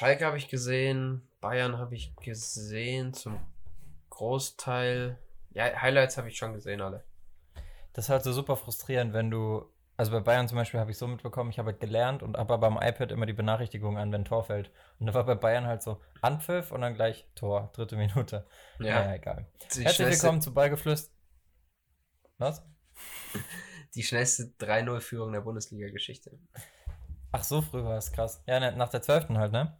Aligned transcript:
Schalke 0.00 0.24
habe 0.24 0.38
ich 0.38 0.48
gesehen, 0.48 1.28
Bayern 1.42 1.76
habe 1.76 1.94
ich 1.94 2.16
gesehen, 2.16 3.12
zum 3.12 3.38
Großteil. 4.08 5.18
Ja, 5.50 5.78
Highlights 5.78 6.16
habe 6.16 6.28
ich 6.28 6.38
schon 6.38 6.54
gesehen, 6.54 6.80
alle. 6.80 7.04
Das 7.92 8.06
ist 8.06 8.08
halt 8.08 8.24
so 8.24 8.32
super 8.32 8.56
frustrierend, 8.56 9.12
wenn 9.12 9.30
du. 9.30 9.70
Also 9.98 10.12
bei 10.12 10.20
Bayern 10.20 10.48
zum 10.48 10.56
Beispiel 10.56 10.80
habe 10.80 10.90
ich 10.90 10.96
so 10.96 11.06
mitbekommen, 11.06 11.50
ich 11.50 11.58
habe 11.58 11.72
halt 11.72 11.80
gelernt 11.80 12.22
und 12.22 12.38
habe 12.38 12.56
beim 12.56 12.78
iPad 12.78 13.12
immer 13.12 13.26
die 13.26 13.34
Benachrichtigung 13.34 13.98
an, 13.98 14.10
wenn 14.10 14.24
Tor 14.24 14.44
fällt. 14.44 14.70
Und 14.98 15.04
da 15.04 15.12
war 15.12 15.26
bei 15.26 15.34
Bayern 15.34 15.66
halt 15.66 15.82
so 15.82 16.00
Anpfiff 16.22 16.72
und 16.72 16.80
dann 16.80 16.94
gleich 16.94 17.28
Tor, 17.34 17.68
dritte 17.74 17.96
Minute. 17.96 18.46
Ja, 18.78 19.02
naja, 19.02 19.16
egal. 19.16 19.48
Die 19.74 19.84
Herzlich 19.84 20.08
willkommen 20.08 20.40
zu 20.40 20.54
Ballgeflüster. 20.54 21.12
Was? 22.38 22.64
Die 23.94 24.02
schnellste 24.02 24.44
3-0-Führung 24.60 25.34
der 25.34 25.42
Bundesliga-Geschichte. 25.42 26.38
Ach, 27.32 27.44
so 27.44 27.60
früh 27.60 27.84
war 27.84 27.98
es 27.98 28.10
krass. 28.10 28.42
Ja, 28.46 28.60
ne, 28.60 28.72
nach 28.72 28.88
der 28.88 29.02
12. 29.02 29.28
halt, 29.36 29.52
ne? 29.52 29.76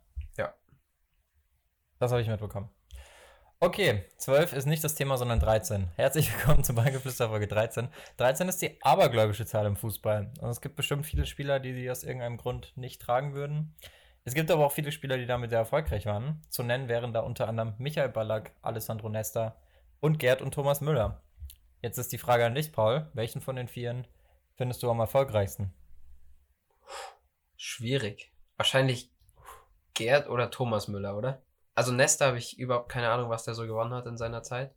Das 2.00 2.12
habe 2.12 2.22
ich 2.22 2.28
mitbekommen. 2.28 2.70
Okay, 3.60 4.06
12 4.16 4.54
ist 4.54 4.64
nicht 4.64 4.82
das 4.82 4.94
Thema, 4.94 5.18
sondern 5.18 5.38
13. 5.38 5.88
Herzlich 5.96 6.32
willkommen 6.34 6.64
zu 6.64 6.74
Ballgeflüster 6.74 7.28
Folge 7.28 7.46
13. 7.46 7.90
13 8.16 8.48
ist 8.48 8.62
die 8.62 8.82
abergläubische 8.82 9.44
Zahl 9.44 9.66
im 9.66 9.76
Fußball. 9.76 10.32
Und 10.40 10.48
es 10.48 10.62
gibt 10.62 10.76
bestimmt 10.76 11.04
viele 11.04 11.26
Spieler, 11.26 11.60
die 11.60 11.74
sie 11.74 11.90
aus 11.90 12.02
irgendeinem 12.02 12.38
Grund 12.38 12.72
nicht 12.74 13.02
tragen 13.02 13.34
würden. 13.34 13.76
Es 14.24 14.32
gibt 14.32 14.50
aber 14.50 14.64
auch 14.64 14.72
viele 14.72 14.92
Spieler, 14.92 15.18
die 15.18 15.26
damit 15.26 15.50
sehr 15.50 15.58
erfolgreich 15.58 16.06
waren. 16.06 16.40
Zu 16.48 16.62
nennen 16.62 16.88
wären 16.88 17.12
da 17.12 17.20
unter 17.20 17.48
anderem 17.48 17.74
Michael 17.76 18.08
Ballack, 18.08 18.52
Alessandro 18.62 19.10
Nesta 19.10 19.60
und 20.00 20.18
Gerd 20.18 20.40
und 20.40 20.54
Thomas 20.54 20.80
Müller. 20.80 21.22
Jetzt 21.82 21.98
ist 21.98 22.12
die 22.12 22.18
Frage 22.18 22.46
an 22.46 22.54
dich, 22.54 22.72
Paul. 22.72 23.10
Welchen 23.12 23.42
von 23.42 23.56
den 23.56 23.68
Vieren 23.68 24.06
findest 24.56 24.82
du 24.82 24.90
am 24.90 25.00
erfolgreichsten? 25.00 25.74
Schwierig. 27.58 28.32
Wahrscheinlich 28.56 29.12
Gerd 29.92 30.30
oder 30.30 30.50
Thomas 30.50 30.88
Müller, 30.88 31.14
oder? 31.14 31.42
Also 31.74 31.92
Nesta 31.92 32.26
habe 32.26 32.38
ich 32.38 32.58
überhaupt 32.58 32.88
keine 32.88 33.10
Ahnung, 33.10 33.30
was 33.30 33.44
der 33.44 33.54
so 33.54 33.66
gewonnen 33.66 33.94
hat 33.94 34.06
in 34.06 34.16
seiner 34.16 34.42
Zeit. 34.42 34.74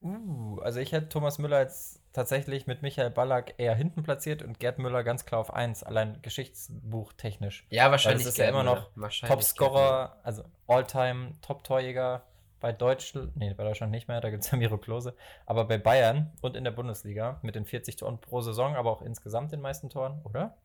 Uh, 0.00 0.60
also 0.60 0.78
ich 0.78 0.92
hätte 0.92 1.08
Thomas 1.08 1.38
Müller 1.38 1.60
jetzt 1.60 2.00
tatsächlich 2.12 2.66
mit 2.66 2.82
Michael 2.82 3.10
Ballack 3.10 3.54
eher 3.58 3.74
hinten 3.74 4.04
platziert 4.04 4.42
und 4.42 4.60
Gerd 4.60 4.78
Müller 4.78 5.02
ganz 5.02 5.24
klar 5.24 5.40
auf 5.40 5.52
1, 5.52 5.82
allein 5.82 6.22
geschichtsbuchtechnisch. 6.22 7.66
Ja, 7.70 7.90
wahrscheinlich. 7.90 8.24
Weil 8.24 8.30
ist 8.30 8.38
ja 8.38 8.48
immer 8.48 8.62
noch 8.62 8.90
Topscorer, 9.26 10.20
also 10.22 10.44
Alltime 10.68 11.32
Top-Torjäger 11.42 12.22
bei 12.60 12.72
Deutschland, 12.72 13.36
nee, 13.36 13.52
bei 13.54 13.64
Deutschland 13.64 13.92
nicht 13.92 14.08
mehr, 14.08 14.20
da 14.20 14.30
gibt 14.30 14.44
es 14.44 14.50
ja 14.50 14.58
Miro 14.58 14.78
Klose, 14.78 15.16
aber 15.46 15.64
bei 15.64 15.78
Bayern 15.78 16.32
und 16.42 16.56
in 16.56 16.64
der 16.64 16.70
Bundesliga 16.70 17.38
mit 17.42 17.54
den 17.54 17.64
40 17.64 17.96
Toren 17.96 18.20
pro 18.20 18.40
Saison, 18.40 18.76
aber 18.76 18.90
auch 18.90 19.02
insgesamt 19.02 19.52
den 19.52 19.60
meisten 19.60 19.90
Toren, 19.90 20.20
oder? 20.24 20.58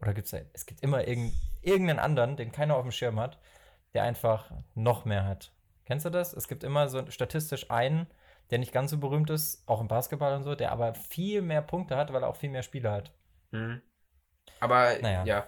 Oder 0.00 0.14
gibt 0.14 0.26
es 0.26 0.30
da, 0.30 0.38
es 0.52 0.66
gibt 0.66 0.82
immer 0.82 1.06
irgendeinen 1.06 1.98
anderen, 1.98 2.36
den 2.36 2.52
keiner 2.52 2.76
auf 2.76 2.82
dem 2.82 2.92
Schirm 2.92 3.18
hat, 3.18 3.38
der 3.94 4.02
einfach 4.02 4.52
noch 4.74 5.04
mehr 5.04 5.24
hat. 5.24 5.52
Kennst 5.84 6.04
du 6.04 6.10
das? 6.10 6.32
Es 6.32 6.48
gibt 6.48 6.64
immer 6.64 6.88
so 6.88 7.10
statistisch 7.10 7.70
einen, 7.70 8.06
der 8.50 8.58
nicht 8.58 8.72
ganz 8.72 8.90
so 8.90 8.98
berühmt 8.98 9.30
ist, 9.30 9.66
auch 9.66 9.80
im 9.80 9.88
Basketball 9.88 10.34
und 10.34 10.44
so, 10.44 10.54
der 10.54 10.72
aber 10.72 10.94
viel 10.94 11.42
mehr 11.42 11.62
Punkte 11.62 11.96
hat, 11.96 12.12
weil 12.12 12.22
er 12.22 12.28
auch 12.28 12.36
viel 12.36 12.50
mehr 12.50 12.62
Spiele 12.62 12.90
hat. 12.90 13.12
Mhm. 13.50 13.82
Aber 14.60 14.98
naja. 15.00 15.24
ja, 15.24 15.46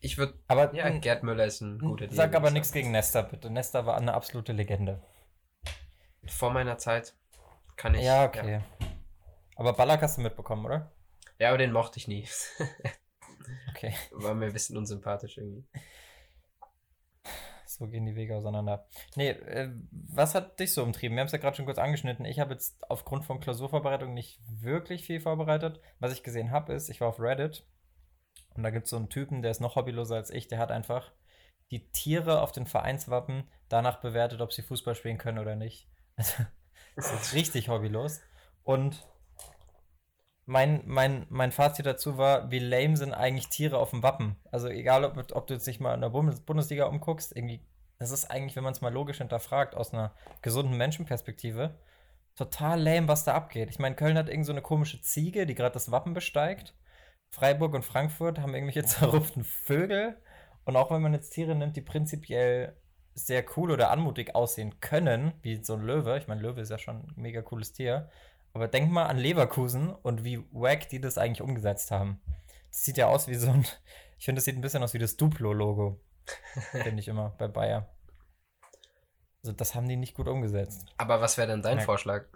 ich 0.00 0.18
würde. 0.18 0.34
Aber 0.48 0.74
ja, 0.74 0.88
Gerd 0.90 1.22
Müller 1.22 1.44
ist 1.44 1.60
ein 1.60 1.78
guter 1.78 2.06
Deal. 2.06 2.16
Sag 2.16 2.34
aber 2.34 2.50
nichts 2.50 2.72
gegen 2.72 2.90
Nesta, 2.90 3.22
bitte. 3.22 3.50
Nesta 3.50 3.86
war 3.86 3.96
eine 3.96 4.14
absolute 4.14 4.52
Legende. 4.52 5.02
Vor 6.26 6.50
meiner 6.50 6.78
Zeit 6.78 7.14
kann 7.76 7.94
ich. 7.94 8.04
Ja, 8.04 8.24
okay. 8.24 8.52
Ja. 8.52 8.62
Aber 9.56 9.72
Ballack 9.74 10.02
hast 10.02 10.18
du 10.18 10.22
mitbekommen, 10.22 10.64
oder? 10.64 10.92
Ja, 11.38 11.48
aber 11.48 11.58
den 11.58 11.72
mochte 11.72 11.98
ich 11.98 12.08
nie. 12.08 12.26
okay. 13.70 13.94
War 14.12 14.34
mir 14.34 14.46
ein 14.46 14.52
bisschen 14.52 14.76
unsympathisch 14.76 15.38
irgendwie. 15.38 15.66
So 17.80 17.88
gehen 17.88 18.04
die 18.04 18.14
Wege 18.14 18.36
auseinander. 18.36 18.86
Nee, 19.16 19.30
äh, 19.30 19.70
was 19.90 20.34
hat 20.34 20.60
dich 20.60 20.74
so 20.74 20.82
umtrieben? 20.82 21.16
Wir 21.16 21.22
haben 21.22 21.28
es 21.28 21.32
ja 21.32 21.38
gerade 21.38 21.56
schon 21.56 21.64
kurz 21.64 21.78
angeschnitten. 21.78 22.26
Ich 22.26 22.38
habe 22.38 22.52
jetzt 22.52 22.78
aufgrund 22.90 23.24
von 23.24 23.40
Klausurvorbereitung 23.40 24.12
nicht 24.12 24.38
wirklich 24.46 25.06
viel 25.06 25.18
vorbereitet. 25.18 25.80
Was 25.98 26.12
ich 26.12 26.22
gesehen 26.22 26.50
habe, 26.50 26.74
ist, 26.74 26.90
ich 26.90 27.00
war 27.00 27.08
auf 27.08 27.18
Reddit 27.18 27.64
und 28.54 28.64
da 28.64 28.70
gibt 28.70 28.84
es 28.84 28.90
so 28.90 28.98
einen 28.98 29.08
Typen, 29.08 29.40
der 29.40 29.50
ist 29.50 29.60
noch 29.60 29.76
hobbyloser 29.76 30.16
als 30.16 30.28
ich. 30.28 30.46
Der 30.46 30.58
hat 30.58 30.70
einfach 30.70 31.10
die 31.70 31.90
Tiere 31.90 32.42
auf 32.42 32.52
den 32.52 32.66
Vereinswappen 32.66 33.44
danach 33.70 34.02
bewertet, 34.02 34.42
ob 34.42 34.52
sie 34.52 34.60
Fußball 34.60 34.94
spielen 34.94 35.16
können 35.16 35.38
oder 35.38 35.56
nicht. 35.56 35.88
Also, 36.96 37.14
das 37.14 37.28
ist 37.28 37.34
richtig 37.34 37.68
hobbylos. 37.68 38.20
Und 38.64 39.06
mein, 40.44 40.82
mein, 40.84 41.26
mein 41.30 41.52
Fazit 41.52 41.86
dazu 41.86 42.18
war, 42.18 42.50
wie 42.50 42.58
lame 42.58 42.96
sind 42.96 43.14
eigentlich 43.14 43.48
Tiere 43.48 43.78
auf 43.78 43.90
dem 43.90 44.02
Wappen. 44.02 44.34
Also 44.50 44.66
egal, 44.66 45.04
ob, 45.04 45.16
ob 45.32 45.46
du 45.46 45.54
jetzt 45.54 45.66
nicht 45.68 45.80
mal 45.80 45.94
in 45.94 46.00
der 46.00 46.08
Bundesliga 46.08 46.86
umguckst, 46.86 47.36
irgendwie, 47.36 47.64
das 48.00 48.10
ist 48.10 48.30
eigentlich, 48.30 48.56
wenn 48.56 48.64
man 48.64 48.72
es 48.72 48.80
mal 48.80 48.92
logisch 48.92 49.18
hinterfragt, 49.18 49.76
aus 49.76 49.92
einer 49.92 50.12
gesunden 50.40 50.76
Menschenperspektive, 50.76 51.78
total 52.34 52.80
lame, 52.80 53.08
was 53.08 53.24
da 53.24 53.34
abgeht. 53.34 53.68
Ich 53.70 53.78
meine, 53.78 53.94
Köln 53.94 54.16
hat 54.16 54.28
irgend 54.28 54.46
so 54.46 54.52
eine 54.52 54.62
komische 54.62 55.02
Ziege, 55.02 55.44
die 55.44 55.54
gerade 55.54 55.74
das 55.74 55.90
Wappen 55.90 56.14
besteigt. 56.14 56.74
Freiburg 57.30 57.74
und 57.74 57.84
Frankfurt 57.84 58.38
haben 58.38 58.54
irgendwelche 58.54 58.84
zerrupften 58.84 59.44
Vögel. 59.44 60.16
Und 60.64 60.76
auch 60.76 60.90
wenn 60.90 61.02
man 61.02 61.12
jetzt 61.12 61.30
Tiere 61.30 61.54
nimmt, 61.54 61.76
die 61.76 61.82
prinzipiell 61.82 62.74
sehr 63.14 63.44
cool 63.56 63.70
oder 63.70 63.90
anmutig 63.90 64.34
aussehen 64.34 64.80
können, 64.80 65.34
wie 65.42 65.62
so 65.62 65.74
ein 65.74 65.82
Löwe, 65.82 66.16
ich 66.16 66.26
meine, 66.26 66.40
Löwe 66.40 66.62
ist 66.62 66.70
ja 66.70 66.78
schon 66.78 66.96
ein 66.96 67.12
mega 67.16 67.42
cooles 67.42 67.72
Tier, 67.72 68.08
aber 68.54 68.66
denk 68.66 68.90
mal 68.90 69.06
an 69.06 69.18
Leverkusen 69.18 69.90
und 69.90 70.24
wie 70.24 70.42
wack 70.52 70.88
die 70.88 71.02
das 71.02 71.18
eigentlich 71.18 71.42
umgesetzt 71.42 71.90
haben. 71.90 72.22
Das 72.70 72.84
sieht 72.84 72.96
ja 72.96 73.08
aus 73.08 73.28
wie 73.28 73.34
so 73.34 73.50
ein. 73.50 73.66
Ich 74.18 74.26
finde, 74.26 74.40
das 74.40 74.44
sieht 74.44 74.54
ein 74.54 74.60
bisschen 74.60 74.82
aus 74.82 74.92
wie 74.92 74.98
das 74.98 75.16
Duplo-Logo. 75.16 75.98
Finde 76.70 77.00
ich 77.00 77.08
immer 77.08 77.30
bei 77.38 77.48
Bayer. 77.48 77.88
Also, 79.42 79.52
das 79.52 79.74
haben 79.74 79.88
die 79.88 79.96
nicht 79.96 80.14
gut 80.14 80.28
umgesetzt. 80.28 80.86
Aber 80.98 81.20
was 81.20 81.38
wäre 81.38 81.48
denn 81.48 81.62
dein 81.62 81.78
ja. 81.78 81.84
Vorschlag? 81.84 82.26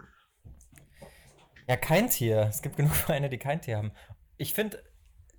Ja, 1.67 1.77
kein 1.77 2.09
Tier. 2.09 2.41
Es 2.49 2.61
gibt 2.61 2.77
genug 2.77 2.91
Vereine, 2.95 3.29
die 3.29 3.37
kein 3.37 3.61
Tier 3.61 3.77
haben. 3.77 3.91
Ich 4.37 4.53
finde, 4.53 4.83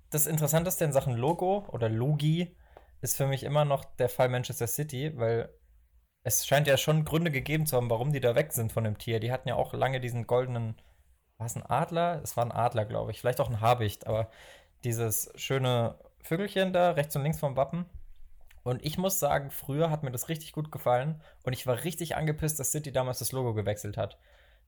das 0.09 0.27
Interessanteste 0.27 0.85
in 0.85 0.93
Sachen 0.93 1.15
Logo 1.15 1.65
oder 1.71 1.89
Logi 1.89 2.55
ist 3.01 3.17
für 3.17 3.27
mich 3.27 3.43
immer 3.43 3.65
noch 3.65 3.85
der 3.85 4.09
Fall 4.09 4.29
Manchester 4.29 4.67
City, 4.67 5.17
weil 5.17 5.49
es 6.23 6.45
scheint 6.45 6.67
ja 6.67 6.77
schon 6.77 7.05
Gründe 7.05 7.31
gegeben 7.31 7.65
zu 7.65 7.77
haben, 7.77 7.89
warum 7.89 8.11
die 8.11 8.19
da 8.19 8.35
weg 8.35 8.51
sind 8.51 8.71
von 8.71 8.83
dem 8.83 8.97
Tier. 8.97 9.19
Die 9.19 9.31
hatten 9.31 9.47
ja 9.47 9.55
auch 9.55 9.73
lange 9.73 10.01
diesen 10.01 10.27
goldenen, 10.27 10.81
war 11.37 11.45
es 11.47 11.55
ein 11.55 11.65
Adler? 11.65 12.21
Es 12.23 12.35
war 12.35 12.45
ein 12.45 12.51
Adler, 12.51 12.85
glaube 12.85 13.11
ich. 13.11 13.19
Vielleicht 13.19 13.39
auch 13.39 13.49
ein 13.49 13.61
Habicht, 13.61 14.07
aber 14.07 14.29
dieses 14.83 15.31
schöne 15.35 15.97
Vögelchen 16.21 16.73
da, 16.73 16.91
rechts 16.91 17.15
und 17.15 17.23
links 17.23 17.39
vom 17.39 17.55
Wappen. 17.55 17.85
Und 18.67 18.83
ich 18.83 18.97
muss 18.97 19.17
sagen, 19.17 19.49
früher 19.49 19.89
hat 19.89 20.03
mir 20.03 20.11
das 20.11 20.27
richtig 20.27 20.51
gut 20.51 20.73
gefallen 20.73 21.21
und 21.43 21.53
ich 21.53 21.65
war 21.65 21.85
richtig 21.85 22.17
angepisst, 22.17 22.59
dass 22.59 22.73
City 22.73 22.91
damals 22.91 23.19
das 23.19 23.31
Logo 23.31 23.53
gewechselt 23.53 23.95
hat. 23.95 24.19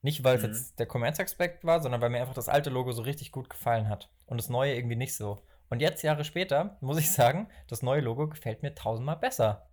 Nicht, 0.02 0.24
weil 0.24 0.38
es 0.38 0.44
mhm. 0.44 0.48
jetzt 0.48 0.80
der 0.80 0.86
Kommerzaspekt 0.86 1.66
war, 1.66 1.82
sondern 1.82 2.00
weil 2.00 2.10
mir 2.10 2.22
einfach 2.22 2.34
das 2.34 2.48
alte 2.48 2.70
Logo 2.70 2.94
so 2.94 3.02
richtig 3.02 3.34
gut 3.34 3.50
gefallen 3.50 3.90
hat. 3.90 4.10
Und 4.26 4.38
das 4.38 4.48
neue 4.48 4.74
irgendwie 4.74 4.96
nicht 4.96 5.14
so. 5.14 5.44
Und 5.68 5.82
jetzt, 5.82 6.02
Jahre 6.02 6.24
später, 6.24 6.78
muss 6.82 6.98
ich 6.98 7.12
sagen, 7.12 7.50
das 7.68 7.82
neue 7.82 8.00
Logo 8.00 8.30
gefällt 8.30 8.64
mir 8.64 8.74
tausendmal 8.74 9.18
besser. 9.18 9.70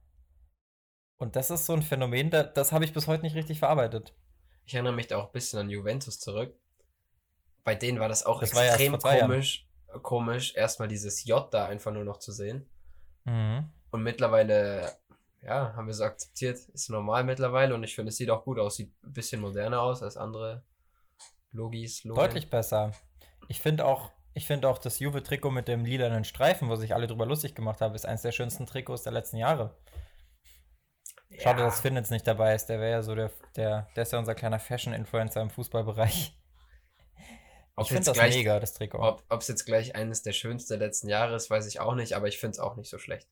Und 1.19 1.37
das 1.37 1.53
ist 1.53 1.65
so 1.65 1.75
ein 1.75 1.83
Phänomen, 1.83 2.31
das, 2.31 2.53
das 2.53 2.73
habe 2.73 2.85
ich 2.85 2.93
bis 2.93 3.07
heute 3.07 3.23
nicht 3.23 3.37
richtig 3.37 3.61
verarbeitet. 3.61 4.13
Ich 4.65 4.75
erinnere 4.75 4.95
mich 4.95 5.07
da 5.07 5.19
auch 5.19 5.27
ein 5.27 5.33
bisschen 5.33 5.61
an 5.61 5.71
Juventus 5.71 6.19
zurück. 6.19 6.53
Bei 7.63 7.77
denen 7.77 8.01
war 8.01 8.09
das 8.09 8.27
auch 8.27 8.41
das 8.41 8.53
extrem 8.53 8.95
ja 8.95 9.21
komisch, 9.21 9.69
komisch, 10.03 10.57
erstmal 10.57 10.89
dieses 10.89 11.25
J 11.25 11.49
da 11.55 11.67
einfach 11.67 11.93
nur 11.93 12.03
noch 12.03 12.19
zu 12.19 12.33
sehen. 12.33 12.69
Mhm. 13.23 13.71
Und 13.97 14.03
mittlerweile, 14.03 14.93
ja, 15.41 15.73
haben 15.75 15.87
wir 15.87 15.95
so 15.95 16.05
akzeptiert, 16.05 16.59
ist 16.59 16.91
normal 16.91 17.25
mittlerweile 17.25 17.75
und 17.75 17.83
ich 17.83 17.95
finde, 17.95 18.11
es 18.11 18.19
sieht 18.19 18.29
auch 18.29 18.45
gut 18.45 18.59
aus, 18.59 18.77
sieht 18.77 18.93
ein 19.03 19.15
bisschen 19.15 19.41
moderner 19.41 19.81
aus 19.81 20.03
als 20.03 20.19
andere 20.19 20.63
Logis. 21.51 22.05
Logen. 22.05 22.21
Deutlich 22.21 22.51
besser. 22.51 22.93
Ich 23.49 23.59
finde 23.63 23.87
auch, 23.87 24.13
ich 24.35 24.47
finde 24.47 24.69
auch 24.69 24.77
das 24.77 24.99
Juve-Trikot 24.99 25.51
mit 25.51 25.67
dem 25.67 25.87
lilanen 25.87 26.25
Streifen, 26.25 26.69
wo 26.69 26.77
sich 26.77 26.95
alle 26.95 27.07
drüber 27.07 27.25
lustig 27.25 27.55
gemacht 27.55 27.81
haben, 27.81 27.95
ist 27.95 28.05
eines 28.05 28.21
der 28.21 28.33
schönsten 28.33 28.67
Trikots 28.67 29.03
der 29.03 29.13
letzten 29.13 29.39
Jahre. 29.39 29.75
Schade, 31.39 31.61
ja. 31.61 31.65
dass 31.65 31.81
Finn 31.81 31.97
jetzt 31.97 32.11
nicht 32.11 32.27
dabei 32.27 32.55
ist. 32.55 32.67
Der 32.67 32.79
wäre 32.79 32.91
ja 32.91 33.03
so 33.03 33.15
der, 33.15 33.31
der, 33.57 33.89
der 33.97 34.03
ist 34.03 34.13
ja 34.13 34.19
unser 34.19 34.35
kleiner 34.35 34.59
Fashion-Influencer 34.59 35.41
im 35.41 35.49
Fußballbereich. 35.49 36.39
ich 37.81 37.89
finde 37.89 38.05
das 38.05 38.13
gleich, 38.13 38.35
mega, 38.35 38.61
das 38.61 38.75
Trikot. 38.75 39.23
Ob 39.31 39.41
es 39.41 39.49
jetzt 39.49 39.65
gleich 39.65 39.95
eines 39.97 40.21
der 40.21 40.35
schönsten 40.35 40.75
der 40.75 40.87
letzten 40.87 41.09
Jahre 41.09 41.35
ist, 41.35 41.49
weiß 41.49 41.67
ich 41.67 41.81
auch 41.81 41.95
nicht, 41.95 42.13
aber 42.13 42.29
ich 42.29 42.39
finde 42.39 42.51
es 42.51 42.59
auch 42.59 42.77
nicht 42.77 42.91
so 42.91 42.99
schlecht. 42.99 43.27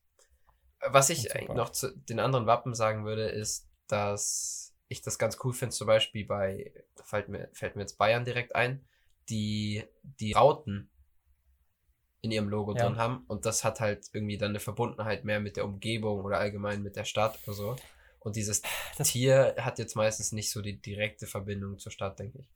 Was 0.88 1.10
ich 1.10 1.28
noch 1.48 1.70
zu 1.70 1.96
den 1.96 2.20
anderen 2.20 2.46
Wappen 2.46 2.74
sagen 2.74 3.04
würde, 3.04 3.28
ist, 3.28 3.68
dass 3.86 4.74
ich 4.88 5.02
das 5.02 5.18
ganz 5.18 5.38
cool 5.44 5.52
finde, 5.52 5.74
zum 5.74 5.86
Beispiel 5.86 6.26
bei, 6.26 6.72
fällt 7.04 7.28
mir, 7.28 7.48
fällt 7.52 7.76
mir 7.76 7.82
jetzt 7.82 7.98
Bayern 7.98 8.24
direkt 8.24 8.54
ein, 8.54 8.84
die, 9.28 9.84
die 10.02 10.32
Rauten 10.32 10.90
in 12.20 12.30
ihrem 12.30 12.48
Logo 12.48 12.74
ja. 12.74 12.84
drin 12.84 12.96
haben. 12.96 13.24
Und 13.28 13.46
das 13.46 13.64
hat 13.64 13.80
halt 13.80 14.06
irgendwie 14.12 14.38
dann 14.38 14.50
eine 14.50 14.60
Verbundenheit 14.60 15.24
mehr 15.24 15.40
mit 15.40 15.56
der 15.56 15.64
Umgebung 15.64 16.24
oder 16.24 16.38
allgemein 16.38 16.82
mit 16.82 16.96
der 16.96 17.04
Stadt 17.04 17.38
oder 17.44 17.54
so. 17.54 17.76
Und 18.18 18.36
dieses 18.36 18.62
das 18.96 19.10
Tier 19.10 19.54
hat 19.58 19.78
jetzt 19.78 19.96
meistens 19.96 20.32
nicht 20.32 20.50
so 20.50 20.62
die 20.62 20.80
direkte 20.80 21.26
Verbindung 21.26 21.78
zur 21.78 21.92
Stadt, 21.92 22.18
denke 22.18 22.38
ich. 22.38 22.48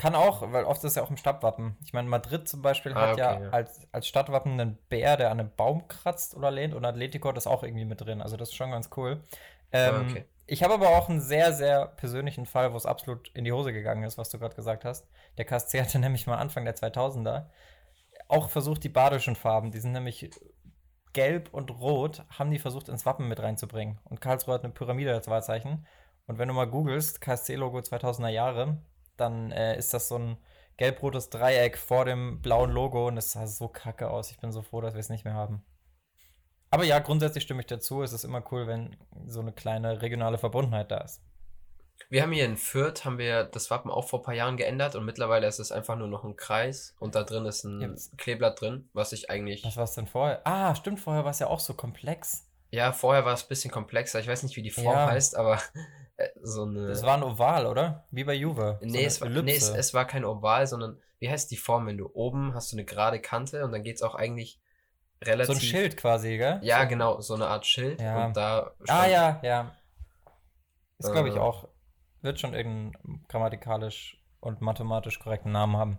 Kann 0.00 0.14
auch, 0.14 0.50
weil 0.50 0.64
oft 0.64 0.78
ist 0.78 0.92
es 0.92 0.94
ja 0.94 1.02
auch 1.02 1.10
im 1.10 1.18
Stadtwappen. 1.18 1.76
Ich 1.84 1.92
meine, 1.92 2.08
Madrid 2.08 2.48
zum 2.48 2.62
Beispiel 2.62 2.94
ah, 2.94 3.00
hat 3.02 3.12
okay, 3.12 3.20
ja, 3.20 3.38
ja, 3.38 3.50
Als, 3.50 3.86
als 3.92 4.08
Stadtwappen 4.08 4.52
einen 4.58 4.78
Bär, 4.88 5.18
der 5.18 5.30
an 5.30 5.38
einem 5.38 5.50
Baum 5.54 5.88
kratzt 5.88 6.34
oder 6.34 6.50
lehnt 6.50 6.72
und 6.72 6.86
Atletico 6.86 7.30
ist 7.32 7.46
auch 7.46 7.62
irgendwie 7.62 7.84
mit 7.84 8.00
drin. 8.00 8.22
Also 8.22 8.38
das 8.38 8.48
ist 8.48 8.54
schon 8.54 8.70
ganz 8.70 8.88
cool. 8.96 9.22
Ähm, 9.72 9.94
ah, 9.94 10.00
okay. 10.00 10.24
Ich 10.46 10.62
habe 10.62 10.72
aber 10.72 10.88
auch 10.88 11.10
einen 11.10 11.20
sehr, 11.20 11.52
sehr 11.52 11.84
persönlichen 11.84 12.46
Fall, 12.46 12.72
wo 12.72 12.78
es 12.78 12.86
absolut 12.86 13.28
in 13.34 13.44
die 13.44 13.52
Hose 13.52 13.74
gegangen 13.74 14.02
ist, 14.04 14.16
was 14.16 14.30
du 14.30 14.38
gerade 14.38 14.56
gesagt 14.56 14.86
hast. 14.86 15.06
Der 15.36 15.44
KSC 15.44 15.82
hatte 15.82 15.98
nämlich 16.00 16.26
mal 16.26 16.38
Anfang 16.38 16.64
der 16.64 16.74
2000er 16.74 17.50
auch 18.26 18.48
versucht, 18.48 18.82
die 18.82 18.88
badischen 18.88 19.36
Farben, 19.36 19.70
die 19.70 19.80
sind 19.80 19.92
nämlich 19.92 20.30
gelb 21.12 21.50
und 21.52 21.70
rot, 21.72 22.24
haben 22.30 22.50
die 22.50 22.58
versucht 22.58 22.88
ins 22.88 23.04
Wappen 23.04 23.28
mit 23.28 23.40
reinzubringen. 23.40 23.98
Und 24.04 24.22
Karlsruhe 24.22 24.54
hat 24.54 24.64
eine 24.64 24.72
Pyramide 24.72 25.12
als 25.12 25.28
Wahrzeichen. 25.28 25.86
Und 26.26 26.38
wenn 26.38 26.48
du 26.48 26.54
mal 26.54 26.70
googelst, 26.70 27.20
KSC-Logo 27.20 27.80
2000er 27.80 28.28
Jahre, 28.28 28.78
dann 29.20 29.52
äh, 29.52 29.76
ist 29.76 29.94
das 29.94 30.08
so 30.08 30.18
ein 30.18 30.38
gelb-rotes 30.76 31.30
Dreieck 31.30 31.76
vor 31.76 32.04
dem 32.04 32.40
blauen 32.40 32.70
Logo 32.70 33.06
und 33.08 33.16
es 33.16 33.32
sah 33.32 33.46
so 33.46 33.68
kacke 33.68 34.10
aus. 34.10 34.30
Ich 34.30 34.38
bin 34.38 34.50
so 34.50 34.62
froh, 34.62 34.80
dass 34.80 34.94
wir 34.94 35.00
es 35.00 35.10
nicht 35.10 35.24
mehr 35.24 35.34
haben. 35.34 35.64
Aber 36.70 36.84
ja, 36.84 36.98
grundsätzlich 37.00 37.44
stimme 37.44 37.60
ich 37.60 37.66
dazu. 37.66 38.02
Es 38.02 38.12
ist 38.12 38.24
immer 38.24 38.42
cool, 38.50 38.66
wenn 38.66 38.96
so 39.26 39.40
eine 39.40 39.52
kleine 39.52 40.02
regionale 40.02 40.38
Verbundenheit 40.38 40.90
da 40.90 40.98
ist. 40.98 41.22
Wir 42.08 42.22
haben 42.22 42.32
hier 42.32 42.46
in 42.46 42.56
Fürth, 42.56 43.04
haben 43.04 43.18
wir 43.18 43.44
das 43.44 43.70
Wappen 43.70 43.90
auch 43.90 44.08
vor 44.08 44.20
ein 44.20 44.22
paar 44.22 44.34
Jahren 44.34 44.56
geändert 44.56 44.96
und 44.96 45.04
mittlerweile 45.04 45.46
ist 45.46 45.58
es 45.58 45.70
einfach 45.70 45.96
nur 45.96 46.08
noch 46.08 46.24
ein 46.24 46.36
Kreis 46.36 46.94
und 46.98 47.14
da 47.14 47.24
drin 47.24 47.44
ist 47.44 47.64
ein 47.64 47.80
Jetzt. 47.82 48.16
Kleeblatt 48.16 48.60
drin, 48.60 48.88
was 48.94 49.12
ich 49.12 49.30
eigentlich... 49.30 49.64
Was 49.64 49.76
war 49.76 49.84
es 49.84 49.94
denn 49.94 50.06
vorher? 50.06 50.40
Ah, 50.46 50.74
stimmt, 50.74 50.98
vorher 50.98 51.24
war 51.24 51.30
es 51.30 51.40
ja 51.40 51.48
auch 51.48 51.60
so 51.60 51.74
komplex. 51.74 52.48
Ja, 52.70 52.92
vorher 52.92 53.24
war 53.24 53.34
es 53.34 53.42
ein 53.42 53.48
bisschen 53.48 53.70
komplexer. 53.70 54.20
Ich 54.20 54.28
weiß 54.28 54.44
nicht, 54.44 54.56
wie 54.56 54.62
die 54.62 54.70
Form 54.70 54.86
ja. 54.86 55.10
heißt, 55.10 55.36
aber 55.36 55.60
so 56.42 56.64
eine... 56.64 56.88
Das 56.88 57.02
war 57.02 57.16
ein 57.16 57.22
Oval, 57.22 57.66
oder? 57.66 58.04
Wie 58.10 58.24
bei 58.24 58.34
Juve. 58.34 58.78
So 58.80 58.86
nee, 58.86 59.04
es 59.04 59.20
war, 59.20 59.28
nee 59.28 59.54
es, 59.54 59.68
es, 59.68 59.94
war 59.94 60.06
kein 60.06 60.24
Oval, 60.24 60.66
sondern 60.66 60.98
wie 61.18 61.30
heißt 61.30 61.50
die 61.50 61.56
Form, 61.56 61.86
wenn 61.86 61.98
du 61.98 62.10
oben 62.12 62.54
hast 62.54 62.72
du 62.72 62.76
eine 62.76 62.84
gerade 62.84 63.20
Kante 63.20 63.64
und 63.64 63.72
dann 63.72 63.82
geht 63.82 63.96
es 63.96 64.02
auch 64.02 64.14
eigentlich 64.14 64.60
relativ. 65.22 65.54
So 65.54 65.60
ein 65.60 65.60
Schild 65.60 65.96
quasi, 65.96 66.36
gell? 66.36 66.60
Ja, 66.62 66.82
so. 66.82 66.88
genau, 66.88 67.20
so 67.20 67.34
eine 67.34 67.46
Art 67.46 67.66
Schild. 67.66 68.00
Ja. 68.00 68.26
Und 68.26 68.36
da 68.36 68.72
ah, 68.88 69.06
ja, 69.06 69.40
ja. 69.42 69.72
Ist, 70.98 71.12
glaube 71.12 71.28
ich, 71.28 71.36
äh. 71.36 71.40
auch. 71.40 71.68
Wird 72.22 72.38
schon 72.38 72.52
irgendeinen 72.52 73.24
grammatikalisch 73.28 74.22
und 74.40 74.60
mathematisch 74.60 75.18
korrekten 75.18 75.52
Namen 75.52 75.76
haben. 75.76 75.98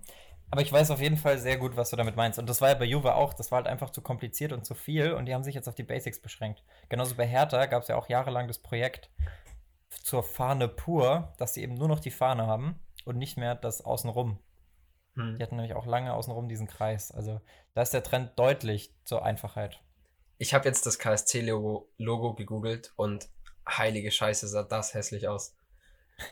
Aber 0.51 0.61
ich 0.61 0.71
weiß 0.71 0.91
auf 0.91 1.01
jeden 1.01 1.17
Fall 1.17 1.37
sehr 1.37 1.57
gut, 1.57 1.77
was 1.77 1.89
du 1.89 1.95
damit 1.95 2.17
meinst. 2.17 2.37
Und 2.37 2.49
das 2.49 2.59
war 2.59 2.69
ja 2.69 2.75
bei 2.75 2.85
Juve 2.85 3.15
auch. 3.15 3.33
Das 3.33 3.51
war 3.51 3.57
halt 3.57 3.67
einfach 3.67 3.89
zu 3.89 4.01
kompliziert 4.01 4.51
und 4.51 4.65
zu 4.65 4.75
viel. 4.75 5.13
Und 5.13 5.25
die 5.25 5.33
haben 5.33 5.43
sich 5.43 5.55
jetzt 5.55 5.69
auf 5.69 5.75
die 5.75 5.83
Basics 5.83 6.21
beschränkt. 6.21 6.63
Genauso 6.89 7.15
bei 7.15 7.25
Hertha 7.25 7.65
gab 7.67 7.83
es 7.83 7.87
ja 7.87 7.95
auch 7.95 8.09
jahrelang 8.09 8.47
das 8.47 8.59
Projekt 8.59 9.09
zur 10.03 10.23
Fahne 10.23 10.67
pur, 10.67 11.33
dass 11.37 11.53
sie 11.53 11.63
eben 11.63 11.75
nur 11.75 11.87
noch 11.87 11.99
die 11.99 12.11
Fahne 12.11 12.47
haben 12.47 12.79
und 13.05 13.17
nicht 13.17 13.37
mehr 13.37 13.55
das 13.55 13.83
Außenrum. 13.83 14.39
Hm. 15.15 15.37
Die 15.37 15.43
hatten 15.43 15.57
nämlich 15.57 15.75
auch 15.75 15.85
lange 15.85 16.13
außenrum 16.13 16.47
diesen 16.47 16.67
Kreis. 16.67 17.11
Also 17.11 17.41
da 17.73 17.81
ist 17.81 17.93
der 17.93 18.03
Trend 18.03 18.31
deutlich 18.37 18.93
zur 19.03 19.25
Einfachheit. 19.25 19.81
Ich 20.37 20.53
habe 20.53 20.67
jetzt 20.67 20.85
das 20.85 20.97
KSC-Logo 20.97 21.89
Logo 21.97 22.33
gegoogelt 22.33 22.93
und 22.95 23.29
heilige 23.67 24.11
Scheiße 24.11 24.47
sah 24.47 24.63
das 24.63 24.93
hässlich 24.93 25.27
aus. 25.27 25.55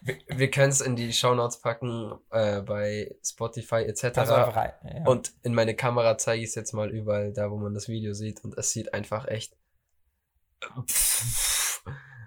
Wir, 0.01 0.17
wir 0.27 0.51
können 0.51 0.69
es 0.69 0.81
in 0.81 0.95
die 0.95 1.13
Shownotes 1.13 1.61
packen, 1.61 2.13
äh, 2.31 2.61
bei 2.61 3.15
Spotify 3.23 3.83
etc. 3.83 4.17
Rein, 4.17 4.73
ja. 4.83 5.03
Und 5.06 5.33
in 5.44 5.53
meine 5.53 5.75
Kamera 5.75 6.17
zeige 6.17 6.44
ich 6.44 6.50
es 6.50 6.56
jetzt 6.56 6.73
mal 6.73 6.89
überall, 6.89 7.33
da 7.33 7.50
wo 7.50 7.57
man 7.57 7.73
das 7.73 7.88
Video 7.88 8.13
sieht. 8.13 8.44
Und 8.44 8.57
es 8.57 8.71
sieht 8.71 8.94
einfach 8.94 9.27
echt. 9.27 9.57
Pff, 10.88 11.83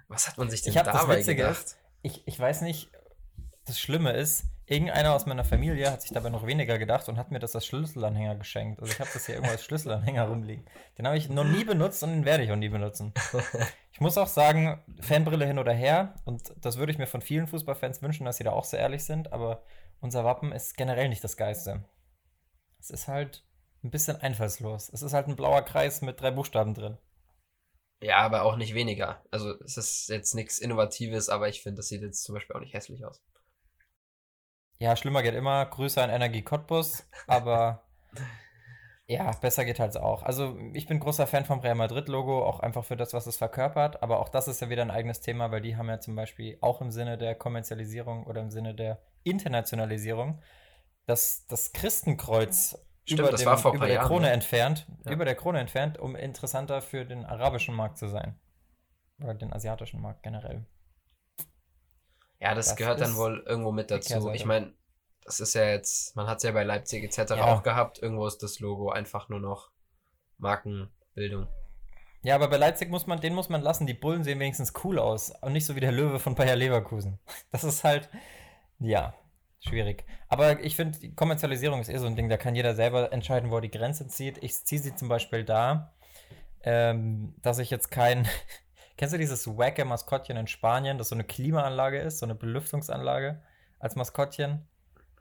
was 0.07 0.27
hat 0.27 0.37
man 0.37 0.49
sich 0.49 0.61
denn 0.61 0.73
ich 0.73 0.81
dabei 0.81 1.21
gedacht? 1.21 1.75
ich, 2.01 2.27
ich 2.27 2.39
weiß 2.39 2.61
nicht, 2.61 2.89
das 3.65 3.79
Schlimme 3.79 4.11
ist, 4.11 4.45
Irgendeiner 4.65 5.13
aus 5.13 5.25
meiner 5.25 5.43
Familie 5.43 5.91
hat 5.91 6.01
sich 6.01 6.11
dabei 6.11 6.29
noch 6.29 6.47
weniger 6.47 6.77
gedacht 6.77 7.09
und 7.09 7.17
hat 7.17 7.31
mir 7.31 7.39
das 7.39 7.53
als 7.53 7.65
Schlüsselanhänger 7.65 8.35
geschenkt. 8.35 8.79
Also 8.79 8.93
ich 8.93 8.99
habe 9.01 9.09
das 9.13 9.25
hier 9.25 9.35
irgendwo 9.35 9.51
als 9.51 9.65
Schlüsselanhänger 9.65 10.23
rumliegen. 10.23 10.65
Den 10.97 11.05
habe 11.05 11.17
ich 11.17 11.27
noch 11.29 11.43
nie 11.43 11.65
benutzt 11.65 12.01
und 12.01 12.11
den 12.11 12.23
werde 12.23 12.45
ich 12.45 12.51
auch 12.51 12.57
nie 12.57 12.69
benutzen. 12.69 13.13
Ich 13.95 14.01
muss 14.01 14.17
auch 14.17 14.27
sagen, 14.27 14.81
Fanbrille 15.01 15.45
hin 15.45 15.59
oder 15.59 15.71
her, 15.71 16.15
und 16.25 16.51
das 16.59 16.77
würde 16.77 16.91
ich 16.91 16.97
mir 16.97 17.05
von 17.05 17.21
vielen 17.21 17.45
Fußballfans 17.45 18.01
wünschen, 18.01 18.25
dass 18.25 18.37
sie 18.37 18.43
da 18.43 18.51
auch 18.51 18.63
so 18.63 18.75
ehrlich 18.75 19.03
sind, 19.03 19.31
aber 19.31 19.61
unser 20.01 20.25
Wappen 20.25 20.51
ist 20.51 20.77
generell 20.77 21.09
nicht 21.09 21.23
das 21.23 21.37
Geiste. 21.37 21.83
Es 22.79 22.89
ist 22.89 23.07
halt 23.07 23.45
ein 23.83 23.91
bisschen 23.91 24.15
einfallslos. 24.19 24.89
Es 24.91 25.03
ist 25.03 25.13
halt 25.13 25.27
ein 25.27 25.35
blauer 25.35 25.61
Kreis 25.61 26.01
mit 26.01 26.19
drei 26.19 26.31
Buchstaben 26.31 26.73
drin. 26.73 26.97
Ja, 28.03 28.17
aber 28.17 28.43
auch 28.43 28.57
nicht 28.57 28.73
weniger. 28.73 29.23
Also 29.31 29.53
es 29.63 29.77
ist 29.77 30.09
jetzt 30.09 30.35
nichts 30.35 30.59
Innovatives, 30.59 31.29
aber 31.29 31.47
ich 31.47 31.61
finde, 31.61 31.77
das 31.77 31.87
sieht 31.87 32.01
jetzt 32.01 32.23
zum 32.23 32.35
Beispiel 32.35 32.55
auch 32.55 32.59
nicht 32.59 32.73
hässlich 32.73 33.05
aus. 33.05 33.23
Ja, 34.77 34.97
schlimmer 34.97 35.23
geht 35.23 35.35
immer. 35.35 35.65
Grüße 35.65 36.03
an 36.03 36.09
Energie 36.09 36.41
Cottbus, 36.41 37.07
aber 37.27 37.87
ja, 39.05 39.31
besser 39.31 39.63
geht 39.63 39.79
halt 39.79 39.95
auch. 39.95 40.23
Also, 40.23 40.57
ich 40.73 40.85
bin 40.85 40.99
großer 40.99 41.27
Fan 41.27 41.45
vom 41.45 41.59
Real 41.59 41.75
Madrid-Logo, 41.75 42.45
auch 42.45 42.59
einfach 42.59 42.83
für 42.83 42.97
das, 42.97 43.13
was 43.13 43.25
es 43.25 43.37
verkörpert. 43.37 44.03
Aber 44.03 44.19
auch 44.19 44.29
das 44.29 44.49
ist 44.49 44.59
ja 44.59 44.69
wieder 44.69 44.81
ein 44.81 44.91
eigenes 44.91 45.21
Thema, 45.21 45.51
weil 45.51 45.61
die 45.61 45.77
haben 45.77 45.87
ja 45.87 45.99
zum 45.99 46.15
Beispiel 46.15 46.57
auch 46.59 46.81
im 46.81 46.91
Sinne 46.91 47.17
der 47.17 47.35
Kommerzialisierung 47.35 48.25
oder 48.25 48.41
im 48.41 48.49
Sinne 48.49 48.75
der 48.75 49.01
Internationalisierung 49.23 50.41
das, 51.05 51.45
das 51.47 51.73
Christenkreuz 51.73 52.77
Stimmt, 53.05 53.19
über, 53.19 53.37
dem, 53.37 53.75
über 53.75 53.85
der 53.85 53.95
Jahren, 53.95 54.07
Krone 54.07 54.27
ne? 54.27 54.31
entfernt, 54.31 54.87
ja. 55.05 55.11
über 55.11 55.25
der 55.25 55.35
Krone 55.35 55.59
entfernt, 55.59 55.99
um 55.99 56.15
interessanter 56.15 56.81
für 56.81 57.05
den 57.05 57.25
arabischen 57.25 57.75
Markt 57.75 57.97
zu 57.97 58.07
sein. 58.07 58.39
Oder 59.21 59.33
den 59.33 59.51
asiatischen 59.51 60.01
Markt 60.01 60.23
generell. 60.23 60.65
Ja, 62.39 62.55
das, 62.55 62.67
das 62.67 62.75
gehört 62.77 63.01
dann 63.01 63.15
wohl 63.15 63.43
irgendwo 63.45 63.71
mit 63.71 63.91
dazu. 63.91 64.29
Ich 64.31 64.45
meine, 64.45 64.73
das 65.23 65.39
ist 65.39 65.53
ja 65.53 65.65
jetzt, 65.65 66.15
man 66.15 66.27
hat 66.27 66.37
es 66.37 66.43
ja 66.43 66.51
bei 66.51 66.63
Leipzig 66.63 67.03
etc. 67.03 67.31
Ja. 67.31 67.45
auch 67.45 67.63
gehabt. 67.63 67.99
Irgendwo 68.01 68.25
ist 68.27 68.43
das 68.43 68.59
Logo 68.59 68.89
einfach 68.89 69.29
nur 69.29 69.39
noch 69.39 69.71
Markenbildung. 70.37 71.47
Ja, 72.21 72.35
aber 72.35 72.47
bei 72.47 72.57
Leipzig 72.57 72.89
muss 72.89 73.05
man, 73.05 73.19
den 73.19 73.33
muss 73.33 73.49
man 73.49 73.61
lassen. 73.61 73.85
Die 73.85 73.93
Bullen 73.93 74.23
sehen 74.23 74.39
wenigstens 74.39 74.73
cool 74.83 74.97
aus. 74.97 75.31
Und 75.41 75.53
nicht 75.53 75.65
so 75.65 75.75
wie 75.75 75.81
der 75.81 75.91
Löwe 75.91 76.19
von 76.19 76.35
Bayer 76.35 76.55
Leverkusen. 76.55 77.19
Das 77.51 77.63
ist 77.63 77.83
halt, 77.83 78.09
ja, 78.79 79.13
schwierig. 79.63 80.05
Aber 80.27 80.59
ich 80.63 80.75
finde, 80.75 80.99
die 80.99 81.15
Kommerzialisierung 81.15 81.81
ist 81.81 81.89
eh 81.89 81.97
so 81.97 82.07
ein 82.07 82.15
Ding. 82.15 82.29
Da 82.29 82.37
kann 82.37 82.55
jeder 82.55 82.75
selber 82.75 83.11
entscheiden, 83.11 83.49
wo 83.49 83.55
er 83.55 83.61
die 83.61 83.71
Grenze 83.71 84.07
zieht. 84.07 84.43
Ich 84.43 84.53
ziehe 84.65 84.81
sie 84.81 84.95
zum 84.95 85.09
Beispiel 85.09 85.43
da, 85.43 85.93
ähm, 86.63 87.35
dass 87.41 87.59
ich 87.59 87.69
jetzt 87.69 87.91
kein, 87.91 88.27
Kennst 88.97 89.13
du 89.13 89.17
dieses 89.17 89.47
wacke 89.47 89.85
Maskottchen 89.85 90.37
in 90.37 90.47
Spanien, 90.47 90.97
das 90.97 91.09
so 91.09 91.15
eine 91.15 91.23
Klimaanlage 91.23 91.99
ist, 91.99 92.19
so 92.19 92.25
eine 92.25 92.35
Belüftungsanlage 92.35 93.41
als 93.79 93.95
Maskottchen? 93.95 94.67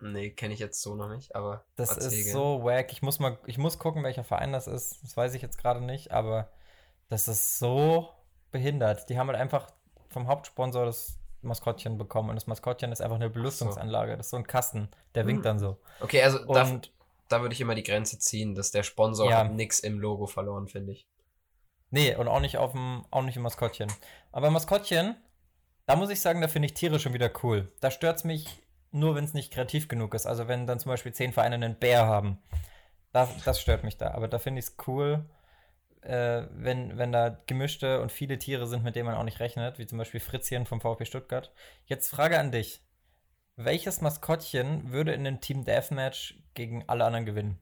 Nee, 0.01 0.31
kenne 0.31 0.53
ich 0.53 0.61
jetzt 0.61 0.83
so 0.83 0.95
noch 0.95 1.09
nicht, 1.09 1.35
aber. 1.35 1.65
Das 1.77 1.97
ist 1.97 2.33
so 2.33 2.65
wack. 2.65 2.93
Ich 2.93 3.03
muss 3.03 3.19
mal, 3.19 3.39
ich 3.47 3.57
muss 3.57 3.79
gucken, 3.79 4.03
welcher 4.03 4.25
Verein 4.25 4.53
das 4.53 4.67
ist. 4.67 5.03
Das 5.03 5.17
weiß 5.17 5.35
ich 5.35 5.43
jetzt 5.43 5.59
gerade 5.59 5.81
nicht, 5.81 6.11
aber 6.11 6.51
das 7.09 7.29
ist 7.29 7.59
so 7.59 8.11
behindert. 8.51 9.09
Die 9.09 9.19
haben 9.19 9.29
halt 9.29 9.39
einfach 9.39 9.69
vom 10.09 10.27
Hauptsponsor 10.27 10.85
das 10.85 11.19
Maskottchen 11.43 11.99
bekommen 11.99 12.31
und 12.31 12.37
das 12.37 12.47
Maskottchen 12.47 12.93
ist 12.93 13.01
einfach 13.01 13.17
eine 13.17 13.31
Belüftungsanlage. 13.31 14.17
Das 14.17 14.27
ist 14.27 14.31
so 14.31 14.37
ein 14.37 14.47
Kasten, 14.47 14.89
der 15.15 15.27
winkt 15.27 15.41
hm. 15.41 15.45
dann 15.45 15.59
so. 15.59 15.79
Okay, 16.01 16.23
also 16.23 16.41
und, 16.41 16.55
da, 16.55 16.81
da 17.29 17.43
würde 17.43 17.55
ich 17.55 17.61
immer 17.61 17.75
die 17.75 17.83
Grenze 17.83 18.19
ziehen, 18.19 18.55
dass 18.55 18.71
der 18.71 18.83
Sponsor 18.83 19.31
ja. 19.31 19.39
hat 19.39 19.53
nichts 19.53 19.81
im 19.81 19.99
Logo 20.01 20.27
verloren, 20.27 20.69
finde 20.69 20.93
ich. 20.93 21.07
Nee, 21.91 22.15
und 22.17 22.27
auch 22.29 22.41
nicht 22.41 22.57
auf 22.57 22.73
dem, 22.73 23.05
auch 23.11 23.23
nicht 23.23 23.37
im 23.37 23.43
Maskottchen. 23.43 23.93
Aber 24.33 24.51
Maskottchen, 24.51 25.17
da 25.87 25.97
muss 25.97 26.11
ich 26.11 26.21
sagen, 26.21 26.41
da 26.41 26.49
finde 26.49 26.67
ich 26.67 26.75
Tiere 26.75 26.99
schon 26.99 27.13
wieder 27.13 27.31
cool. 27.43 27.71
Da 27.81 27.91
stört 27.91 28.17
es 28.17 28.25
mich 28.25 28.63
nur, 28.93 29.15
wenn 29.15 29.25
es 29.25 29.35
nicht 29.35 29.53
kreativ 29.53 29.89
genug 29.89 30.15
ist. 30.15 30.27
Also 30.27 30.49
wenn 30.49 30.67
dann 30.67 30.79
zum 30.79 30.91
Beispiel 30.91 31.13
zehn 31.13 31.33
Vereine 31.33 31.57
einen 31.57 31.79
Bär 31.79 32.07
haben. 32.07 32.39
Das, 33.13 33.29
das 33.45 33.61
stört 33.61 33.85
mich 33.85 33.99
da. 33.99 34.13
Aber 34.13 34.27
da 34.27 34.39
finde 34.39 34.61
ich 34.61 34.67
es 34.67 34.77
cool, 34.87 35.25
äh, 36.03 36.47
wenn, 36.51 36.99
wenn 36.99 37.13
da 37.13 37.41
gemischte 37.47 38.01
und 38.01 38.11
viele 38.13 38.39
Tiere 38.39 38.67
sind, 38.67 38.85
mit 38.85 38.97
denen 38.97 39.07
man 39.07 39.15
auch 39.15 39.25
nicht 39.25 39.41
rechnet, 39.41 39.79
wie 39.79 39.87
zum 39.87 39.99
Beispiel 39.99 40.21
Fritzchen 40.21 40.67
vom 40.67 40.81
VfB 40.81 41.05
Stuttgart. 41.05 41.53
Jetzt 41.87 42.11
Frage 42.11 42.39
an 42.39 42.53
dich. 42.53 42.81
Welches 43.57 44.01
Maskottchen 44.01 44.91
würde 44.91 45.13
in 45.13 45.27
einem 45.27 45.41
Team 45.41 45.65
Deathmatch 45.65 46.39
gegen 46.55 46.89
alle 46.89 47.05
anderen 47.05 47.27
gewinnen? 47.27 47.59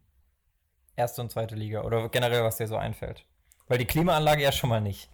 Erste 0.97 1.21
und 1.21 1.31
zweite 1.31 1.55
Liga 1.55 1.83
oder 1.83 2.09
generell, 2.09 2.43
was 2.43 2.57
dir 2.57 2.67
so 2.67 2.77
einfällt? 2.77 3.27
Weil 3.69 3.79
die 3.79 3.87
Klimaanlage 3.87 4.43
ja 4.43 4.53
schon 4.53 4.71
mal 4.71 4.81
nicht. 4.81 5.11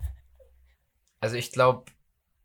Also 1.21 1.37
ich 1.37 1.51
glaube, 1.51 1.91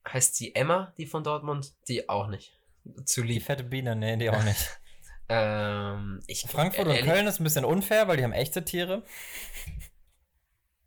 heißt 0.07 0.35
sie 0.35 0.55
Emma, 0.55 0.93
die 0.97 1.05
von 1.05 1.23
Dortmund? 1.23 1.73
Die 1.87 2.09
auch 2.09 2.27
nicht. 2.27 2.57
Zu 3.05 3.21
lieb. 3.21 3.39
Die 3.39 3.45
fette 3.45 3.63
Biene, 3.63 3.95
nee, 3.95 4.17
die 4.17 4.29
auch 4.29 4.43
nicht. 4.43 4.79
ähm, 5.29 6.21
ich, 6.25 6.41
Frankfurt 6.41 6.87
und 6.87 7.01
Köln 7.01 7.27
ist 7.27 7.39
ein 7.39 7.43
bisschen 7.43 7.65
unfair, 7.65 8.07
weil 8.07 8.17
die 8.17 8.23
haben 8.23 8.33
echte 8.33 8.65
Tiere. 8.65 9.03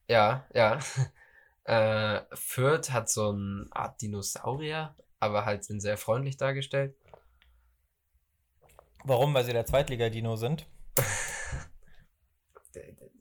Ja, 0.08 0.46
ja. 0.54 0.78
Äh, 1.66 2.20
Fürth 2.34 2.90
hat 2.90 3.08
so 3.08 3.30
eine 3.30 3.66
Art 3.70 4.02
Dinosaurier, 4.02 4.94
aber 5.18 5.46
halt 5.46 5.64
sind 5.64 5.80
sehr 5.80 5.96
freundlich 5.96 6.36
dargestellt. 6.36 6.94
Warum? 9.02 9.32
Weil 9.32 9.46
sie 9.46 9.54
der 9.54 9.64
Zweitliga-Dino 9.64 10.36
sind. 10.36 10.66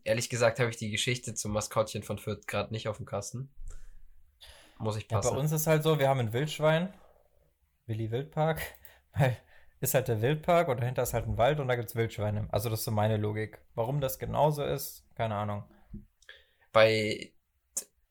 ehrlich 0.04 0.30
gesagt 0.30 0.60
habe 0.60 0.70
ich 0.70 0.78
die 0.78 0.92
Geschichte 0.92 1.34
zum 1.34 1.52
Maskottchen 1.52 2.04
von 2.04 2.18
Fürth 2.18 2.48
gerade 2.48 2.74
nicht 2.74 2.88
auf 2.88 2.98
dem 2.98 3.06
Kasten. 3.06 3.50
Muss 4.78 4.98
ich 4.98 5.08
passen. 5.08 5.28
Ja, 5.28 5.34
bei 5.34 5.40
uns 5.40 5.52
ist 5.52 5.68
halt 5.68 5.84
so, 5.84 6.00
wir 6.00 6.10
haben 6.10 6.20
ein 6.20 6.34
Wildschwein, 6.34 6.94
Willi 7.86 8.12
Wildpark, 8.12 8.62
weil 9.13 9.38
ist 9.80 9.94
halt 9.94 10.08
der 10.08 10.22
Wildpark 10.22 10.70
und 10.70 10.80
dahinter 10.80 11.04
ist 11.04 11.13
halt 11.13 11.28
ein 11.28 11.38
Wald 11.38 11.60
und 11.60 11.68
da 11.68 11.75
gibt 11.75 11.90
es 11.90 11.96
Wildschweine. 11.96 12.48
Also 12.52 12.70
das 12.70 12.80
ist 12.80 12.86
so 12.86 12.92
meine 12.92 13.18
Logik. 13.18 13.60
Warum 13.75 14.00
das 14.00 14.18
genauso 14.18 14.63
ist, 14.63 15.06
keine 15.16 15.36
Ahnung. 15.36 15.66
Bei 16.74 17.32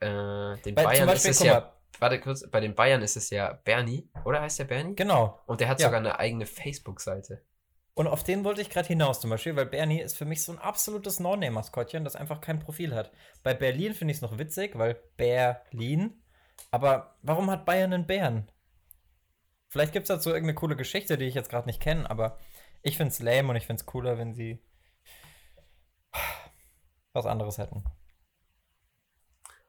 äh, 0.00 0.57
den 0.64 0.75
bei, 0.75 0.85
Bayern 0.85 1.07
Beispiel, 1.07 1.31
ist 1.31 1.40
es 1.40 1.47
ja. 1.47 1.76
Warte 1.99 2.19
kurz, 2.21 2.50
bei 2.50 2.61
den 2.61 2.75
Bayern 2.75 3.02
ist 3.02 3.16
es 3.16 3.31
ja 3.31 3.52
Bernie, 3.64 4.11
oder 4.25 4.40
heißt 4.40 4.59
der 4.59 4.64
Bernie? 4.64 4.97
Genau. 4.97 5.40
Und 5.47 5.61
der 5.61 5.69
hat 5.69 5.78
ja. 5.78 5.87
sogar 5.87 6.00
eine 6.00 6.19
eigene 6.19 6.47
Facebook-Seite. 6.47 7.45
Und 7.95 8.07
auf 8.07 8.25
den 8.25 8.45
wollte 8.45 8.62
ich 8.62 8.71
gerade 8.71 8.88
hinaus 8.88 9.21
zum 9.21 9.31
Beispiel, 9.31 9.54
weil 9.54 9.66
Bernie 9.66 10.00
ist 10.00 10.16
für 10.16 10.25
mich 10.25 10.42
so 10.42 10.52
ein 10.52 10.59
absolutes 10.59 11.21
No-Name-Maskottchen, 11.21 12.04
das 12.04 12.16
einfach 12.16 12.40
kein 12.40 12.59
Profil 12.59 12.95
hat. 12.95 13.12
Bei 13.42 13.52
Berlin 13.52 13.95
finde 13.95 14.12
ich 14.12 14.19
es 14.19 14.23
noch 14.23 14.38
witzig, 14.38 14.78
weil 14.78 14.95
Berlin. 15.16 16.23
Aber 16.71 17.16
warum 17.23 17.50
hat 17.50 17.66
Bayern 17.66 17.92
einen 17.92 18.07
Bären? 18.07 18.50
Vielleicht 19.69 19.92
gibt 19.92 20.04
es 20.04 20.09
dazu 20.09 20.31
irgendeine 20.31 20.54
coole 20.54 20.76
Geschichte, 20.76 21.19
die 21.19 21.26
ich 21.26 21.35
jetzt 21.35 21.50
gerade 21.50 21.66
nicht 21.66 21.81
kenne, 21.81 22.09
aber 22.09 22.38
ich 22.83 22.97
finde 22.97 23.12
es 23.12 23.21
lame 23.21 23.50
und 23.50 23.57
ich 23.57 23.66
finde 23.66 23.81
es 23.81 23.87
cooler, 23.87 24.19
wenn 24.19 24.35
sie 24.35 24.62
was 27.12 27.26
anderes 27.26 27.59
hätten. 27.59 27.85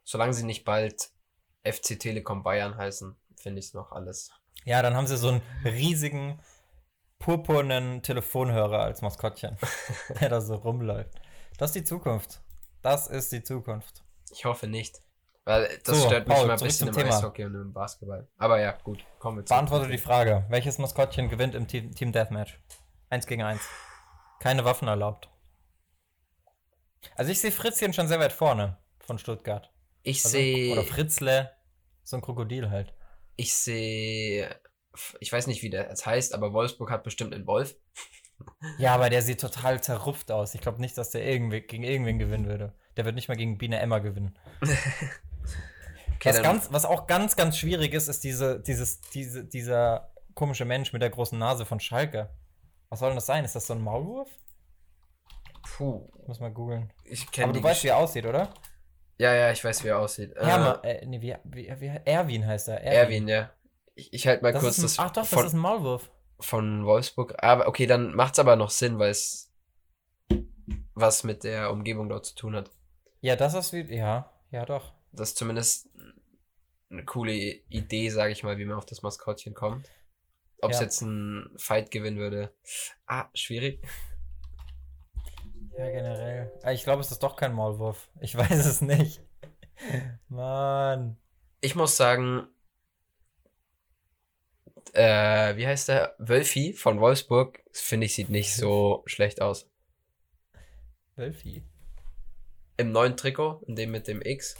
Solange 0.03 0.33
sie 0.33 0.43
nicht 0.43 0.65
bald 0.65 1.11
FC 1.63 1.99
Telekom 1.99 2.43
Bayern 2.43 2.77
heißen, 2.77 3.15
finde 3.35 3.59
ich 3.59 3.67
es 3.67 3.73
noch 3.73 3.91
alles. 3.91 4.31
Ja, 4.65 4.81
dann 4.81 4.95
haben 4.95 5.07
sie 5.07 5.17
so 5.17 5.29
einen 5.29 5.41
riesigen 5.63 6.39
purpurnen 7.19 8.01
Telefonhörer 8.01 8.83
als 8.83 9.01
Maskottchen, 9.01 9.57
der 10.19 10.29
da 10.29 10.41
so 10.41 10.55
rumläuft. 10.55 11.21
Das 11.57 11.69
ist 11.69 11.75
die 11.75 11.83
Zukunft. 11.83 12.41
Das 12.81 13.07
ist 13.07 13.31
die 13.31 13.43
Zukunft. 13.43 14.03
Ich 14.31 14.45
hoffe 14.45 14.67
nicht. 14.67 15.01
Weil 15.45 15.67
das 15.83 15.97
so, 15.97 16.05
stört 16.05 16.27
mich 16.27 16.37
Paul, 16.37 16.47
mal 16.47 16.53
ein 16.53 16.59
bisschen 16.59 16.87
im 16.87 16.93
Thema. 16.93 17.17
Eishockey 17.17 17.45
und 17.45 17.55
im 17.55 17.73
Basketball. 17.73 18.27
Aber 18.37 18.59
ja, 18.59 18.71
gut, 18.83 19.03
kommen 19.19 19.37
wir 19.37 19.45
zu. 19.45 19.53
Beantworte 19.53 19.89
die 19.89 19.97
Frage. 19.97 20.45
Welches 20.49 20.77
Maskottchen 20.77 21.29
gewinnt 21.29 21.55
im 21.55 21.67
Team, 21.67 21.93
Team 21.93 22.11
Deathmatch? 22.11 22.59
Eins 23.09 23.27
gegen 23.27 23.43
eins. 23.43 23.61
Keine 24.39 24.63
Waffen 24.65 24.87
erlaubt. 24.87 25.29
Also 27.15 27.31
ich 27.31 27.41
sehe 27.41 27.51
Fritzchen 27.51 27.93
schon 27.93 28.07
sehr 28.07 28.19
weit 28.19 28.31
vorne 28.31 28.77
von 28.99 29.17
Stuttgart. 29.17 29.72
Ich 30.03 30.23
also, 30.23 30.37
sehe. 30.37 30.73
Oder 30.73 30.83
Fritzle. 30.83 31.51
So 32.03 32.17
ein 32.17 32.21
Krokodil 32.21 32.69
halt. 32.69 32.93
Ich 33.35 33.55
sehe. 33.55 34.59
Ich 35.19 35.31
weiß 35.31 35.47
nicht, 35.47 35.63
wie 35.63 35.69
der 35.69 35.89
jetzt 35.89 36.05
heißt, 36.05 36.33
aber 36.33 36.53
Wolfsburg 36.53 36.91
hat 36.91 37.03
bestimmt 37.03 37.33
einen 37.33 37.47
Wolf. 37.47 37.75
Ja, 38.77 38.93
aber 38.93 39.09
der 39.09 39.21
sieht 39.21 39.39
total 39.39 39.81
zerrupft 39.81 40.31
aus. 40.31 40.53
Ich 40.53 40.61
glaube 40.61 40.81
nicht, 40.81 40.97
dass 40.97 41.11
der 41.11 41.25
irgendwie, 41.25 41.61
gegen 41.61 41.83
irgendwen 41.83 42.19
gewinnen 42.19 42.45
würde. 42.45 42.73
Der 42.97 43.05
wird 43.05 43.15
nicht 43.15 43.27
mal 43.27 43.37
gegen 43.37 43.57
Biene 43.57 43.79
Emma 43.79 43.99
gewinnen. 43.99 44.37
okay, 44.61 46.29
was, 46.29 46.41
ganz, 46.41 46.67
was 46.71 46.85
auch 46.85 47.07
ganz, 47.07 47.35
ganz 47.35 47.57
schwierig 47.57 47.93
ist, 47.93 48.07
ist 48.07 48.23
diese, 48.23 48.59
dieses, 48.59 49.01
diese, 49.01 49.45
dieser 49.45 50.11
komische 50.35 50.65
Mensch 50.65 50.93
mit 50.93 51.01
der 51.01 51.09
großen 51.09 51.37
Nase 51.39 51.65
von 51.65 51.79
Schalke. 51.79 52.29
Was 52.89 52.99
soll 52.99 53.09
denn 53.09 53.17
das 53.17 53.25
sein? 53.25 53.45
Ist 53.45 53.55
das 53.55 53.65
so 53.65 53.73
ein 53.73 53.81
Maulwurf? 53.81 54.29
Puh. 55.63 56.07
Ich 56.21 56.27
muss 56.27 56.39
mal 56.39 56.51
googeln. 56.51 56.91
Aber 57.41 57.53
du 57.53 57.63
weißt, 57.63 57.83
wie 57.83 57.87
er 57.87 57.97
aussieht, 57.97 58.25
oder? 58.25 58.53
Ja, 59.17 59.33
ja, 59.33 59.51
ich 59.51 59.63
weiß, 59.63 59.83
wie 59.83 59.89
er 59.89 59.99
aussieht. 59.99 60.33
Hermann, 60.35 60.83
äh, 60.83 61.05
nee, 61.05 61.21
wie, 61.21 61.35
wie, 61.43 61.73
wie, 61.79 62.01
Erwin 62.05 62.45
heißt 62.45 62.69
er. 62.69 62.81
Erwin, 62.81 62.97
Erwin 62.97 63.27
ja. 63.27 63.51
Ich, 63.95 64.11
ich 64.11 64.27
halte 64.27 64.43
mal 64.43 64.53
das 64.53 64.61
kurz 64.61 64.77
ein, 64.79 64.81
das. 64.83 64.99
Ach 64.99 65.11
doch, 65.11 65.25
von, 65.25 65.39
das 65.39 65.47
ist 65.47 65.53
ein 65.53 65.59
Maulwurf. 65.59 66.11
Von 66.39 66.85
Wolfsburg. 66.85 67.35
Aber 67.37 67.67
okay, 67.67 67.85
dann 67.85 68.15
macht 68.15 68.33
es 68.33 68.39
aber 68.39 68.55
noch 68.55 68.71
Sinn, 68.71 68.99
weil 68.99 69.11
es 69.11 69.51
was 70.95 71.23
mit 71.23 71.43
der 71.43 71.71
Umgebung 71.71 72.09
dort 72.09 72.25
zu 72.25 72.35
tun 72.35 72.55
hat. 72.55 72.71
Ja, 73.21 73.35
das 73.35 73.53
ist 73.53 73.73
wie. 73.73 73.95
Ja, 73.95 74.31
ja, 74.51 74.65
doch. 74.65 74.93
Das 75.11 75.29
ist 75.29 75.37
zumindest 75.37 75.89
eine 76.89 77.05
coole 77.05 77.33
Idee, 77.33 78.09
sage 78.09 78.31
ich 78.31 78.43
mal, 78.43 78.57
wie 78.57 78.65
man 78.65 78.77
auf 78.77 78.85
das 78.85 79.01
Maskottchen 79.01 79.53
kommt. 79.53 79.89
Ob 80.61 80.71
es 80.71 80.77
ja. 80.77 80.83
jetzt 80.83 81.01
ein 81.01 81.51
Fight 81.57 81.91
gewinnen 81.91 82.17
würde. 82.17 82.53
Ah, 83.05 83.29
schwierig. 83.33 83.85
Ja, 85.77 85.89
generell. 85.89 86.51
Ah, 86.61 86.71
ich 86.71 86.83
glaube, 86.83 87.01
es 87.01 87.11
ist 87.11 87.23
doch 87.23 87.35
kein 87.35 87.53
Maulwurf. 87.53 88.09
Ich 88.19 88.35
weiß 88.37 88.65
es 88.65 88.81
nicht. 88.81 89.21
Mann. 90.29 91.17
Ich 91.61 91.75
muss 91.75 91.97
sagen, 91.97 92.47
äh, 94.93 95.55
wie 95.55 95.65
heißt 95.65 95.89
der? 95.89 96.15
Wölfi 96.19 96.73
von 96.73 96.99
Wolfsburg, 96.99 97.63
finde 97.71 98.05
ich, 98.05 98.15
sieht 98.15 98.29
nicht 98.29 98.53
so 98.53 99.03
schlecht 99.05 99.41
aus. 99.41 99.69
Wölfi. 101.15 101.63
Im 102.77 102.91
neuen 102.91 103.17
Trikot, 103.17 103.63
in 103.67 103.75
dem 103.75 103.91
mit 103.91 104.07
dem 104.07 104.21
X, 104.21 104.55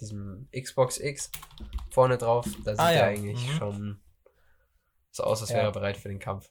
diesem 0.00 0.48
Xbox 0.52 0.98
X 0.98 1.30
vorne 1.90 2.18
drauf, 2.18 2.46
da 2.64 2.72
sieht 2.72 2.80
ah, 2.80 2.92
ja. 2.92 3.00
er 3.00 3.06
eigentlich 3.06 3.46
mhm. 3.46 3.52
schon 3.52 4.00
so 5.10 5.24
aus, 5.24 5.40
als 5.40 5.50
wäre 5.50 5.62
ja. 5.62 5.68
er 5.68 5.72
bereit 5.72 5.96
für 5.96 6.08
den 6.08 6.20
Kampf. 6.20 6.50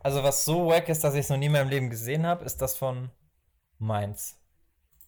Also 0.00 0.22
was 0.22 0.44
so 0.44 0.66
wack 0.66 0.88
ist, 0.88 1.04
dass 1.04 1.14
ich 1.14 1.20
es 1.20 1.28
noch 1.28 1.36
nie 1.36 1.46
in 1.46 1.52
meinem 1.52 1.68
Leben 1.68 1.90
gesehen 1.90 2.26
habe, 2.26 2.44
ist 2.44 2.60
das 2.60 2.76
von 2.76 3.10
Mainz. 3.82 4.40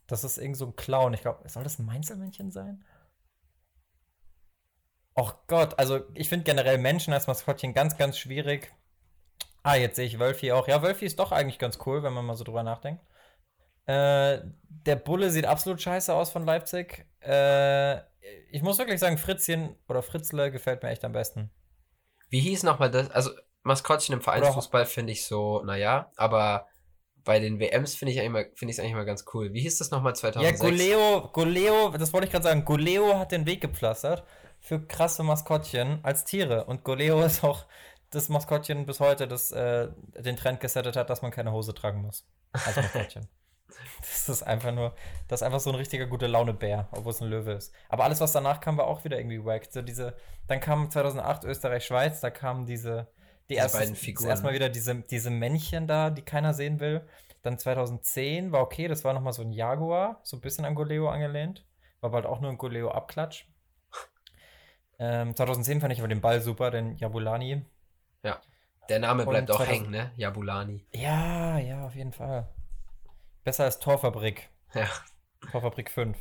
Das 0.07 0.25
ist 0.25 0.38
irgend 0.38 0.57
so 0.57 0.66
ein 0.66 0.76
Clown. 0.76 1.14
Ich 1.14 1.23
glaube, 1.23 1.49
soll 1.49 1.64
das 1.64 1.78
ein 1.78 1.87
Mainzelmännchen 1.87 2.50
sein? 2.50 2.85
Och 5.16 5.47
Gott, 5.47 5.78
also 5.78 6.00
ich 6.14 6.28
finde 6.28 6.45
generell 6.45 6.78
Menschen 6.78 7.12
als 7.12 7.26
Maskottchen 7.26 7.73
ganz, 7.73 7.97
ganz 7.97 8.19
schwierig. 8.19 8.73
Ah, 9.62 9.76
jetzt 9.76 9.97
sehe 9.97 10.07
ich 10.07 10.19
Wölfi 10.19 10.52
auch. 10.52 10.69
Ja, 10.69 10.83
Wölfi 10.83 11.07
ist 11.07 11.19
doch 11.19 11.33
eigentlich 11.33 11.59
ganz 11.59 11.78
cool, 11.87 12.02
wenn 12.02 12.12
man 12.12 12.26
mal 12.26 12.35
so 12.35 12.45
drüber 12.45 12.62
nachdenkt. 12.62 13.02
Äh, 13.87 14.40
der 14.69 14.97
Bulle 14.97 15.31
sieht 15.31 15.47
absolut 15.47 15.81
scheiße 15.81 16.12
aus 16.12 16.31
von 16.31 16.45
Leipzig. 16.45 17.07
Äh, 17.21 17.99
ich 18.50 18.62
muss 18.62 18.78
wirklich 18.78 19.00
sagen, 19.00 19.19
Fritzchen 19.19 19.76
oder 19.88 20.02
Fritzle 20.02 20.50
gefällt 20.50 20.83
mir 20.83 20.90
echt 20.90 21.04
am 21.04 21.12
besten. 21.12 21.50
Wie 22.28 22.40
hieß 22.40 22.62
nochmal 22.64 22.90
das? 22.90 23.11
Also, 23.11 23.31
Maskottchen 23.62 24.14
im 24.14 24.21
Vereinsfußball 24.21 24.85
finde 24.85 25.12
ich 25.12 25.26
so, 25.26 25.62
naja, 25.62 26.11
aber 26.16 26.66
bei 27.25 27.40
den 27.40 27.59
WMs 27.59 27.95
finde 27.95 28.12
ich 28.12 28.21
eigentlich 28.21 28.49
find 28.54 28.71
es 28.71 28.78
eigentlich 28.78 28.95
mal 28.95 29.04
ganz 29.04 29.25
cool. 29.33 29.52
Wie 29.52 29.61
hieß 29.61 29.78
das 29.78 29.90
nochmal 29.90 30.14
2006? 30.14 30.61
Ja, 30.61 30.69
Goleo, 30.69 31.28
Goleo, 31.33 31.90
das 31.97 32.12
wollte 32.12 32.26
ich 32.26 32.33
gerade 32.33 32.45
sagen, 32.45 32.64
Goleo 32.64 33.19
hat 33.19 33.33
den 33.33 33.47
Weg 33.47 33.61
gepflastert 33.61 34.25
für 34.61 34.81
krasse 34.87 35.23
Maskottchen 35.23 36.00
als 36.02 36.25
Tiere. 36.25 36.64
Und 36.64 36.85
Goleo 36.85 37.23
ist 37.25 37.43
auch 37.43 37.66
das 38.11 38.28
Maskottchen 38.28 38.87
bis 38.87 39.00
heute, 39.00 39.26
das 39.26 39.50
äh, 39.52 39.88
den 40.19 40.37
Trend 40.37 40.61
gesettet 40.61 40.97
hat, 40.97 41.11
dass 41.11 41.23
man 41.23 41.31
keine 41.31 41.52
Hose 41.52 41.75
tragen 41.75 42.02
muss. 42.02 42.26
Als 42.52 42.76
Maskottchen. 42.76 43.28
das 44.00 44.28
ist 44.28 44.43
einfach 44.43 44.73
nur, 44.73 44.95
das 45.28 45.40
ist 45.40 45.47
einfach 45.47 45.61
so 45.61 45.71
ein 45.71 45.76
richtiger 45.76 46.07
gute 46.07 46.26
Laune-Bär, 46.26 46.88
obwohl 46.93 47.12
es 47.12 47.21
ein 47.21 47.28
Löwe 47.28 47.52
ist. 47.52 47.73
Aber 47.88 48.04
alles, 48.04 48.21
was 48.21 48.33
danach 48.33 48.61
kam, 48.61 48.76
war 48.76 48.87
auch 48.87 49.04
wieder 49.04 49.19
irgendwie 49.19 49.45
wack. 49.45 49.66
So 49.71 49.83
diese, 49.83 50.14
dann 50.47 50.61
kam 50.61 50.90
2008 50.90 51.45
Österreich-Schweiz, 51.45 52.21
da 52.21 52.31
kamen 52.31 52.66
diese 52.66 53.09
die 53.48 53.54
erste, 53.54 53.78
beiden 53.78 53.94
Figuren. 53.94 54.30
Erstmal 54.30 54.54
wieder 54.54 54.68
diese, 54.68 54.94
diese 54.94 55.30
Männchen 55.30 55.86
da, 55.86 56.10
die 56.10 56.22
keiner 56.22 56.54
sehen 56.54 56.80
will. 56.80 57.06
Dann 57.42 57.58
2010 57.58 58.52
war 58.52 58.62
okay, 58.62 58.88
das 58.88 59.04
war 59.04 59.12
nochmal 59.12 59.32
so 59.34 59.42
ein 59.42 59.52
Jaguar, 59.52 60.20
so 60.22 60.36
ein 60.36 60.40
bisschen 60.40 60.64
an 60.64 60.74
Goleo 60.74 61.08
angelehnt. 61.08 61.66
War 62.00 62.10
bald 62.10 62.26
auch 62.26 62.40
nur 62.40 62.50
ein 62.50 62.58
Goleo-Abklatsch. 62.58 63.46
Ähm, 64.98 65.34
2010 65.34 65.80
fand 65.80 65.92
ich 65.92 65.98
aber 65.98 66.08
den 66.08 66.20
Ball 66.20 66.40
super, 66.40 66.70
den 66.70 66.96
Jabulani. 66.96 67.64
Ja, 68.22 68.40
der 68.88 69.00
Name 69.00 69.26
bleibt 69.26 69.50
auch 69.50 69.66
hängen, 69.66 69.90
ne? 69.90 70.12
Jabulani. 70.16 70.86
Ja, 70.92 71.58
ja, 71.58 71.84
auf 71.84 71.94
jeden 71.94 72.12
Fall. 72.12 72.48
Besser 73.42 73.64
als 73.64 73.78
Torfabrik. 73.78 74.48
Ja. 74.74 74.88
Torfabrik 75.50 75.90
5. 75.90 76.16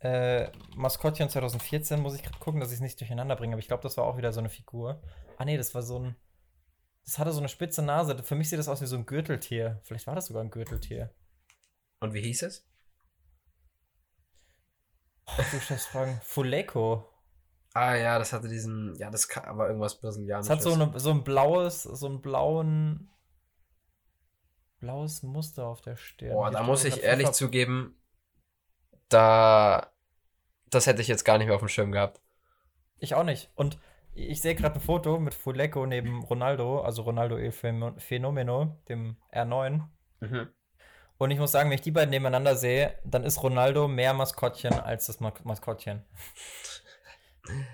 Äh, 0.00 0.50
Maskottchen 0.74 1.28
2014 1.28 2.00
muss 2.00 2.14
ich 2.14 2.22
gerade 2.22 2.38
gucken, 2.38 2.60
dass 2.60 2.70
ich 2.70 2.76
es 2.76 2.80
nicht 2.80 2.98
durcheinander 2.98 3.36
bringe, 3.36 3.54
aber 3.54 3.60
ich 3.60 3.68
glaube, 3.68 3.82
das 3.84 3.96
war 3.96 4.04
auch 4.04 4.16
wieder 4.16 4.32
so 4.32 4.40
eine 4.40 4.48
Figur. 4.48 5.00
Ah, 5.38 5.44
nee, 5.44 5.56
das 5.56 5.74
war 5.74 5.82
so 5.82 5.98
ein. 5.98 6.16
Das 7.04 7.18
hatte 7.18 7.32
so 7.32 7.38
eine 7.38 7.48
spitze 7.48 7.82
Nase. 7.82 8.22
Für 8.22 8.34
mich 8.34 8.48
sieht 8.48 8.58
das 8.58 8.68
aus 8.68 8.80
wie 8.80 8.86
so 8.86 8.96
ein 8.96 9.06
Gürteltier. 9.06 9.80
Vielleicht 9.82 10.06
war 10.06 10.14
das 10.14 10.26
sogar 10.26 10.42
ein 10.42 10.50
Gürteltier. 10.50 11.12
Und 12.00 12.14
wie 12.14 12.20
hieß 12.20 12.42
es? 12.42 12.66
Ach, 15.26 15.50
du 15.50 15.60
stellst 15.60 15.88
Fragen. 15.88 16.20
Fuleco. 16.22 17.08
Ah 17.74 17.94
ja, 17.94 18.18
das 18.18 18.32
hatte 18.32 18.48
diesen, 18.48 18.94
ja, 18.96 19.10
das 19.10 19.28
war 19.34 19.66
irgendwas 19.66 19.98
brasilianisches. 19.98 20.46
Es 20.46 20.50
hat 20.50 20.62
so, 20.62 20.72
eine, 20.74 20.98
so 20.98 21.10
ein 21.10 21.24
blaues, 21.24 21.84
so 21.84 22.06
ein 22.06 22.20
blauen, 22.20 23.10
blaues 24.78 25.22
Muster 25.22 25.66
auf 25.66 25.80
der 25.80 25.96
Stirn. 25.96 26.32
Boah, 26.32 26.50
da 26.50 26.62
muss 26.62 26.84
ich 26.84 27.02
ehrlich 27.02 27.30
zugeben, 27.32 27.98
da, 29.08 29.90
das 30.68 30.86
hätte 30.86 31.00
ich 31.00 31.08
jetzt 31.08 31.24
gar 31.24 31.38
nicht 31.38 31.46
mehr 31.46 31.54
auf 31.54 31.62
dem 31.62 31.68
Schirm 31.68 31.92
gehabt. 31.92 32.20
Ich 32.98 33.14
auch 33.14 33.24
nicht. 33.24 33.50
Und 33.54 33.78
ich 34.14 34.40
sehe 34.40 34.54
gerade 34.54 34.76
ein 34.76 34.80
Foto 34.80 35.18
mit 35.18 35.34
Fuleco 35.34 35.86
neben 35.86 36.22
Ronaldo, 36.22 36.80
also 36.80 37.02
Ronaldo 37.02 37.36
El 37.36 37.52
Fenomeno, 37.52 38.78
dem 38.88 39.16
R9. 39.32 39.82
Mhm. 40.20 40.48
Und 41.18 41.30
ich 41.30 41.38
muss 41.38 41.52
sagen, 41.52 41.70
wenn 41.70 41.76
ich 41.76 41.82
die 41.82 41.92
beiden 41.92 42.10
nebeneinander 42.10 42.56
sehe, 42.56 42.98
dann 43.04 43.24
ist 43.24 43.42
Ronaldo 43.42 43.88
mehr 43.88 44.12
Maskottchen 44.12 44.72
als 44.72 45.06
das 45.06 45.20
Maskottchen. 45.20 46.04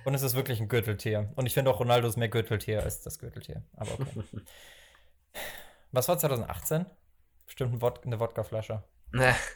Und 0.04 0.14
es 0.14 0.23
ist 0.23 0.35
wirklich 0.35 0.61
ein 0.61 0.68
Gürteltier. 0.68 1.33
Und 1.37 1.47
ich 1.47 1.54
finde 1.54 1.71
auch 1.71 1.80
Ronaldo 1.80 2.09
ist 2.09 2.16
mehr 2.16 2.28
Gürteltier 2.28 2.83
als 2.83 3.02
das 3.02 3.18
Gürteltier. 3.18 3.62
Aber 3.76 3.92
okay. 3.92 4.23
Was 5.92 6.09
war 6.09 6.18
2018? 6.18 6.87
Bestimmt 7.47 7.75
ein 7.75 7.83
Wod 7.83 8.04
eine 8.04 8.21
Wodkaflasche. 8.21 8.83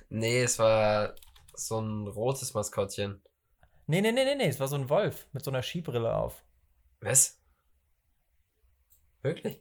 Nee, 0.08 0.42
es 0.42 0.58
war 0.58 1.14
so 1.54 1.80
ein 1.80 2.06
rotes 2.06 2.54
Maskottchen. 2.54 3.22
Nee, 3.86 4.00
nee, 4.00 4.12
nee, 4.12 4.24
nee, 4.24 4.34
nee, 4.36 4.48
es 4.48 4.58
war 4.60 4.68
so 4.68 4.76
ein 4.76 4.88
Wolf 4.88 5.26
mit 5.32 5.44
so 5.44 5.50
einer 5.50 5.62
Skibrille 5.62 6.14
auf. 6.14 6.42
Was? 7.02 7.38
Wirklich? 9.22 9.60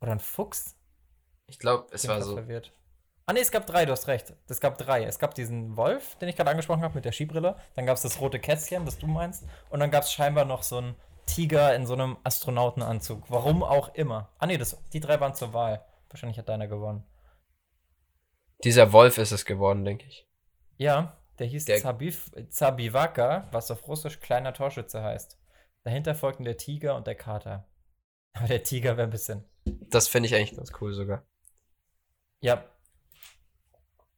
Oder 0.00 0.12
ein 0.12 0.20
Fuchs? 0.20 0.76
Ich 1.46 1.58
glaube, 1.58 1.86
es 1.92 2.08
war 2.08 2.22
so. 2.22 2.34
Verwirrt. 2.34 2.72
Ah 3.26 3.34
ne, 3.34 3.40
es 3.40 3.50
gab 3.50 3.66
drei, 3.66 3.84
du 3.84 3.92
hast 3.92 4.08
recht. 4.08 4.34
Es 4.48 4.60
gab 4.60 4.78
drei. 4.78 5.04
Es 5.04 5.18
gab 5.18 5.34
diesen 5.34 5.76
Wolf, 5.76 6.16
den 6.16 6.30
ich 6.30 6.36
gerade 6.36 6.50
angesprochen 6.50 6.82
habe 6.82 6.94
mit 6.94 7.04
der 7.04 7.12
Skibrille. 7.12 7.56
Dann 7.74 7.84
gab 7.84 7.96
es 7.96 8.02
das 8.02 8.20
rote 8.20 8.40
Kätzchen, 8.40 8.86
das 8.86 8.98
du 8.98 9.06
meinst. 9.06 9.44
Und 9.68 9.80
dann 9.80 9.90
gab 9.90 10.04
es 10.04 10.12
scheinbar 10.12 10.46
noch 10.46 10.62
so 10.62 10.78
einen 10.78 10.96
Tiger 11.26 11.74
in 11.74 11.86
so 11.86 11.92
einem 11.92 12.16
Astronautenanzug. 12.24 13.30
Warum 13.30 13.62
auch 13.62 13.94
immer. 13.94 14.30
Ah 14.38 14.46
ne, 14.46 14.58
die 14.92 15.00
drei 15.00 15.20
waren 15.20 15.34
zur 15.34 15.52
Wahl. 15.52 15.84
Wahrscheinlich 16.08 16.38
hat 16.38 16.48
deiner 16.48 16.68
gewonnen. 16.68 17.04
Dieser 18.64 18.92
Wolf 18.92 19.18
ist 19.18 19.32
es 19.32 19.44
geworden, 19.44 19.84
denke 19.84 20.06
ich. 20.06 20.26
Ja, 20.78 21.18
der 21.38 21.46
hieß 21.46 21.66
der 21.66 21.78
Zabiv, 21.78 22.30
Zabivaka, 22.48 23.48
was 23.52 23.70
auf 23.70 23.86
Russisch 23.86 24.20
kleiner 24.20 24.54
Torschütze 24.54 25.02
heißt. 25.02 25.37
Dahinter 25.88 26.14
folgten 26.14 26.44
der 26.44 26.58
Tiger 26.58 26.96
und 26.96 27.06
der 27.06 27.14
Kater. 27.14 27.66
Aber 28.34 28.46
der 28.46 28.62
Tiger 28.62 28.98
wäre 28.98 29.06
ein 29.06 29.10
bisschen. 29.10 29.42
Das 29.64 30.06
finde 30.06 30.26
ich 30.26 30.34
eigentlich 30.34 30.54
ganz 30.54 30.70
cool 30.82 30.92
sogar. 30.92 31.24
Ja, 32.40 32.62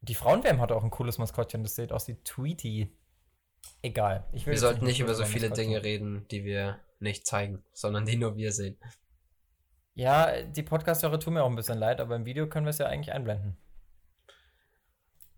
die 0.00 0.16
Frauenwärme 0.16 0.60
hat 0.60 0.72
auch 0.72 0.82
ein 0.82 0.90
cooles 0.90 1.18
Maskottchen, 1.18 1.62
das 1.62 1.76
sieht 1.76 1.92
aus 1.92 2.08
wie 2.08 2.16
Tweety. 2.24 2.92
Egal. 3.82 4.26
wir 4.32 4.58
sollten 4.58 4.84
nicht 4.84 4.98
über 4.98 5.14
so 5.14 5.24
viele 5.24 5.50
Dinge 5.50 5.84
reden, 5.84 6.26
die 6.32 6.44
wir 6.44 6.80
nicht 6.98 7.24
zeigen, 7.24 7.62
sondern 7.72 8.04
die 8.04 8.16
nur 8.16 8.36
wir 8.36 8.50
sehen. 8.50 8.76
Ja, 9.94 10.42
die 10.42 10.64
Podcast-Hörer 10.64 11.20
tun 11.20 11.34
mir 11.34 11.44
auch 11.44 11.50
ein 11.50 11.54
bisschen 11.54 11.78
leid, 11.78 12.00
aber 12.00 12.16
im 12.16 12.24
Video 12.24 12.48
können 12.48 12.66
wir 12.66 12.70
es 12.70 12.78
ja 12.78 12.86
eigentlich 12.86 13.14
einblenden. 13.14 13.56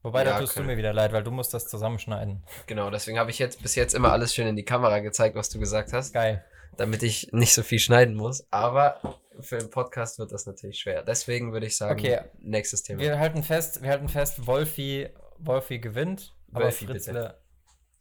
Wobei, 0.02 0.24
ja, 0.24 0.32
da 0.32 0.40
tust 0.40 0.54
können. 0.54 0.66
du 0.66 0.72
mir 0.72 0.78
wieder 0.78 0.92
leid, 0.92 1.12
weil 1.12 1.22
du 1.22 1.30
musst 1.30 1.54
das 1.54 1.68
zusammenschneiden. 1.68 2.42
Genau, 2.66 2.90
deswegen 2.90 3.18
habe 3.18 3.30
ich 3.30 3.38
jetzt 3.38 3.62
bis 3.62 3.76
jetzt 3.76 3.94
immer 3.94 4.10
alles 4.10 4.34
schön 4.34 4.48
in 4.48 4.56
die 4.56 4.64
Kamera 4.64 4.98
gezeigt, 4.98 5.36
was 5.36 5.48
du 5.48 5.60
gesagt 5.60 5.92
hast. 5.92 6.12
Geil. 6.12 6.44
Damit 6.76 7.02
ich 7.02 7.32
nicht 7.32 7.54
so 7.54 7.62
viel 7.62 7.78
schneiden 7.78 8.14
muss. 8.14 8.46
Aber 8.50 9.20
für 9.40 9.58
den 9.58 9.70
Podcast 9.70 10.18
wird 10.18 10.32
das 10.32 10.46
natürlich 10.46 10.80
schwer. 10.80 11.02
Deswegen 11.02 11.52
würde 11.52 11.66
ich 11.66 11.76
sagen, 11.76 12.00
okay. 12.00 12.20
nächstes 12.40 12.82
Thema. 12.82 13.00
Wir 13.00 13.18
halten 13.18 13.42
fest, 13.44 13.82
wir 13.82 13.90
halten 13.90 14.08
fest, 14.08 14.46
Wolfi, 14.46 15.08
Wolfi 15.38 15.78
gewinnt, 15.78 16.34
aber 16.52 16.64
Wolfi, 16.64 16.86
Fritzle. 16.86 17.38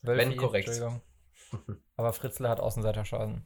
Wolfi, 0.02 0.20
Wenn 0.20 0.38
korrekt. 0.38 0.70
aber 1.98 2.14
Fritzle 2.14 2.50
hat 2.50 2.60
Außenseiterschaden. 2.60 3.46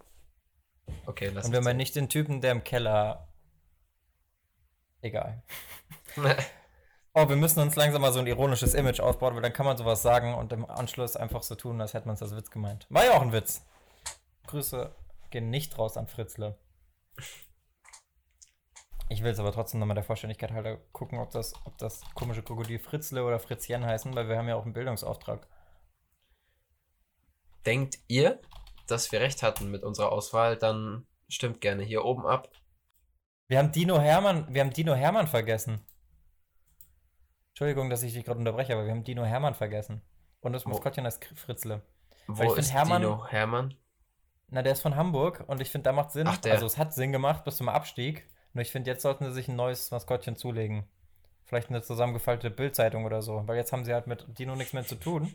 Okay, 1.08 1.32
lass 1.34 1.48
Und 1.48 1.52
wenn 1.52 1.64
man 1.64 1.76
nicht 1.76 1.96
den 1.96 2.08
Typen, 2.08 2.40
der 2.40 2.52
im 2.52 2.64
Keller. 2.64 3.28
Egal. 5.02 5.44
oh, 7.15 7.29
wir 7.29 7.38
müssen 7.38 7.62
uns 7.62 7.75
langsam 7.75 8.01
mal 8.01 8.12
so 8.12 8.19
ein 8.19 8.27
ironisches 8.27 8.74
Image 8.74 9.00
aufbauen, 9.00 9.36
weil 9.36 9.41
dann 9.41 9.53
kann 9.53 9.65
man 9.65 9.77
sowas 9.77 10.01
sagen 10.01 10.36
und 10.36 10.51
im 10.51 10.69
Anschluss 10.69 11.15
einfach 11.15 11.43
so 11.43 11.55
tun, 11.55 11.79
als 11.79 11.93
hätte 11.93 12.07
man 12.07 12.15
es 12.15 12.22
als 12.22 12.36
Witz 12.36 12.51
gemeint. 12.51 12.86
War 12.89 13.05
ja 13.05 13.13
auch 13.13 13.22
ein 13.22 13.31
Witz. 13.31 13.65
Grüße 14.48 14.93
gehen 15.31 15.50
nicht 15.50 15.77
raus 15.77 15.98
an 15.98 16.07
Fritzle. 16.07 16.57
Ich 19.07 19.24
will 19.24 19.31
es 19.31 19.39
aber 19.39 19.53
trotzdem 19.53 19.79
nochmal 19.79 19.95
der 19.95 20.03
Vollständigkeit 20.03 20.51
halber 20.51 20.77
gucken, 20.91 21.19
ob 21.19 21.31
das, 21.31 21.53
ob 21.63 21.77
das 21.77 22.01
komische 22.15 22.43
Krokodil 22.43 22.79
Fritzle 22.79 23.24
oder 23.24 23.39
Fritzchen 23.39 23.86
heißen, 23.86 24.13
weil 24.13 24.27
wir 24.27 24.38
haben 24.38 24.50
ja 24.50 24.55
auch 24.55 24.65
einen 24.65 24.74
Bildungsauftrag. 24.74 25.48
Denkt 27.65 28.00
ihr, 28.07 28.41
dass 28.88 29.12
wir 29.12 29.22
recht 29.22 29.41
hatten 29.41 29.72
mit 29.72 29.84
unserer 29.84 30.12
Auswahl, 30.12 30.57
dann 30.57 31.07
stimmt 31.29 31.62
gerne 31.62 31.84
hier 31.84 32.03
oben 32.03 32.25
ab. 32.25 32.50
Wir 33.48 33.60
haben 33.60 33.72
Dino 33.72 34.00
Hermann, 34.00 34.53
wir 34.53 34.62
haben 34.62 34.74
Dino 34.74 34.95
Hermann 34.95 35.27
vergessen. 35.27 35.86
Entschuldigung, 37.56 37.90
dass 37.90 38.04
ich 38.04 38.12
dich 38.12 38.26
gerade 38.26 38.40
unterbreche, 38.40 38.74
aber 38.74 38.84
wir 38.84 38.92
haben 38.92 39.06
Dino 39.06 39.24
Hermann 39.24 39.56
vergessen. 39.56 40.02
Und 40.42 40.52
das 40.52 40.66
Maskottchen 40.66 41.06
heißt 41.06 41.24
Fritzle. 41.38 41.84
Wo 42.28 42.54
ist 42.54 42.74
Hermann, 42.74 43.02
Dino 43.02 43.26
Hermann? 43.26 43.74
Na, 44.50 44.62
der 44.62 44.74
ist 44.74 44.82
von 44.82 44.98
Hamburg 44.98 45.42
und 45.48 45.62
ich 45.62 45.72
finde, 45.72 45.86
da 45.86 45.94
macht 45.94 46.12
Sinn. 46.12 46.28
Ach, 46.28 46.38
also 46.50 46.66
es 46.66 46.78
hat 46.78 46.94
Sinn 46.94 47.13
gemacht 47.13 47.46
bis 47.46 47.56
zum 47.56 47.70
Abstieg. 47.70 48.30
Nur 48.52 48.62
ich 48.62 48.74
finde, 48.74 48.91
jetzt 48.91 49.04
sollten 49.04 49.24
sie 49.24 49.32
sich 49.32 49.48
ein 49.48 49.56
neues 49.56 49.89
Maskottchen 49.89 50.36
zulegen. 50.36 50.86
Vielleicht 51.46 51.70
eine 51.70 51.82
zusammengefaltete 51.82 52.54
Bildzeitung 52.54 53.06
oder 53.06 53.22
so. 53.22 53.48
Weil 53.48 53.56
jetzt 53.56 53.72
haben 53.72 53.86
sie 53.86 53.94
halt 53.94 54.08
mit 54.08 54.26
Dino 54.38 54.58
nichts 54.58 54.74
mehr 54.74 54.86
zu 54.86 54.96
tun. 54.96 55.34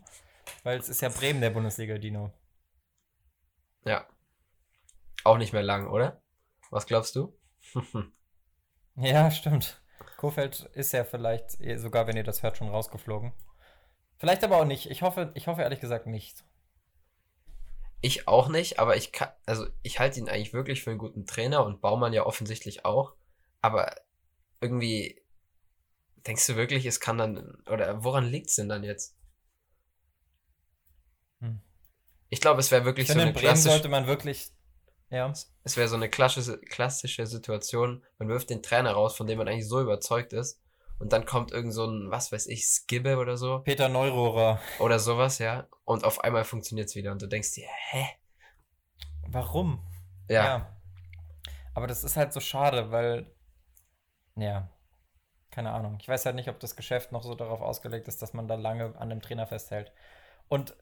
Weil 0.62 0.78
es 0.78 0.90
ist 0.90 1.00
ja 1.00 1.08
Bremen 1.08 1.40
der 1.40 1.50
Bundesliga, 1.50 1.96
Dino. 1.96 2.34
Ja. 3.86 4.06
Auch 5.24 5.38
nicht 5.38 5.54
mehr 5.54 5.62
lang, 5.62 5.88
oder? 5.88 6.20
Was 6.68 6.84
glaubst 6.84 7.16
du? 7.16 7.34
ja, 8.96 9.30
stimmt. 9.30 9.80
Kofeld 10.20 10.68
ist 10.74 10.92
ja 10.92 11.02
vielleicht, 11.02 11.58
eh, 11.62 11.78
sogar 11.78 12.06
wenn 12.06 12.14
ihr 12.14 12.24
das 12.24 12.42
hört, 12.42 12.58
schon 12.58 12.68
rausgeflogen. 12.68 13.32
Vielleicht 14.18 14.44
aber 14.44 14.58
auch 14.58 14.66
nicht. 14.66 14.90
Ich 14.90 15.00
hoffe, 15.00 15.30
ich 15.32 15.46
hoffe 15.46 15.62
ehrlich 15.62 15.80
gesagt 15.80 16.06
nicht. 16.06 16.44
Ich 18.02 18.28
auch 18.28 18.48
nicht, 18.48 18.78
aber 18.78 18.96
ich 18.96 19.12
kann, 19.12 19.30
also 19.46 19.66
ich 19.82 19.98
halte 19.98 20.20
ihn 20.20 20.28
eigentlich 20.28 20.52
wirklich 20.52 20.82
für 20.82 20.90
einen 20.90 20.98
guten 20.98 21.24
Trainer 21.24 21.64
und 21.64 21.80
Baumann 21.80 22.12
ja 22.12 22.26
offensichtlich 22.26 22.84
auch. 22.84 23.14
Aber 23.62 23.94
irgendwie 24.60 25.22
denkst 26.26 26.46
du 26.48 26.56
wirklich, 26.56 26.84
es 26.84 27.00
kann 27.00 27.16
dann, 27.16 27.54
oder 27.66 28.04
woran 28.04 28.26
liegt 28.26 28.50
es 28.50 28.56
denn 28.56 28.68
dann 28.68 28.84
jetzt? 28.84 29.16
Hm. 31.40 31.62
Ich 32.28 32.42
glaube, 32.42 32.60
es 32.60 32.70
wäre 32.70 32.84
wirklich 32.84 33.08
so 33.08 33.18
eine 33.18 33.32
klassische. 33.32 33.70
sollte 33.70 33.88
man 33.88 34.06
wirklich, 34.06 34.50
ja. 35.10 35.32
Es 35.64 35.76
wäre 35.76 35.88
so 35.88 35.96
eine 35.96 36.08
klassische, 36.08 36.58
klassische 36.58 37.26
Situation, 37.26 38.04
man 38.18 38.28
wirft 38.28 38.50
den 38.50 38.62
Trainer 38.62 38.92
raus, 38.92 39.16
von 39.16 39.26
dem 39.26 39.38
man 39.38 39.48
eigentlich 39.48 39.68
so 39.68 39.80
überzeugt 39.80 40.32
ist 40.32 40.60
und 41.00 41.14
dann 41.14 41.24
kommt 41.24 41.50
irgend 41.50 41.72
so 41.72 41.86
ein, 41.86 42.10
was 42.10 42.30
weiß 42.30 42.46
ich, 42.46 42.66
Skibbe 42.66 43.16
oder 43.16 43.38
so. 43.38 43.60
Peter 43.60 43.88
Neurohrer. 43.88 44.60
Oder 44.78 44.98
sowas, 44.98 45.38
ja. 45.38 45.66
Und 45.84 46.04
auf 46.04 46.22
einmal 46.22 46.44
funktioniert 46.44 46.88
es 46.88 46.94
wieder 46.94 47.10
und 47.10 47.22
du 47.22 47.26
denkst 47.26 47.54
dir, 47.54 47.66
hä? 47.90 48.06
Warum? 49.26 49.82
Ja. 50.28 50.44
ja. 50.44 50.78
Aber 51.72 51.86
das 51.86 52.04
ist 52.04 52.18
halt 52.18 52.34
so 52.34 52.40
schade, 52.40 52.90
weil, 52.90 53.32
ja, 54.36 54.68
keine 55.50 55.72
Ahnung. 55.72 55.96
Ich 56.02 56.08
weiß 56.08 56.26
halt 56.26 56.36
nicht, 56.36 56.50
ob 56.50 56.60
das 56.60 56.76
Geschäft 56.76 57.12
noch 57.12 57.22
so 57.22 57.34
darauf 57.34 57.62
ausgelegt 57.62 58.06
ist, 58.06 58.20
dass 58.20 58.34
man 58.34 58.46
da 58.46 58.56
lange 58.56 58.94
an 58.98 59.08
dem 59.08 59.22
Trainer 59.22 59.46
festhält. 59.46 59.92
Und 60.48 60.76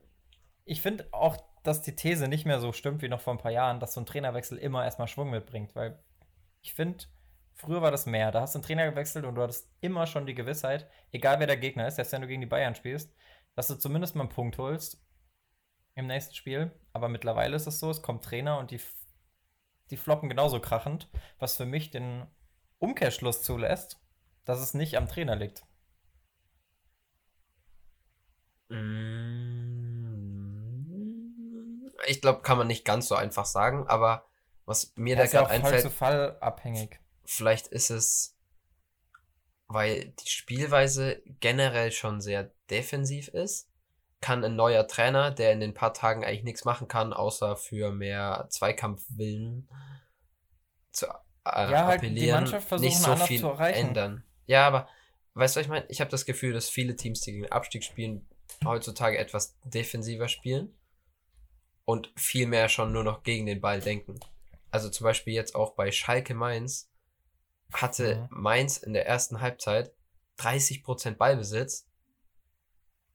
ich 0.64 0.82
finde 0.82 1.06
auch, 1.12 1.36
dass 1.62 1.82
die 1.82 1.96
These 1.96 2.28
nicht 2.28 2.46
mehr 2.46 2.60
so 2.60 2.72
stimmt 2.72 3.02
wie 3.02 3.08
noch 3.08 3.20
vor 3.20 3.34
ein 3.34 3.38
paar 3.38 3.52
Jahren, 3.52 3.80
dass 3.80 3.94
so 3.94 4.00
ein 4.00 4.06
Trainerwechsel 4.06 4.58
immer 4.58 4.84
erstmal 4.84 5.08
Schwung 5.08 5.30
mitbringt, 5.30 5.74
weil 5.74 5.98
ich 6.62 6.74
finde, 6.74 7.04
Früher 7.58 7.82
war 7.82 7.90
das 7.90 8.06
mehr. 8.06 8.30
Da 8.30 8.42
hast 8.42 8.54
du 8.54 8.58
einen 8.58 8.64
Trainer 8.64 8.88
gewechselt 8.88 9.24
und 9.24 9.34
du 9.34 9.42
hattest 9.42 9.68
immer 9.80 10.06
schon 10.06 10.26
die 10.26 10.34
Gewissheit, 10.34 10.88
egal 11.10 11.40
wer 11.40 11.48
der 11.48 11.56
Gegner 11.56 11.88
ist, 11.88 11.96
selbst 11.96 12.12
wenn 12.12 12.22
du 12.22 12.28
gegen 12.28 12.40
die 12.40 12.46
Bayern 12.46 12.76
spielst, 12.76 13.12
dass 13.56 13.66
du 13.66 13.74
zumindest 13.74 14.14
mal 14.14 14.22
einen 14.22 14.30
Punkt 14.30 14.58
holst 14.58 15.04
im 15.96 16.06
nächsten 16.06 16.36
Spiel. 16.36 16.70
Aber 16.92 17.08
mittlerweile 17.08 17.56
ist 17.56 17.66
es 17.66 17.80
so, 17.80 17.90
es 17.90 18.00
kommt 18.00 18.24
Trainer 18.24 18.58
und 18.58 18.70
die, 18.70 18.80
die 19.90 19.96
floppen 19.96 20.28
genauso 20.28 20.60
krachend, 20.60 21.10
was 21.40 21.56
für 21.56 21.66
mich 21.66 21.90
den 21.90 22.28
Umkehrschluss 22.78 23.42
zulässt, 23.42 24.00
dass 24.44 24.60
es 24.60 24.72
nicht 24.72 24.96
am 24.96 25.08
Trainer 25.08 25.34
liegt. 25.34 25.66
Ich 32.08 32.20
glaube, 32.20 32.42
kann 32.42 32.58
man 32.58 32.66
nicht 32.66 32.84
ganz 32.84 33.08
so 33.08 33.14
einfach 33.14 33.44
sagen, 33.44 33.86
aber 33.86 34.24
was 34.68 34.92
mir 34.96 35.16
da 35.16 35.26
gerade 35.26 35.48
einfällt. 35.48 35.74
Fall 35.74 35.82
zu 35.82 35.90
Fall 35.90 36.38
abhängig. 36.40 37.00
Vielleicht 37.24 37.68
ist 37.68 37.90
es, 37.90 38.36
weil 39.66 40.14
die 40.24 40.28
Spielweise 40.28 41.22
generell 41.40 41.90
schon 41.90 42.20
sehr 42.20 42.50
defensiv 42.70 43.28
ist, 43.28 43.70
kann 44.20 44.44
ein 44.44 44.56
neuer 44.56 44.86
Trainer, 44.86 45.30
der 45.30 45.52
in 45.52 45.60
den 45.60 45.74
paar 45.74 45.94
Tagen 45.94 46.24
eigentlich 46.24 46.44
nichts 46.44 46.64
machen 46.64 46.88
kann, 46.88 47.12
außer 47.12 47.56
für 47.56 47.92
mehr 47.92 48.46
Zweikampfwillen 48.50 49.68
zu 50.92 51.06
äh, 51.06 51.10
ja, 51.70 51.86
halt 51.86 51.98
appellieren, 51.98 52.44
nicht 52.78 52.98
so 52.98 53.16
viel 53.16 53.44
ändern. 53.58 54.24
Ja, 54.46 54.66
aber 54.66 54.88
weißt 55.34 55.56
du, 55.56 55.60
was 55.60 55.66
ich 55.66 55.70
meine? 55.70 55.86
Ich 55.88 56.00
habe 56.00 56.10
das 56.10 56.26
Gefühl, 56.26 56.52
dass 56.52 56.68
viele 56.68 56.96
Teams, 56.96 57.20
die 57.20 57.32
gegen 57.32 57.44
den 57.44 57.52
Abstieg 57.52 57.84
spielen, 57.84 58.26
heutzutage 58.64 59.18
etwas 59.18 59.56
defensiver 59.64 60.28
spielen 60.28 60.77
und 61.88 62.12
viel 62.16 62.46
mehr 62.46 62.68
schon 62.68 62.92
nur 62.92 63.02
noch 63.02 63.22
gegen 63.22 63.46
den 63.46 63.62
Ball 63.62 63.80
denken. 63.80 64.20
Also 64.70 64.90
zum 64.90 65.04
Beispiel 65.04 65.32
jetzt 65.32 65.54
auch 65.54 65.72
bei 65.72 65.90
Schalke 65.90 66.34
Mainz 66.34 66.92
hatte 67.72 68.28
mhm. 68.30 68.42
Mainz 68.42 68.76
in 68.76 68.92
der 68.92 69.06
ersten 69.06 69.40
Halbzeit 69.40 69.94
30% 70.38 71.12
Ballbesitz. 71.12 71.88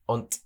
Und 0.08 0.40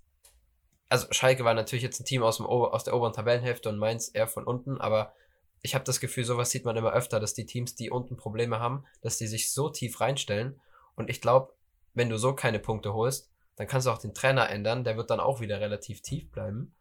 also 0.89 1.07
Schalke 1.11 1.45
war 1.45 1.53
natürlich 1.53 1.83
jetzt 1.83 2.01
ein 2.01 2.05
Team 2.05 2.21
aus, 2.21 2.35
dem 2.35 2.45
Ober 2.45 2.73
aus 2.73 2.83
der 2.83 2.97
oberen 2.97 3.13
Tabellenhälfte 3.13 3.69
und 3.69 3.77
Mainz 3.77 4.11
eher 4.13 4.27
von 4.27 4.43
unten, 4.43 4.77
aber 4.81 5.13
ich 5.61 5.73
habe 5.73 5.85
das 5.85 6.01
Gefühl, 6.01 6.25
sowas 6.25 6.49
sieht 6.49 6.65
man 6.65 6.75
immer 6.75 6.91
öfter, 6.91 7.21
dass 7.21 7.33
die 7.33 7.45
Teams, 7.45 7.75
die 7.75 7.91
unten 7.91 8.17
Probleme 8.17 8.59
haben, 8.59 8.83
dass 8.99 9.17
die 9.17 9.27
sich 9.27 9.53
so 9.53 9.69
tief 9.69 10.01
reinstellen. 10.01 10.59
Und 10.95 11.09
ich 11.09 11.21
glaube, 11.21 11.53
wenn 11.93 12.09
du 12.09 12.17
so 12.17 12.35
keine 12.35 12.59
Punkte 12.59 12.93
holst, 12.93 13.31
dann 13.55 13.67
kannst 13.67 13.87
du 13.87 13.91
auch 13.91 13.99
den 13.99 14.13
Trainer 14.13 14.49
ändern, 14.49 14.83
der 14.83 14.97
wird 14.97 15.11
dann 15.11 15.21
auch 15.21 15.39
wieder 15.39 15.61
relativ 15.61 16.01
tief 16.01 16.29
bleiben. 16.29 16.73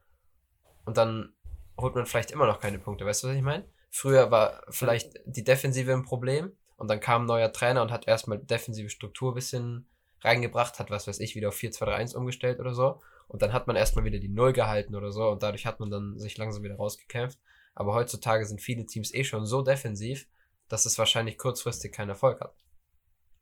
Und 0.86 0.96
dann 0.96 1.34
holt 1.76 1.94
man 1.94 2.06
vielleicht 2.06 2.30
immer 2.30 2.46
noch 2.46 2.60
keine 2.60 2.78
Punkte. 2.78 3.04
Weißt 3.04 3.22
du, 3.22 3.28
was 3.28 3.36
ich 3.36 3.42
meine? 3.42 3.64
Früher 3.90 4.30
war 4.30 4.62
vielleicht 4.70 5.20
die 5.26 5.44
Defensive 5.44 5.92
ein 5.92 6.04
Problem 6.04 6.52
und 6.76 6.88
dann 6.88 7.00
kam 7.00 7.22
ein 7.22 7.26
neuer 7.26 7.52
Trainer 7.52 7.82
und 7.82 7.90
hat 7.90 8.08
erstmal 8.08 8.38
defensive 8.38 8.88
Struktur 8.88 9.32
ein 9.32 9.34
bisschen 9.34 9.86
reingebracht, 10.22 10.78
hat 10.78 10.90
was 10.90 11.06
weiß 11.06 11.20
ich, 11.20 11.34
wieder 11.34 11.48
auf 11.48 11.56
4-2-3-1 11.56 12.16
umgestellt 12.16 12.60
oder 12.60 12.74
so. 12.74 13.02
Und 13.28 13.42
dann 13.42 13.52
hat 13.52 13.66
man 13.66 13.76
erstmal 13.76 14.04
wieder 14.04 14.18
die 14.18 14.28
Null 14.28 14.52
gehalten 14.52 14.94
oder 14.94 15.10
so 15.10 15.28
und 15.28 15.42
dadurch 15.42 15.66
hat 15.66 15.80
man 15.80 15.90
dann 15.90 16.18
sich 16.18 16.38
langsam 16.38 16.62
wieder 16.62 16.76
rausgekämpft. 16.76 17.38
Aber 17.74 17.94
heutzutage 17.94 18.46
sind 18.46 18.60
viele 18.60 18.86
Teams 18.86 19.12
eh 19.12 19.24
schon 19.24 19.44
so 19.44 19.62
defensiv, 19.62 20.26
dass 20.68 20.86
es 20.86 20.98
wahrscheinlich 20.98 21.36
kurzfristig 21.36 21.92
keinen 21.92 22.10
Erfolg 22.10 22.40
hat. 22.40 22.54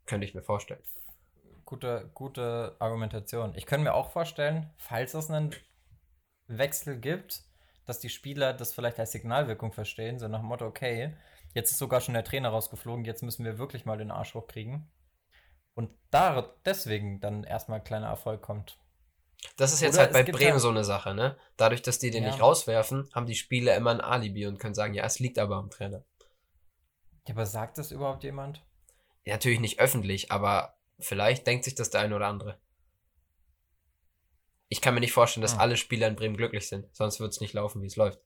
Könnte 0.06 0.26
ich 0.26 0.34
mir 0.34 0.42
vorstellen. 0.42 0.82
Gute, 1.64 2.10
gute 2.14 2.76
Argumentation. 2.78 3.54
Ich 3.54 3.66
könnte 3.66 3.84
mir 3.84 3.94
auch 3.94 4.10
vorstellen, 4.10 4.70
falls 4.76 5.14
es 5.14 5.30
einen 5.30 5.54
Wechsel 6.46 6.98
gibt, 6.98 7.42
dass 7.86 8.00
die 8.00 8.08
Spieler 8.08 8.52
das 8.52 8.72
vielleicht 8.72 8.98
als 8.98 9.12
Signalwirkung 9.12 9.72
verstehen, 9.72 10.18
so 10.18 10.28
nach 10.28 10.40
dem 10.40 10.48
Motto, 10.48 10.66
okay, 10.66 11.14
jetzt 11.54 11.70
ist 11.70 11.78
sogar 11.78 12.00
schon 12.00 12.14
der 12.14 12.24
Trainer 12.24 12.50
rausgeflogen, 12.50 13.04
jetzt 13.04 13.22
müssen 13.22 13.44
wir 13.44 13.58
wirklich 13.58 13.84
mal 13.84 13.98
den 13.98 14.10
Arsch 14.10 14.34
hochkriegen. 14.34 14.90
Und 15.74 15.90
da 16.10 16.54
deswegen 16.64 17.20
dann 17.20 17.44
erstmal 17.44 17.80
ein 17.80 17.84
kleiner 17.84 18.06
Erfolg 18.06 18.42
kommt. 18.42 18.78
Das 19.56 19.72
ist 19.72 19.80
jetzt 19.80 19.94
Oder 19.94 20.04
halt 20.04 20.12
bei 20.12 20.22
Bremen 20.22 20.58
so 20.58 20.70
eine 20.70 20.84
Sache, 20.84 21.14
ne? 21.14 21.36
Dadurch, 21.56 21.82
dass 21.82 21.98
die 21.98 22.10
den 22.10 22.24
ja. 22.24 22.30
nicht 22.30 22.40
rauswerfen, 22.40 23.10
haben 23.12 23.26
die 23.26 23.34
Spieler 23.34 23.76
immer 23.76 23.90
ein 23.90 24.00
Alibi 24.00 24.46
und 24.46 24.58
können 24.58 24.74
sagen, 24.74 24.94
ja, 24.94 25.04
es 25.04 25.18
liegt 25.18 25.38
aber 25.38 25.56
am 25.56 25.70
Trainer. 25.70 26.04
Ja, 27.26 27.34
aber 27.34 27.46
sagt 27.46 27.78
das 27.78 27.90
überhaupt 27.90 28.24
jemand? 28.24 28.62
Ja, 29.24 29.34
natürlich 29.34 29.60
nicht 29.60 29.80
öffentlich, 29.80 30.30
aber 30.30 30.76
vielleicht 30.98 31.46
denkt 31.46 31.64
sich 31.64 31.74
das 31.74 31.90
der 31.90 32.00
eine 32.00 32.16
oder 32.16 32.26
andere. 32.26 32.58
Ich 34.74 34.80
kann 34.80 34.92
mir 34.92 34.98
nicht 34.98 35.12
vorstellen, 35.12 35.42
dass 35.42 35.54
ah. 35.54 35.58
alle 35.58 35.76
Spieler 35.76 36.08
in 36.08 36.16
Bremen 36.16 36.36
glücklich 36.36 36.68
sind, 36.68 36.88
sonst 36.96 37.20
wird 37.20 37.30
es 37.30 37.40
nicht 37.40 37.52
laufen, 37.52 37.80
wie 37.80 37.86
es 37.86 37.94
läuft. 37.94 38.18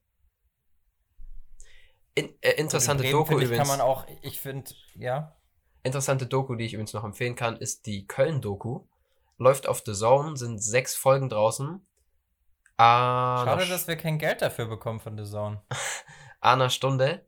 In, 2.15 2.35
äh, 2.41 2.53
interessante 2.53 3.05
in 3.05 3.13
Doku 3.13 3.35
übrigens. 3.35 3.59
Kann 3.59 3.67
man 3.69 3.83
auch, 3.83 4.07
ich 4.23 4.41
finde, 4.41 4.71
ja. 4.95 5.37
Interessante 5.83 6.27
Doku, 6.27 6.55
die 6.55 6.65
ich 6.65 6.73
übrigens 6.73 6.95
noch 6.95 7.05
empfehlen 7.05 7.37
kann, 7.37 7.59
ist 7.59 7.85
die 7.85 8.07
Köln-Doku. 8.07 8.87
Läuft 9.37 9.69
auf 9.69 9.83
The 9.85 9.93
Zone, 9.93 10.39
sind 10.39 10.63
sechs 10.63 10.95
Folgen 10.95 11.29
draußen. 11.29 11.87
Ah, 12.79 13.45
Schade, 13.45 13.67
dass 13.67 13.87
wir 13.87 13.97
kein 13.97 14.19
Geld 14.19 14.41
dafür 14.41 14.69
bekommen 14.69 15.01
von 15.01 15.19
The 15.23 15.31
Zone. 15.31 15.63
einer 16.41 16.71
Stunde. 16.71 17.27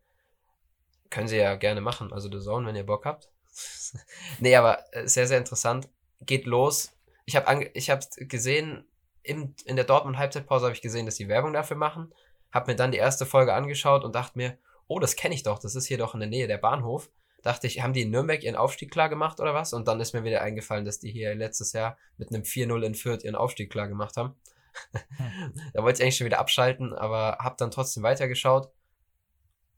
Können 1.11 1.29
sie 1.29 1.37
ja 1.37 1.57
gerne 1.57 1.83
machen, 1.83 2.11
also 2.11 2.31
The 2.33 2.43
Zone, 2.43 2.67
wenn 2.67 2.75
ihr 2.75 2.87
Bock 2.87 3.05
habt. 3.05 3.29
nee, 4.39 4.57
aber 4.57 4.83
äh, 4.95 5.07
sehr, 5.07 5.27
sehr 5.27 5.37
interessant. 5.37 5.91
Geht 6.23 6.47
los. 6.47 6.97
Ich 7.27 7.37
habe 7.37 7.71
ich 7.75 7.91
hab 7.91 8.01
gesehen, 8.17 8.87
im, 9.23 9.55
in 9.65 9.77
der 9.77 9.85
Dortmund-Halbzeitpause 9.85 10.67
habe 10.67 10.75
ich 10.75 10.83
gesehen, 10.83 11.07
dass 11.07 11.17
sie 11.17 11.29
Werbung 11.29 11.53
dafür 11.53 11.77
machen. 11.77 12.13
Habe 12.53 12.73
mir 12.73 12.77
dann 12.77 12.93
die 12.93 12.99
erste 12.99 13.27
Folge 13.27 13.55
angeschaut 13.55 14.05
und 14.05 14.15
dachte 14.15 14.37
mir, 14.37 14.59
oh, 14.87 14.99
das 14.99 15.17
kenne 15.17 15.35
ich 15.35 15.43
doch, 15.43 15.59
das 15.59 15.75
ist 15.75 15.87
hier 15.87 15.99
doch 15.99 16.15
in 16.15 16.21
der 16.21 16.29
Nähe 16.29 16.49
der 16.49 16.59
Bahnhof. 16.59 17.11
Dachte 17.43 17.67
ich, 17.67 17.81
haben 17.81 17.93
die 17.93 18.03
in 18.03 18.11
Nürnberg 18.11 18.43
ihren 18.43 18.57
Aufstieg 18.57 18.91
klar 18.91 19.09
gemacht 19.09 19.41
oder 19.41 19.55
was? 19.55 19.73
Und 19.73 19.89
dann 19.89 20.01
ist 20.01 20.13
mir 20.13 20.25
wieder 20.25 20.43
eingefallen, 20.43 20.85
dass 20.85 20.99
die 20.99 21.11
hier 21.11 21.35
letztes 21.35 21.73
Jahr 21.73 21.97
mit 22.19 22.31
einem 22.31 22.43
4-0 22.43 22.83
in 22.83 22.95
Fürth 22.95 23.25
ihren 23.25 23.37
Aufstieg 23.37 23.71
klar 23.71 23.89
gemacht 23.89 24.17
haben. 24.17 24.35
Hm. 25.17 25.55
da 25.75 25.83
wollte 25.83 25.99
ich 25.99 26.03
eigentlich 26.03 26.17
schon 26.17 26.27
wieder 26.27 26.39
abschalten, 26.39 26.93
aber 26.93 27.39
habe 27.41 27.57
dann 27.59 27.71
trotzdem 27.71 28.03
weitergeschaut. 28.03 28.71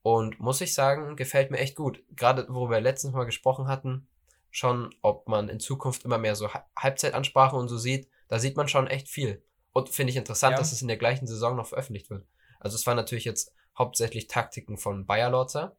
Und 0.02 0.40
muss 0.40 0.60
ich 0.60 0.74
sagen, 0.74 1.14
gefällt 1.14 1.52
mir 1.52 1.58
echt 1.58 1.76
gut. 1.76 2.02
Gerade 2.16 2.46
worüber 2.48 2.76
wir 2.76 2.80
letztens 2.80 3.12
mal 3.14 3.24
gesprochen 3.24 3.68
hatten, 3.68 4.08
schon, 4.50 4.94
ob 5.00 5.28
man 5.28 5.48
in 5.48 5.60
Zukunft 5.60 6.04
immer 6.04 6.18
mehr 6.18 6.34
so 6.34 6.48
Halbzeitansprachen 6.76 7.58
und 7.58 7.68
so 7.68 7.78
sieht, 7.78 8.08
da 8.32 8.38
sieht 8.38 8.56
man 8.56 8.66
schon 8.66 8.86
echt 8.86 9.10
viel. 9.10 9.44
Und 9.72 9.90
finde 9.90 10.10
ich 10.10 10.16
interessant, 10.16 10.52
ja. 10.52 10.58
dass 10.58 10.72
es 10.72 10.80
in 10.80 10.88
der 10.88 10.96
gleichen 10.96 11.26
Saison 11.26 11.54
noch 11.54 11.66
veröffentlicht 11.66 12.08
wird. 12.08 12.26
Also 12.60 12.76
es 12.76 12.86
waren 12.86 12.96
natürlich 12.96 13.26
jetzt 13.26 13.54
hauptsächlich 13.76 14.26
Taktiken 14.26 14.78
von 14.78 15.04
Bayer 15.04 15.28
Lorzer. 15.28 15.76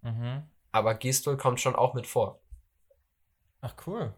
Mhm. 0.00 0.44
Aber 0.72 0.94
Gistol 0.94 1.36
kommt 1.36 1.60
schon 1.60 1.76
auch 1.76 1.92
mit 1.92 2.06
vor. 2.06 2.40
Ach 3.60 3.74
cool. 3.86 4.14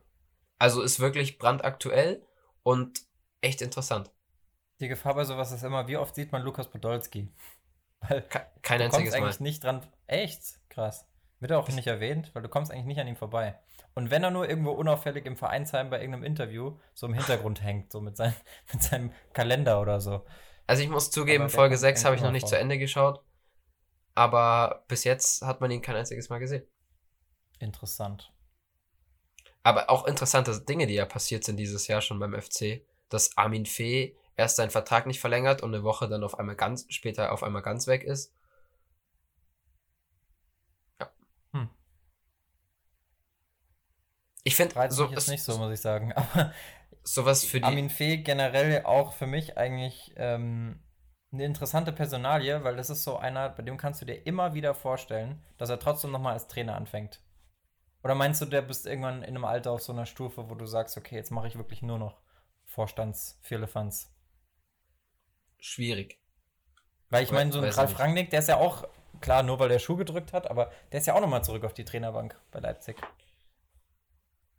Also 0.59 0.81
ist 0.81 1.01
wirklich 1.01 1.39
brandaktuell 1.39 2.25
und 2.63 3.01
echt 3.41 3.63
interessant. 3.63 4.13
Die 4.79 4.87
Gefahr 4.87 5.17
bei 5.17 5.25
sowas 5.25 5.51
ist 5.51 5.65
immer, 5.65 5.89
wie 5.89 5.97
oft 5.97 6.15
sieht 6.15 6.31
man 6.31 6.43
Lukas 6.43 6.71
Podolski? 6.71 7.33
Weil 8.01 8.23
Kein 8.63 8.81
einziges 8.81 9.11
Mal. 9.11 9.23
eigentlich 9.23 9.41
nicht 9.41 9.65
dran. 9.65 9.85
Echt? 10.07 10.61
Krass. 10.69 11.05
Wird 11.41 11.51
auch 11.51 11.69
nicht 11.71 11.89
erwähnt, 11.89 12.31
weil 12.33 12.43
du 12.43 12.49
kommst 12.49 12.71
eigentlich 12.71 12.85
nicht 12.85 13.01
an 13.01 13.09
ihm 13.09 13.17
vorbei. 13.17 13.59
Und 13.95 14.11
wenn 14.11 14.23
er 14.23 14.31
nur 14.31 14.49
irgendwo 14.49 14.71
unauffällig 14.71 15.27
im 15.27 15.37
Vereinsheim 15.37 15.91
bei 15.91 15.99
irgendeinem 15.99 16.25
Interview 16.25 16.79
so 16.95 17.07
im 17.07 17.15
Hintergrund 17.15 17.63
hängt, 17.63 17.93
so 17.93 18.01
mit, 18.01 18.17
sein, 18.17 18.35
mit 18.73 18.83
seinem 18.83 19.13
Kalender 19.33 19.81
oder 19.81 20.01
so. 20.01 20.25
Also 20.67 20.83
ich 20.83 20.89
muss 20.89 21.11
zugeben, 21.11 21.49
Folge 21.49 21.77
6 21.77 22.05
habe 22.05 22.15
ich 22.15 22.23
noch 22.23 22.31
nicht 22.31 22.43
vor. 22.43 22.51
zu 22.51 22.59
Ende 22.59 22.79
geschaut. 22.79 23.25
Aber 24.15 24.85
bis 24.89 25.05
jetzt 25.05 25.43
hat 25.43 25.61
man 25.61 25.71
ihn 25.71 25.83
kein 25.83 25.97
einziges 25.97 26.29
Mal 26.29 26.39
gesehen. 26.39 26.65
Interessant. 27.59 28.33
Aber 29.63 29.91
auch 29.91 30.07
interessante 30.07 30.59
Dinge, 30.61 30.87
die 30.87 30.95
ja 30.95 31.05
passiert 31.05 31.45
sind 31.45 31.57
dieses 31.57 31.87
Jahr 31.89 32.01
schon 32.01 32.19
beim 32.19 32.41
FC. 32.41 32.87
Dass 33.09 33.37
Armin 33.37 33.67
Fee 33.67 34.17
erst 34.37 34.57
seinen 34.57 34.71
Vertrag 34.71 35.07
nicht 35.07 35.21
verlängert 35.21 35.63
und 35.63 35.75
eine 35.75 35.85
Woche 35.85 36.09
dann 36.09 36.25
auf 36.25 36.39
einmal 36.39 36.57
ganz, 36.57 36.87
später 36.89 37.33
auf 37.33 37.43
einmal 37.43 37.63
ganz 37.63 37.87
weg 37.87 38.05
ist. 38.05 38.35
Ja. 40.99 41.11
Hm. 41.53 41.69
Ich 44.45 44.57
finde, 44.57 44.75
so 44.91 45.07
ist 45.07 45.29
nicht 45.29 45.43
so, 45.43 45.59
muss 45.59 45.73
ich 45.73 45.81
sagen. 45.81 46.13
Aber 46.15 46.53
sowas 47.03 47.45
für 47.45 47.61
die. 47.61 47.65
Armin 47.65 47.91
Fee 47.91 48.19
generell 48.19 48.85
auch 48.85 49.13
für 49.13 49.27
mich 49.27 49.59
eigentlich 49.59 50.13
ähm, 50.17 50.83
eine 51.33 51.45
interessante 51.45 51.93
Personalie, 51.93 52.65
weil 52.65 52.77
das 52.77 52.91
ist 52.91 53.05
so 53.05 53.17
einer, 53.17 53.51
bei 53.51 53.63
dem 53.63 53.77
kannst 53.77 54.01
du 54.01 54.07
dir 54.07 54.27
immer 54.27 54.55
wieder 54.55 54.75
vorstellen, 54.75 55.43
dass 55.59 55.71
er 55.71 55.79
trotzdem 55.79 56.11
nochmal 56.11 56.33
als 56.35 56.49
Trainer 56.49 56.75
anfängt. 56.75 57.21
Oder 58.03 58.15
meinst 58.15 58.41
du, 58.41 58.47
der 58.47 58.63
bist 58.63 58.87
irgendwann 58.87 59.23
in 59.23 59.37
einem 59.37 59.45
Alter 59.45 59.73
auf 59.73 59.83
so 59.83 59.93
einer 59.93 60.07
Stufe, 60.07 60.49
wo 60.49 60.55
du 60.55 60.65
sagst, 60.65 60.97
okay, 60.97 61.17
jetzt 61.17 61.31
mache 61.31 61.49
ich 61.49 61.57
wirklich 61.57 61.83
nur 61.83 61.99
noch 61.99 62.23
Vorstands-Firlefanz? 62.65 64.11
schwierig. 65.61 66.19
Weil 67.11 67.25
ich 67.25 67.33
meine, 67.33 67.53
so 67.53 67.61
ein 67.61 67.69
Ralf 67.69 67.99
Rangnick, 67.99 68.31
der 68.31 68.41
ist 68.41 68.49
ja 68.49 68.57
auch, 68.57 68.87
klar, 69.21 69.43
nur 69.43 69.59
weil 69.59 69.69
der 69.69 69.79
Schuh 69.79 69.97
gedrückt 69.97 70.33
hat, 70.33 70.51
aber 70.51 70.71
der 70.93 71.01
ist 71.01 71.07
ja 71.07 71.15
auch 71.15 71.21
nochmal 71.21 71.45
zurück 71.45 71.65
auf 71.65 71.75
die 71.75 71.85
Trainerbank 71.85 72.39
bei 72.51 72.61
Leipzig. 72.61 72.97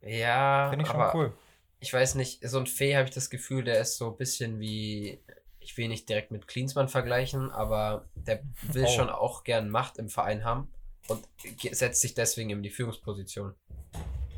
Ja, 0.01 0.69
finde 0.69 0.85
ich 0.85 0.91
schon 0.91 1.09
cool. 1.13 1.33
Ich 1.79 1.93
weiß 1.93 2.15
nicht, 2.15 2.47
so 2.47 2.59
ein 2.59 2.67
Fee 2.67 2.95
habe 2.95 3.07
ich 3.07 3.13
das 3.13 3.29
Gefühl, 3.29 3.63
der 3.63 3.79
ist 3.79 3.97
so 3.97 4.11
ein 4.11 4.17
bisschen 4.17 4.59
wie, 4.59 5.19
ich 5.59 5.77
will 5.77 5.87
nicht 5.87 6.07
direkt 6.09 6.31
mit 6.31 6.47
Klinsmann 6.47 6.89
vergleichen, 6.89 7.49
aber 7.51 8.05
der 8.15 8.43
will 8.61 8.85
oh. 8.85 8.91
schon 8.91 9.09
auch 9.09 9.43
gern 9.43 9.69
Macht 9.69 9.97
im 9.97 10.09
Verein 10.09 10.43
haben 10.43 10.71
und 11.07 11.27
setzt 11.71 12.01
sich 12.01 12.13
deswegen 12.13 12.51
in 12.51 12.63
die 12.63 12.69
Führungsposition. 12.69 13.55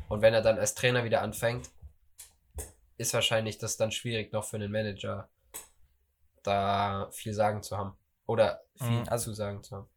Und 0.08 0.22
wenn 0.22 0.34
er 0.34 0.42
dann 0.42 0.58
als 0.58 0.74
Trainer 0.74 1.04
wieder 1.04 1.22
anfängt, 1.22 1.70
ist 2.96 3.12
wahrscheinlich 3.12 3.58
das 3.58 3.76
dann 3.76 3.90
schwierig 3.90 4.32
noch 4.32 4.44
für 4.44 4.56
einen 4.56 4.72
Manager 4.72 5.28
da 6.42 7.08
viel 7.10 7.34
sagen 7.34 7.62
zu 7.62 7.76
haben. 7.76 7.96
Oder 8.26 8.62
viel 8.76 9.00
mhm, 9.00 9.08
also, 9.08 9.30
zu 9.30 9.34
sagen 9.34 9.62
zu 9.62 9.76
haben. 9.76 9.88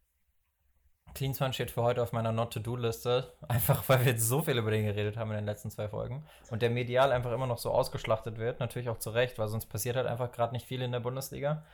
Klinsmann 1.14 1.52
steht 1.52 1.70
für 1.70 1.82
heute 1.82 2.02
auf 2.02 2.12
meiner 2.12 2.32
Not-to-Do-Liste, 2.32 3.32
einfach 3.48 3.88
weil 3.88 4.04
wir 4.04 4.12
jetzt 4.12 4.26
so 4.26 4.42
viel 4.42 4.58
über 4.58 4.70
den 4.70 4.84
geredet 4.84 5.16
haben 5.16 5.30
in 5.30 5.36
den 5.36 5.46
letzten 5.46 5.70
zwei 5.70 5.88
Folgen 5.88 6.24
und 6.50 6.62
der 6.62 6.70
medial 6.70 7.12
einfach 7.12 7.32
immer 7.32 7.46
noch 7.46 7.58
so 7.58 7.70
ausgeschlachtet 7.70 8.38
wird, 8.38 8.60
natürlich 8.60 8.88
auch 8.88 8.98
zu 8.98 9.10
Recht, 9.10 9.38
weil 9.38 9.48
sonst 9.48 9.66
passiert 9.66 9.96
halt 9.96 10.06
einfach 10.06 10.32
gerade 10.32 10.52
nicht 10.52 10.66
viel 10.66 10.82
in 10.82 10.92
der 10.92 11.00
Bundesliga, 11.00 11.64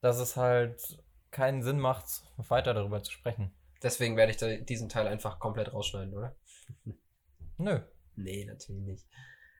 dass 0.00 0.18
es 0.18 0.36
halt 0.36 0.98
keinen 1.30 1.62
Sinn 1.62 1.78
macht, 1.78 2.22
weiter 2.36 2.74
darüber 2.74 3.02
zu 3.02 3.12
sprechen. 3.12 3.52
Deswegen 3.82 4.16
werde 4.16 4.32
ich 4.32 4.64
diesen 4.64 4.88
Teil 4.88 5.06
einfach 5.06 5.38
komplett 5.38 5.72
rausschneiden, 5.72 6.14
oder? 6.14 6.34
Nö. 7.58 7.80
Nee, 8.16 8.44
natürlich 8.44 8.82
nicht. 8.82 9.06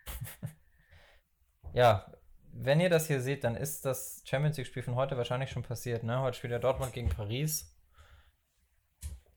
ja, 1.72 2.10
wenn 2.52 2.80
ihr 2.80 2.90
das 2.90 3.06
hier 3.06 3.20
seht, 3.20 3.44
dann 3.44 3.54
ist 3.54 3.84
das 3.84 4.22
Champions 4.24 4.56
League-Spiel 4.56 4.82
von 4.82 4.96
heute 4.96 5.16
wahrscheinlich 5.16 5.50
schon 5.50 5.62
passiert. 5.62 6.02
Ne? 6.02 6.20
Heute 6.20 6.36
spielt 6.36 6.52
ja 6.52 6.58
Dortmund 6.58 6.92
gegen 6.92 7.08
Paris. 7.08 7.72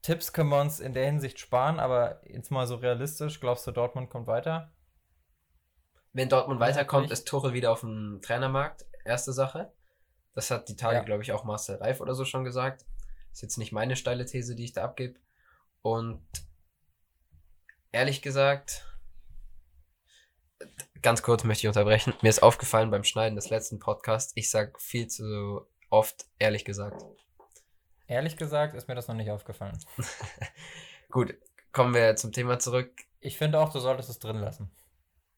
Tipps 0.01 0.33
können 0.33 0.49
wir 0.49 0.59
uns 0.59 0.79
in 0.79 0.93
der 0.93 1.05
Hinsicht 1.05 1.39
sparen, 1.39 1.79
aber 1.79 2.21
jetzt 2.27 2.49
mal 2.49 2.65
so 2.65 2.75
realistisch, 2.75 3.39
glaubst 3.39 3.67
du, 3.67 3.71
Dortmund 3.71 4.09
kommt 4.09 4.27
weiter? 4.27 4.71
Wenn 6.13 6.27
Dortmund 6.27 6.59
weiterkommt, 6.59 7.11
ist 7.11 7.27
Tuchel 7.27 7.53
wieder 7.53 7.71
auf 7.71 7.81
dem 7.81 8.19
Trainermarkt. 8.21 8.85
Erste 9.05 9.31
Sache. 9.31 9.71
Das 10.33 10.51
hat 10.51 10.69
die 10.69 10.75
Tage, 10.75 10.97
ja. 10.97 11.03
glaube 11.03 11.23
ich, 11.23 11.31
auch 11.31 11.43
Marcel 11.43 11.77
Reif 11.77 12.01
oder 12.01 12.15
so 12.15 12.25
schon 12.25 12.43
gesagt. 12.43 12.85
Ist 13.31 13.41
jetzt 13.41 13.57
nicht 13.57 13.71
meine 13.71 13.95
steile 13.95 14.25
These, 14.25 14.55
die 14.55 14.65
ich 14.65 14.73
da 14.73 14.83
abgebe. 14.83 15.19
Und 15.81 16.21
ehrlich 17.91 18.21
gesagt, 18.21 18.85
ganz 21.01 21.23
kurz 21.23 21.43
möchte 21.43 21.65
ich 21.65 21.67
unterbrechen. 21.67 22.13
Mir 22.21 22.29
ist 22.29 22.43
aufgefallen 22.43 22.91
beim 22.91 23.03
Schneiden 23.03 23.35
des 23.35 23.49
letzten 23.49 23.79
Podcasts, 23.79 24.33
ich 24.35 24.49
sage 24.49 24.73
viel 24.79 25.07
zu 25.07 25.65
oft 25.89 26.25
ehrlich 26.39 26.65
gesagt. 26.65 27.03
Ehrlich 28.11 28.35
gesagt 28.35 28.73
ist 28.73 28.89
mir 28.89 28.95
das 28.95 29.07
noch 29.07 29.15
nicht 29.15 29.31
aufgefallen. 29.31 29.79
Gut, 31.11 31.33
kommen 31.71 31.93
wir 31.93 32.17
zum 32.17 32.33
Thema 32.33 32.59
zurück. 32.59 32.91
Ich 33.21 33.37
finde 33.37 33.57
auch, 33.57 33.71
du 33.71 33.79
solltest 33.79 34.09
es 34.09 34.19
drin 34.19 34.35
lassen. 34.35 34.69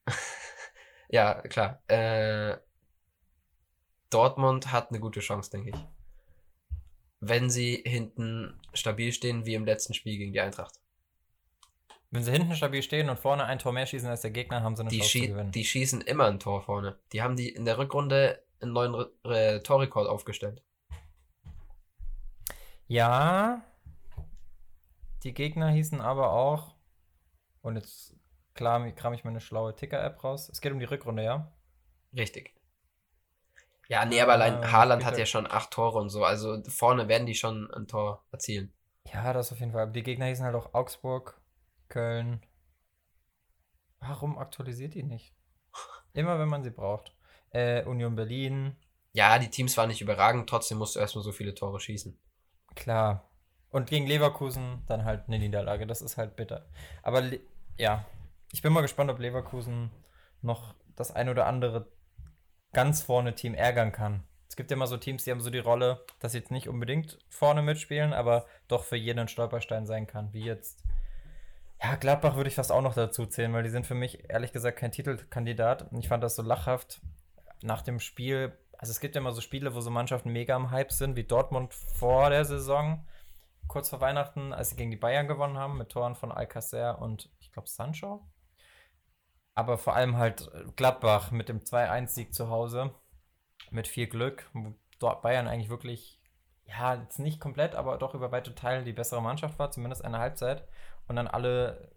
ja, 1.08 1.36
klar. 1.44 1.84
Äh, 1.88 2.58
Dortmund 4.10 4.72
hat 4.72 4.90
eine 4.90 5.00
gute 5.00 5.20
Chance, 5.20 5.52
denke 5.52 5.70
ich. 5.70 5.76
Wenn 7.20 7.52
sie 7.52 7.84
hinten 7.86 8.60
stabil 8.74 9.12
stehen, 9.12 9.46
wie 9.46 9.54
im 9.54 9.66
letzten 9.66 9.94
Spiel 9.94 10.18
gegen 10.18 10.34
die 10.34 10.42
Eintracht. 10.42 10.80
Wenn 12.10 12.24
sie 12.24 12.32
hinten 12.32 12.56
stabil 12.56 12.82
stehen 12.82 13.08
und 13.08 13.20
vorne 13.20 13.46
ein 13.46 13.60
Tor 13.60 13.72
mehr 13.72 13.86
schießen 13.86 14.10
als 14.10 14.22
der 14.22 14.32
Gegner, 14.32 14.64
haben 14.64 14.76
sie 14.76 14.82
eine 14.82 14.90
die 14.90 14.98
Chance 14.98 15.20
zu 15.20 15.28
gewinnen. 15.28 15.52
Die 15.52 15.66
schießen 15.66 16.02
immer 16.02 16.26
ein 16.26 16.40
Tor 16.40 16.64
vorne. 16.64 16.98
Die 17.12 17.22
haben 17.22 17.36
die 17.36 17.50
in 17.50 17.66
der 17.66 17.78
Rückrunde 17.78 18.44
einen 18.62 18.74
neuen 18.74 18.96
Re 19.24 19.62
Torrekord 19.62 20.10
aufgestellt. 20.10 20.64
Ja. 22.94 23.64
Die 25.24 25.34
Gegner 25.34 25.70
hießen 25.70 26.00
aber 26.00 26.32
auch, 26.32 26.76
und 27.64 27.76
jetzt 27.76 28.16
klar, 28.54 28.88
kram 28.92 29.14
ich 29.14 29.24
meine 29.24 29.42
schlaue 29.42 29.76
Ticker-App 29.76 30.24
raus. 30.24 30.48
Es 30.48 30.62
geht 30.62 30.72
um 30.72 30.78
die 30.78 30.86
Rückrunde, 30.86 31.24
ja? 31.24 31.52
Richtig. 32.16 32.54
Ja, 33.88 34.06
nee, 34.06 34.22
aber 34.22 34.34
allein 34.34 34.62
äh, 34.62 34.68
Haaland 34.68 35.04
hat 35.06 35.18
ja 35.18 35.26
schon 35.26 35.50
acht 35.50 35.72
Tore 35.72 35.98
und 35.98 36.10
so. 36.10 36.24
Also 36.24 36.62
vorne 36.66 37.08
werden 37.08 37.26
die 37.26 37.34
schon 37.34 37.68
ein 37.74 37.88
Tor 37.88 38.24
erzielen. 38.32 38.72
Ja, 39.12 39.34
das 39.34 39.52
auf 39.52 39.60
jeden 39.60 39.72
Fall. 39.72 39.82
Aber 39.82 39.92
die 39.92 40.04
Gegner 40.04 40.28
hießen 40.28 40.46
halt 40.46 40.56
auch 40.56 40.76
Augsburg, 40.76 41.42
Köln. 41.90 42.46
Warum 44.02 44.38
aktualisiert 44.38 44.94
die 44.94 45.02
nicht? 45.02 45.34
Immer 46.14 46.38
wenn 46.38 46.48
man 46.48 46.64
sie 46.64 46.70
braucht. 46.70 47.12
Äh, 47.50 47.86
Union 47.86 48.14
Berlin. 48.14 48.76
Ja, 49.14 49.40
die 49.40 49.50
Teams 49.50 49.76
waren 49.78 49.90
nicht 49.90 50.02
überragend, 50.02 50.48
trotzdem 50.48 50.78
musst 50.78 50.96
du 50.96 51.00
erstmal 51.00 51.24
so 51.24 51.32
viele 51.32 51.56
Tore 51.56 51.80
schießen. 51.80 52.20
Klar. 52.76 53.30
Und 53.70 53.90
gegen 53.90 54.06
Leverkusen 54.06 54.84
dann 54.88 55.06
halt 55.06 55.28
eine 55.28 55.40
Niederlage. 55.40 55.88
Das 55.88 56.02
ist 56.02 56.18
halt 56.18 56.36
bitter. 56.36 56.68
Aber 57.02 57.24
ja, 57.78 58.06
ich 58.52 58.62
bin 58.62 58.72
mal 58.72 58.82
gespannt, 58.82 59.10
ob 59.10 59.20
Leverkusen 59.20 59.90
noch 60.42 60.76
das 60.96 61.12
ein 61.16 61.30
oder 61.30 61.48
andere 61.48 61.88
ganz 62.72 63.02
vorne 63.02 63.34
Team 63.36 63.56
ärgern 63.56 63.92
kann. 63.92 64.24
Es 64.48 64.56
gibt 64.56 64.70
ja 64.70 64.76
immer 64.76 64.86
so 64.86 64.98
Teams, 64.98 65.24
die 65.24 65.32
haben 65.32 65.42
so 65.42 65.50
die 65.50 65.58
Rolle, 65.58 66.06
dass 66.20 66.34
sie 66.34 66.38
jetzt 66.38 66.52
nicht 66.52 66.70
unbedingt 66.70 67.18
vorne 67.30 67.64
mitspielen, 67.64 68.14
aber 68.14 68.46
doch 68.68 68.84
für 68.84 68.96
jeden 68.96 69.20
ein 69.20 69.28
Stolperstein 69.28 69.88
sein 69.88 70.06
kann, 70.06 70.32
wie 70.34 70.44
jetzt. 70.44 70.84
Ja, 71.82 71.96
Gladbach 71.96 72.36
würde 72.36 72.50
ich 72.50 72.56
fast 72.56 72.72
auch 72.72 72.84
noch 72.84 72.94
dazu 72.94 73.26
zählen, 73.26 73.52
weil 73.54 73.64
die 73.64 73.72
sind 73.72 73.88
für 73.88 73.96
mich 73.96 74.30
ehrlich 74.30 74.52
gesagt 74.52 74.78
kein 74.78 74.92
Titelkandidat. 74.92 75.92
Und 75.92 75.98
ich 75.98 76.08
fand 76.08 76.24
das 76.24 76.36
so 76.36 76.44
lachhaft 76.44 77.02
nach 77.64 77.82
dem 77.82 78.00
Spiel. 78.00 78.56
Also 78.84 78.92
es 78.92 79.00
gibt 79.00 79.16
ja 79.16 79.22
immer 79.22 79.32
so 79.32 79.40
Spiele, 79.40 79.74
wo 79.76 79.80
so 79.80 79.90
Mannschaften 79.90 80.34
mega 80.34 80.58
am 80.58 80.70
Hype 80.70 80.92
sind, 80.92 81.16
wie 81.16 81.24
Dortmund 81.24 81.74
vor 81.74 82.30
der 82.30 82.44
Saison, 82.44 83.08
kurz 83.70 83.90
vor 83.90 84.02
Weihnachten, 84.02 84.52
als 84.52 84.72
sie 84.72 84.76
gegen 84.76 84.92
die 84.92 84.98
Bayern 84.98 85.30
gewonnen 85.30 85.58
haben, 85.58 85.78
mit 85.78 85.88
Toren 85.88 86.16
von 86.16 86.34
Alcacer 86.34 87.02
und 87.02 87.30
ich 87.40 87.54
glaube 87.54 87.70
Sancho. 87.70 88.28
Aber 89.56 89.78
vor 89.78 89.96
allem 89.96 90.18
halt 90.18 90.52
Gladbach 90.76 91.32
mit 91.32 91.48
dem 91.48 91.62
2-1-Sieg 91.62 92.34
zu 92.34 92.50
Hause. 92.50 92.94
Mit 93.72 93.88
viel 93.88 94.08
Glück. 94.08 94.52
Dort 95.00 95.22
Bayern 95.22 95.48
eigentlich 95.48 95.70
wirklich, 95.70 96.20
ja, 96.66 96.96
jetzt 96.96 97.20
nicht 97.20 97.40
komplett, 97.40 97.76
aber 97.76 97.98
doch 97.98 98.14
über 98.14 98.34
weite 98.34 98.54
Teile 98.54 98.84
die 98.84 98.92
bessere 98.92 99.22
Mannschaft 99.22 99.60
war, 99.60 99.72
zumindest 99.72 100.04
eine 100.04 100.20
Halbzeit. 100.20 100.68
Und 101.08 101.16
dann 101.16 101.30
alle 101.30 101.90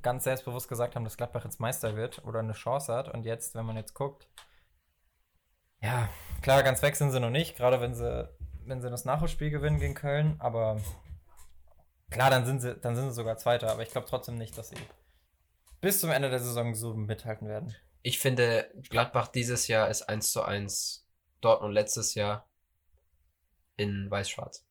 ganz 0.00 0.24
selbstbewusst 0.24 0.70
gesagt 0.70 0.96
haben, 0.96 1.04
dass 1.04 1.18
Gladbach 1.18 1.44
jetzt 1.44 1.60
Meister 1.60 1.94
wird 1.94 2.24
oder 2.24 2.38
eine 2.38 2.54
Chance 2.54 2.94
hat. 2.94 3.10
Und 3.10 3.26
jetzt, 3.26 3.54
wenn 3.54 3.66
man 3.66 3.76
jetzt 3.76 3.92
guckt, 3.92 4.30
ja, 5.82 6.08
klar, 6.42 6.62
ganz 6.62 6.82
weg 6.82 6.96
sind 6.96 7.10
sie 7.10 7.20
noch 7.20 7.30
nicht, 7.30 7.56
gerade 7.56 7.80
wenn 7.80 7.94
sie, 7.94 8.28
wenn 8.64 8.80
sie 8.80 8.90
das 8.90 9.04
Nachholspiel 9.04 9.50
gewinnen 9.50 9.78
gegen 9.78 9.94
Köln, 9.94 10.36
aber 10.38 10.80
klar, 12.10 12.30
dann 12.30 12.44
sind 12.44 12.60
sie, 12.60 12.76
dann 12.76 12.96
sind 12.96 13.10
sie 13.10 13.14
sogar 13.14 13.38
Zweiter, 13.38 13.70
aber 13.70 13.82
ich 13.82 13.90
glaube 13.90 14.06
trotzdem 14.08 14.36
nicht, 14.36 14.56
dass 14.56 14.70
sie 14.70 14.76
bis 15.80 16.00
zum 16.00 16.10
Ende 16.10 16.30
der 16.30 16.40
Saison 16.40 16.74
so 16.74 16.94
mithalten 16.94 17.48
werden. 17.48 17.74
Ich 18.02 18.18
finde, 18.18 18.70
Gladbach 18.88 19.28
dieses 19.28 19.68
Jahr 19.68 19.88
ist 19.88 20.02
1 20.02 20.32
zu 20.32 20.42
1 20.42 21.06
Dortmund 21.40 21.74
letztes 21.74 22.14
Jahr 22.14 22.48
in 23.76 24.10
Weiß-Schwarz. 24.10 24.66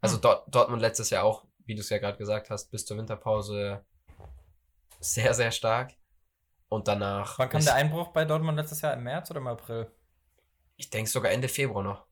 Also 0.00 0.16
hm. 0.16 0.22
Dort, 0.22 0.54
Dortmund 0.54 0.80
letztes 0.80 1.10
Jahr 1.10 1.24
auch, 1.24 1.44
wie 1.64 1.74
du 1.74 1.80
es 1.80 1.90
ja 1.90 1.98
gerade 1.98 2.18
gesagt 2.18 2.50
hast, 2.50 2.70
bis 2.70 2.86
zur 2.86 2.96
Winterpause 2.96 3.84
sehr, 5.00 5.34
sehr 5.34 5.50
stark. 5.50 5.92
Und 6.70 6.86
danach. 6.88 7.38
Wann 7.38 7.48
kam 7.48 7.62
der 7.62 7.74
Einbruch 7.74 8.08
bei 8.08 8.24
Dortmund 8.24 8.56
letztes 8.56 8.80
Jahr? 8.80 8.94
Im 8.94 9.02
März 9.02 9.30
oder 9.30 9.40
im 9.40 9.48
April? 9.48 9.90
Ich 10.76 10.88
denke 10.88 11.10
sogar 11.10 11.32
Ende 11.32 11.48
Februar 11.48 11.82
noch. 11.82 12.06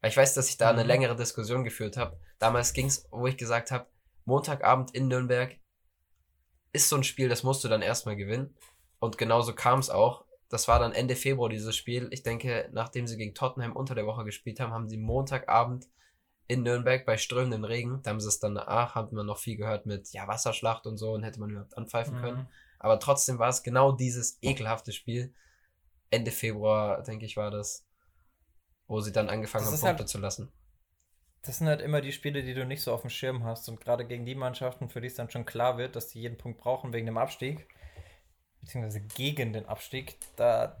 Weil 0.00 0.10
ich 0.10 0.16
weiß, 0.16 0.34
dass 0.34 0.50
ich 0.50 0.58
da 0.58 0.72
mhm. 0.72 0.80
eine 0.80 0.88
längere 0.88 1.16
Diskussion 1.16 1.64
geführt 1.64 1.96
habe. 1.96 2.18
Damals 2.38 2.72
ging 2.72 2.86
es, 2.86 3.06
wo 3.10 3.26
ich 3.26 3.36
gesagt 3.36 3.70
habe, 3.70 3.86
Montagabend 4.24 4.90
in 4.94 5.08
Nürnberg, 5.08 5.56
ist 6.72 6.88
so 6.88 6.96
ein 6.96 7.04
Spiel, 7.04 7.28
das 7.28 7.42
musst 7.44 7.64
du 7.64 7.68
dann 7.68 7.82
erstmal 7.82 8.16
gewinnen. 8.16 8.54
Und 8.98 9.16
genauso 9.16 9.54
kam 9.54 9.78
es 9.78 9.90
auch. 9.90 10.24
Das 10.48 10.66
war 10.66 10.80
dann 10.80 10.92
Ende 10.92 11.14
Februar 11.14 11.48
dieses 11.48 11.76
Spiel. 11.76 12.08
Ich 12.10 12.24
denke, 12.24 12.68
nachdem 12.72 13.06
sie 13.06 13.16
gegen 13.16 13.34
Tottenham 13.34 13.76
unter 13.76 13.94
der 13.94 14.06
Woche 14.06 14.24
gespielt 14.24 14.58
haben, 14.58 14.72
haben 14.72 14.88
sie 14.88 14.98
Montagabend 14.98 15.86
in 16.48 16.64
Nürnberg 16.64 17.06
bei 17.06 17.16
strömendem 17.16 17.62
Regen, 17.62 18.02
da 18.02 18.10
haben 18.10 18.18
sie 18.18 18.26
es 18.26 18.40
dann, 18.40 18.58
ach, 18.58 18.96
hat 18.96 19.12
man 19.12 19.24
noch 19.24 19.38
viel 19.38 19.56
gehört 19.56 19.86
mit, 19.86 20.12
ja, 20.12 20.26
Wasserschlacht 20.26 20.84
und 20.84 20.96
so 20.96 21.12
und 21.12 21.22
hätte 21.22 21.38
man 21.38 21.50
überhaupt 21.50 21.78
anpfeifen 21.78 22.16
mhm. 22.16 22.20
können. 22.20 22.48
Aber 22.80 22.98
trotzdem 22.98 23.38
war 23.38 23.48
es 23.48 23.62
genau 23.62 23.92
dieses 23.92 24.38
ekelhafte 24.42 24.92
Spiel. 24.92 25.32
Ende 26.10 26.32
Februar, 26.32 27.02
denke 27.02 27.24
ich, 27.24 27.36
war 27.36 27.52
das, 27.52 27.86
wo 28.88 29.00
sie 29.00 29.12
dann 29.12 29.28
angefangen 29.28 29.64
das 29.64 29.74
haben, 29.74 29.80
Punkte 29.80 30.02
halt, 30.02 30.08
zu 30.08 30.18
lassen 30.18 30.52
das 31.42 31.58
sind 31.58 31.68
halt 31.68 31.80
immer 31.80 32.00
die 32.00 32.12
Spiele, 32.12 32.42
die 32.42 32.54
du 32.54 32.66
nicht 32.66 32.82
so 32.82 32.92
auf 32.92 33.00
dem 33.00 33.10
Schirm 33.10 33.44
hast. 33.44 33.68
Und 33.68 33.80
gerade 33.80 34.06
gegen 34.06 34.26
die 34.26 34.34
Mannschaften, 34.34 34.88
für 34.88 35.00
die 35.00 35.06
es 35.06 35.14
dann 35.14 35.30
schon 35.30 35.46
klar 35.46 35.78
wird, 35.78 35.96
dass 35.96 36.08
die 36.08 36.20
jeden 36.20 36.36
Punkt 36.36 36.60
brauchen 36.60 36.92
wegen 36.92 37.06
dem 37.06 37.18
Abstieg, 37.18 37.66
beziehungsweise 38.60 39.00
gegen 39.00 39.52
den 39.52 39.66
Abstieg, 39.66 40.18
da 40.36 40.76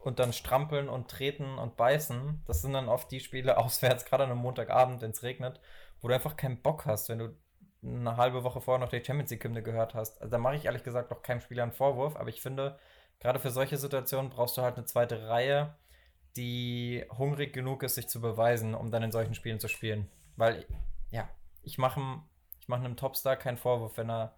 und 0.00 0.18
dann 0.18 0.32
strampeln 0.32 0.88
und 0.88 1.10
treten 1.10 1.58
und 1.58 1.76
beißen, 1.76 2.42
das 2.46 2.62
sind 2.62 2.72
dann 2.72 2.88
oft 2.88 3.10
die 3.10 3.20
Spiele 3.20 3.58
auswärts, 3.58 4.04
gerade 4.04 4.24
an 4.24 4.30
einem 4.30 4.40
Montagabend, 4.40 5.02
wenn 5.02 5.10
es 5.10 5.22
regnet, 5.22 5.60
wo 6.00 6.08
du 6.08 6.14
einfach 6.14 6.36
keinen 6.36 6.62
Bock 6.62 6.86
hast, 6.86 7.08
wenn 7.10 7.18
du 7.18 7.36
eine 7.82 8.16
halbe 8.16 8.44
Woche 8.44 8.60
vorher 8.60 8.78
noch 8.78 8.90
die 8.90 9.04
Champions 9.04 9.30
League-Hymne 9.30 9.62
gehört 9.62 9.94
hast. 9.94 10.20
Also 10.20 10.32
da 10.32 10.38
mache 10.38 10.56
ich 10.56 10.66
ehrlich 10.66 10.82
gesagt 10.82 11.10
noch 11.10 11.22
keinem 11.22 11.40
Spieler 11.40 11.62
einen 11.62 11.72
Vorwurf, 11.72 12.16
aber 12.16 12.28
ich 12.28 12.42
finde, 12.42 12.78
gerade 13.20 13.38
für 13.38 13.50
solche 13.50 13.76
Situationen 13.76 14.30
brauchst 14.30 14.56
du 14.56 14.62
halt 14.62 14.76
eine 14.76 14.86
zweite 14.86 15.28
Reihe, 15.28 15.74
die 16.36 17.04
hungrig 17.16 17.52
genug 17.52 17.82
ist, 17.82 17.94
sich 17.94 18.08
zu 18.08 18.20
beweisen, 18.20 18.74
um 18.74 18.90
dann 18.90 19.02
in 19.02 19.12
solchen 19.12 19.34
Spielen 19.34 19.60
zu 19.60 19.68
spielen. 19.68 20.10
Weil, 20.36 20.66
ja, 21.10 21.28
ich 21.62 21.78
mache 21.78 22.00
ich 22.60 22.68
mach 22.68 22.78
einem 22.78 22.96
Topstar 22.96 23.36
keinen 23.36 23.56
Vorwurf, 23.56 23.96
wenn 23.96 24.10
er 24.10 24.36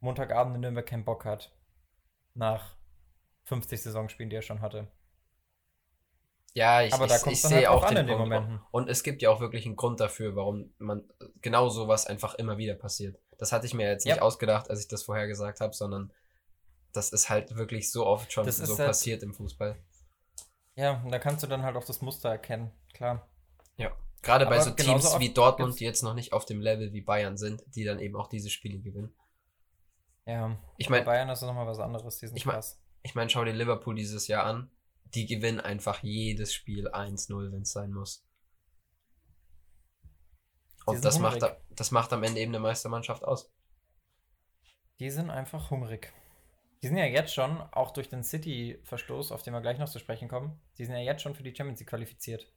Montagabend 0.00 0.54
in 0.54 0.60
Nürnberg 0.62 0.86
keinen 0.86 1.04
Bock 1.04 1.24
hat. 1.24 1.52
Nach 2.34 2.76
50 3.44 3.82
Saisonspielen, 3.82 4.30
die 4.30 4.36
er 4.36 4.42
schon 4.42 4.60
hatte. 4.60 4.88
Ja, 6.54 6.82
ich, 6.82 6.94
ich, 6.94 7.26
ich 7.26 7.42
sehe 7.42 7.56
halt 7.56 7.66
auch 7.66 7.86
den 7.88 8.06
Punkt. 8.06 8.20
Momenten. 8.20 8.60
Und 8.70 8.88
es 8.88 9.02
gibt 9.02 9.22
ja 9.22 9.30
auch 9.30 9.40
wirklich 9.40 9.66
einen 9.66 9.74
Grund 9.74 9.98
dafür, 9.98 10.36
warum 10.36 10.72
man 10.78 11.02
genau 11.42 11.68
sowas 11.68 12.06
einfach 12.06 12.36
immer 12.36 12.58
wieder 12.58 12.74
passiert. 12.74 13.18
Das 13.38 13.50
hatte 13.50 13.66
ich 13.66 13.74
mir 13.74 13.88
jetzt 13.88 14.06
nicht 14.06 14.16
ja. 14.16 14.22
ausgedacht, 14.22 14.70
als 14.70 14.80
ich 14.80 14.88
das 14.88 15.02
vorher 15.02 15.26
gesagt 15.26 15.60
habe, 15.60 15.74
sondern 15.74 16.12
das 16.92 17.10
ist 17.10 17.28
halt 17.28 17.56
wirklich 17.56 17.90
so 17.90 18.06
oft 18.06 18.32
schon 18.32 18.46
das 18.46 18.58
so 18.58 18.78
halt 18.78 18.86
passiert 18.86 19.24
im 19.24 19.34
Fußball. 19.34 19.76
Ja, 20.76 21.02
und 21.04 21.10
da 21.10 21.18
kannst 21.18 21.42
du 21.42 21.48
dann 21.48 21.62
halt 21.62 21.76
auch 21.76 21.84
das 21.84 22.00
Muster 22.00 22.28
erkennen, 22.28 22.72
klar. 22.92 23.28
Ja, 23.76 23.90
gerade 24.22 24.46
bei 24.46 24.60
so 24.60 24.70
Teams 24.70 25.18
wie 25.18 25.34
Dortmund, 25.34 25.80
die 25.80 25.84
jetzt 25.84 26.02
noch 26.02 26.14
nicht 26.14 26.32
auf 26.32 26.44
dem 26.44 26.60
Level 26.60 26.92
wie 26.92 27.00
Bayern 27.00 27.36
sind, 27.36 27.64
die 27.74 27.84
dann 27.84 27.98
eben 27.98 28.14
auch 28.14 28.28
diese 28.28 28.50
Spiele 28.50 28.78
gewinnen. 28.78 29.12
Ja, 30.24 30.56
ich 30.78 30.88
meine, 30.88 31.04
Bayern 31.04 31.28
ist 31.28 31.42
nochmal 31.42 31.66
was 31.66 31.80
anderes, 31.80 32.18
diesen 32.18 32.36
ich 32.36 32.46
mein, 32.46 32.62
Ich 33.02 33.16
meine, 33.16 33.28
schau 33.28 33.44
dir 33.44 33.52
Liverpool 33.52 33.96
dieses 33.96 34.28
Jahr 34.28 34.44
an. 34.44 34.70
Die 35.14 35.26
gewinnen 35.26 35.60
einfach 35.60 36.02
jedes 36.02 36.52
Spiel 36.52 36.88
1-0, 36.88 37.52
wenn 37.52 37.62
es 37.62 37.72
sein 37.72 37.92
muss. 37.92 38.26
Und 40.86 41.04
das 41.04 41.18
macht, 41.18 41.40
das 41.70 41.90
macht 41.90 42.12
am 42.12 42.22
Ende 42.22 42.40
eben 42.40 42.52
eine 42.52 42.60
Meistermannschaft 42.60 43.24
aus. 43.24 43.50
Die 45.00 45.10
sind 45.10 45.30
einfach 45.30 45.70
hungrig. 45.70 46.12
Die 46.82 46.88
sind 46.88 46.98
ja 46.98 47.06
jetzt 47.06 47.32
schon, 47.32 47.62
auch 47.72 47.92
durch 47.92 48.08
den 48.10 48.22
City-Verstoß, 48.22 49.32
auf 49.32 49.42
den 49.42 49.54
wir 49.54 49.62
gleich 49.62 49.78
noch 49.78 49.88
zu 49.88 49.98
sprechen 49.98 50.28
kommen, 50.28 50.60
die 50.76 50.84
sind 50.84 50.94
ja 50.94 51.00
jetzt 51.00 51.22
schon 51.22 51.34
für 51.34 51.42
die 51.42 51.54
Champions 51.54 51.80
League 51.80 51.88
qualifiziert. 51.88 52.52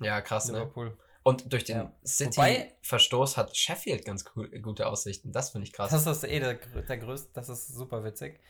Ja, 0.00 0.20
krass, 0.22 0.48
ne? 0.48 0.60
Liverpool. 0.60 0.90
ne? 0.90 0.98
Und 1.22 1.52
durch 1.52 1.64
den 1.64 1.76
ja. 1.76 1.92
City-Verstoß 2.06 3.36
hat 3.36 3.54
Sheffield 3.54 4.06
ganz 4.06 4.24
cool, 4.34 4.48
gute 4.62 4.86
Aussichten. 4.86 5.30
Das 5.30 5.50
finde 5.50 5.66
ich 5.66 5.74
krass. 5.74 5.90
Das 5.90 6.06
ist 6.06 6.24
eh 6.24 6.40
der, 6.40 6.54
der 6.54 6.96
größte, 6.96 7.30
das 7.34 7.50
ist 7.50 7.68
super 7.68 8.02
witzig. 8.02 8.40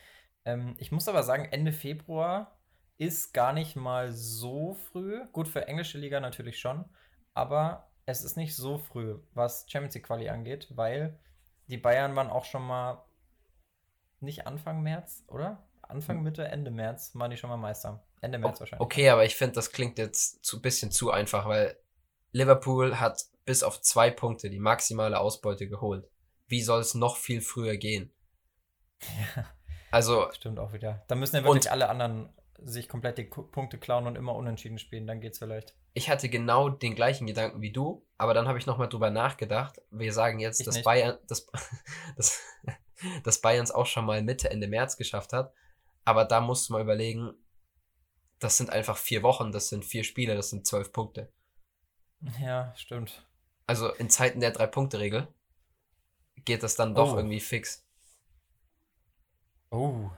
Ähm, 0.44 0.76
ich 0.78 0.92
muss 0.92 1.08
aber 1.08 1.24
sagen, 1.24 1.46
Ende 1.46 1.72
Februar 1.72 2.57
ist 2.98 3.32
gar 3.32 3.52
nicht 3.52 3.76
mal 3.76 4.12
so 4.12 4.74
früh. 4.90 5.24
Gut, 5.32 5.48
für 5.48 5.66
englische 5.66 5.98
Liga 5.98 6.20
natürlich 6.20 6.58
schon. 6.58 6.84
Aber 7.32 7.88
es 8.06 8.24
ist 8.24 8.36
nicht 8.36 8.56
so 8.56 8.78
früh, 8.78 9.18
was 9.34 9.64
Champions 9.68 9.94
League 9.94 10.06
Quali 10.06 10.28
angeht, 10.28 10.68
weil 10.74 11.18
die 11.68 11.76
Bayern 11.76 12.16
waren 12.16 12.30
auch 12.30 12.44
schon 12.44 12.62
mal 12.62 13.04
nicht 14.20 14.46
Anfang 14.46 14.82
März, 14.82 15.24
oder? 15.28 15.62
Anfang, 15.82 16.18
hm. 16.18 16.24
Mitte, 16.24 16.44
Ende 16.46 16.70
März 16.70 17.12
waren 17.14 17.30
die 17.30 17.36
schon 17.36 17.50
mal 17.50 17.56
Meister. 17.56 18.02
Ende 18.20 18.38
März 18.38 18.60
wahrscheinlich. 18.60 18.84
Okay, 18.84 19.08
aber 19.10 19.24
ich 19.24 19.36
finde, 19.36 19.54
das 19.54 19.70
klingt 19.70 19.98
jetzt 19.98 20.52
ein 20.52 20.60
bisschen 20.60 20.90
zu 20.90 21.10
einfach, 21.10 21.46
weil 21.46 21.78
Liverpool 22.32 22.98
hat 22.98 23.24
bis 23.44 23.62
auf 23.62 23.80
zwei 23.80 24.10
Punkte 24.10 24.50
die 24.50 24.58
maximale 24.58 25.18
Ausbeute 25.20 25.68
geholt. 25.68 26.10
Wie 26.48 26.62
soll 26.62 26.80
es 26.80 26.94
noch 26.94 27.16
viel 27.16 27.40
früher 27.40 27.76
gehen? 27.76 28.12
Ja. 29.36 29.44
Also. 29.90 30.30
Stimmt 30.32 30.58
auch 30.58 30.74
wieder. 30.74 31.02
Da 31.08 31.14
müssen 31.14 31.36
ja 31.36 31.44
wirklich 31.44 31.70
alle 31.70 31.88
anderen 31.88 32.28
sich 32.64 32.88
komplett 32.88 33.18
die 33.18 33.24
Punkte 33.24 33.78
klauen 33.78 34.06
und 34.06 34.16
immer 34.16 34.34
unentschieden 34.34 34.78
spielen, 34.78 35.06
dann 35.06 35.20
geht's 35.20 35.38
vielleicht. 35.38 35.74
Ich 35.94 36.10
hatte 36.10 36.28
genau 36.28 36.68
den 36.68 36.94
gleichen 36.94 37.26
Gedanken 37.26 37.60
wie 37.60 37.72
du, 37.72 38.06
aber 38.16 38.34
dann 38.34 38.48
habe 38.48 38.58
ich 38.58 38.66
nochmal 38.66 38.88
drüber 38.88 39.10
nachgedacht. 39.10 39.80
Wir 39.90 40.12
sagen 40.12 40.38
jetzt, 40.38 40.66
dass 40.66 40.82
Bayern, 40.82 41.18
dass, 41.28 41.46
dass, 42.16 42.40
dass 43.24 43.40
Bayerns 43.40 43.70
auch 43.70 43.86
schon 43.86 44.04
mal 44.04 44.22
Mitte, 44.22 44.50
Ende 44.50 44.68
März 44.68 44.96
geschafft 44.96 45.32
hat. 45.32 45.52
Aber 46.04 46.24
da 46.24 46.40
musst 46.40 46.68
du 46.68 46.72
mal 46.72 46.82
überlegen, 46.82 47.34
das 48.38 48.56
sind 48.56 48.70
einfach 48.70 48.96
vier 48.96 49.22
Wochen, 49.22 49.52
das 49.52 49.68
sind 49.68 49.84
vier 49.84 50.04
Spiele, 50.04 50.34
das 50.34 50.50
sind 50.50 50.66
zwölf 50.66 50.92
Punkte. 50.92 51.32
Ja, 52.40 52.74
stimmt. 52.76 53.26
Also 53.66 53.92
in 53.94 54.10
Zeiten 54.10 54.40
der 54.40 54.50
Drei-Punkte-Regel 54.50 55.28
geht 56.44 56.62
das 56.62 56.76
dann 56.76 56.94
doch 56.94 57.12
oh. 57.12 57.16
irgendwie 57.16 57.40
fix. 57.40 57.86
Oh. 59.70 60.10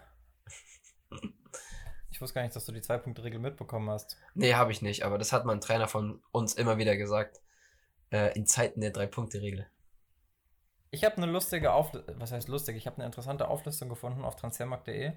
Ich 2.20 2.22
wusste 2.22 2.34
gar 2.34 2.42
nicht, 2.42 2.54
dass 2.54 2.66
du 2.66 2.72
die 2.72 2.82
Zwei-Punkte-Regel 2.82 3.40
mitbekommen 3.40 3.88
hast. 3.88 4.18
Nee, 4.34 4.52
habe 4.52 4.72
ich 4.72 4.82
nicht, 4.82 5.06
aber 5.06 5.16
das 5.16 5.32
hat 5.32 5.46
mal 5.46 5.54
ein 5.54 5.62
Trainer 5.62 5.88
von 5.88 6.22
uns 6.32 6.52
immer 6.52 6.76
wieder 6.76 6.98
gesagt. 6.98 7.40
Äh, 8.10 8.36
in 8.36 8.44
Zeiten 8.44 8.82
der 8.82 8.90
Drei-Punkte-Regel. 8.90 9.66
Ich 10.90 11.02
habe 11.02 11.16
eine 11.16 11.24
lustige 11.24 11.72
Auflistung, 11.72 12.20
was 12.20 12.30
heißt 12.30 12.48
lustig? 12.48 12.76
Ich 12.76 12.84
habe 12.84 12.96
eine 12.96 13.06
interessante 13.06 13.48
Auflistung 13.48 13.88
gefunden 13.88 14.22
auf 14.22 14.36
transfermarkt.de. 14.36 15.14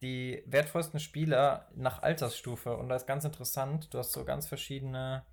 Die 0.00 0.44
wertvollsten 0.46 1.00
Spieler 1.00 1.72
nach 1.74 2.04
Altersstufe. 2.04 2.76
Und 2.76 2.88
da 2.88 2.94
ist 2.94 3.08
ganz 3.08 3.24
interessant, 3.24 3.92
du 3.92 3.98
hast 3.98 4.12
so 4.12 4.24
ganz 4.24 4.46
verschiedene 4.46 5.26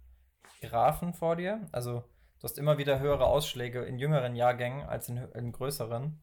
Graphen 0.59 1.13
vor 1.13 1.35
dir. 1.35 1.67
Also 1.71 1.99
du 2.39 2.43
hast 2.45 2.57
immer 2.57 2.79
wieder 2.79 2.97
höhere 2.97 3.27
Ausschläge 3.27 3.83
in 3.83 3.99
jüngeren 3.99 4.35
Jahrgängen 4.35 4.87
als 4.87 5.07
in, 5.07 5.17
in 5.17 5.51
größeren. 5.51 6.19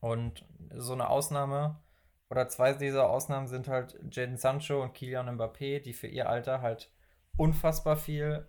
Und 0.00 0.46
so 0.74 0.94
eine 0.94 1.10
Ausnahme 1.10 1.82
oder 2.30 2.48
zwei 2.48 2.72
dieser 2.72 3.10
Ausnahmen 3.10 3.48
sind 3.48 3.68
halt 3.68 3.98
Jaden 4.10 4.36
Sancho 4.36 4.82
und 4.82 4.94
Kylian 4.94 5.28
Mbappé, 5.36 5.80
die 5.80 5.92
für 5.92 6.06
ihr 6.06 6.28
Alter 6.28 6.62
halt 6.62 6.92
unfassbar 7.36 7.96
viel 7.96 8.48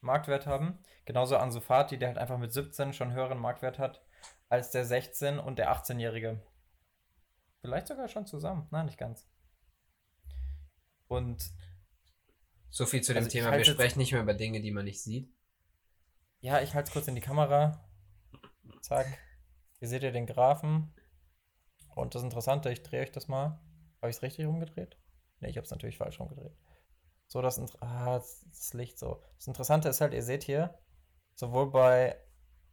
Marktwert 0.00 0.46
haben. 0.46 0.78
Genauso 1.06 1.36
Ansu 1.36 1.60
Fati, 1.60 1.98
der 1.98 2.08
halt 2.08 2.18
einfach 2.18 2.38
mit 2.38 2.52
17 2.52 2.92
schon 2.92 3.12
höheren 3.12 3.38
Marktwert 3.38 3.78
hat 3.78 4.04
als 4.50 4.70
der 4.70 4.86
16- 4.86 5.38
und 5.38 5.58
der 5.58 5.72
18-Jährige. 5.72 6.42
Vielleicht 7.60 7.88
sogar 7.88 8.08
schon 8.08 8.26
zusammen. 8.26 8.66
Nein, 8.70 8.86
nicht 8.86 8.98
ganz. 8.98 9.26
Und. 11.06 11.50
So 12.70 12.84
viel 12.84 13.02
zu 13.02 13.14
dem 13.14 13.24
also 13.24 13.30
Thema. 13.30 13.56
Wir 13.56 13.64
sprechen 13.64 13.98
nicht 13.98 14.12
mehr 14.12 14.22
über 14.22 14.34
Dinge, 14.34 14.60
die 14.60 14.70
man 14.70 14.84
nicht 14.84 15.02
sieht. 15.02 15.32
Ja, 16.40 16.60
ich 16.60 16.74
halte 16.74 16.88
es 16.88 16.92
kurz 16.92 17.08
in 17.08 17.14
die 17.14 17.20
Kamera. 17.20 17.88
Zack. 18.82 19.06
Hier 19.78 19.88
seht 19.88 20.02
ihr 20.02 20.12
den 20.12 20.26
Graphen. 20.26 20.92
Und 21.98 22.14
das 22.14 22.22
Interessante, 22.22 22.70
ich 22.70 22.82
drehe 22.82 23.02
euch 23.02 23.12
das 23.12 23.28
mal. 23.28 23.58
Habe 24.00 24.10
ich 24.10 24.16
es 24.16 24.22
richtig 24.22 24.46
rumgedreht? 24.46 24.96
Ne, 25.40 25.48
ich 25.48 25.56
habe 25.56 25.64
es 25.64 25.70
natürlich 25.70 25.98
falsch 25.98 26.20
rumgedreht. 26.20 26.56
So, 27.26 27.42
das, 27.42 27.60
ah, 27.80 28.14
das 28.14 28.72
Licht 28.72 28.98
so. 28.98 29.22
Das 29.36 29.46
Interessante 29.46 29.88
ist 29.88 30.00
halt, 30.00 30.14
ihr 30.14 30.22
seht 30.22 30.44
hier, 30.44 30.78
sowohl 31.34 31.70
bei 31.70 32.16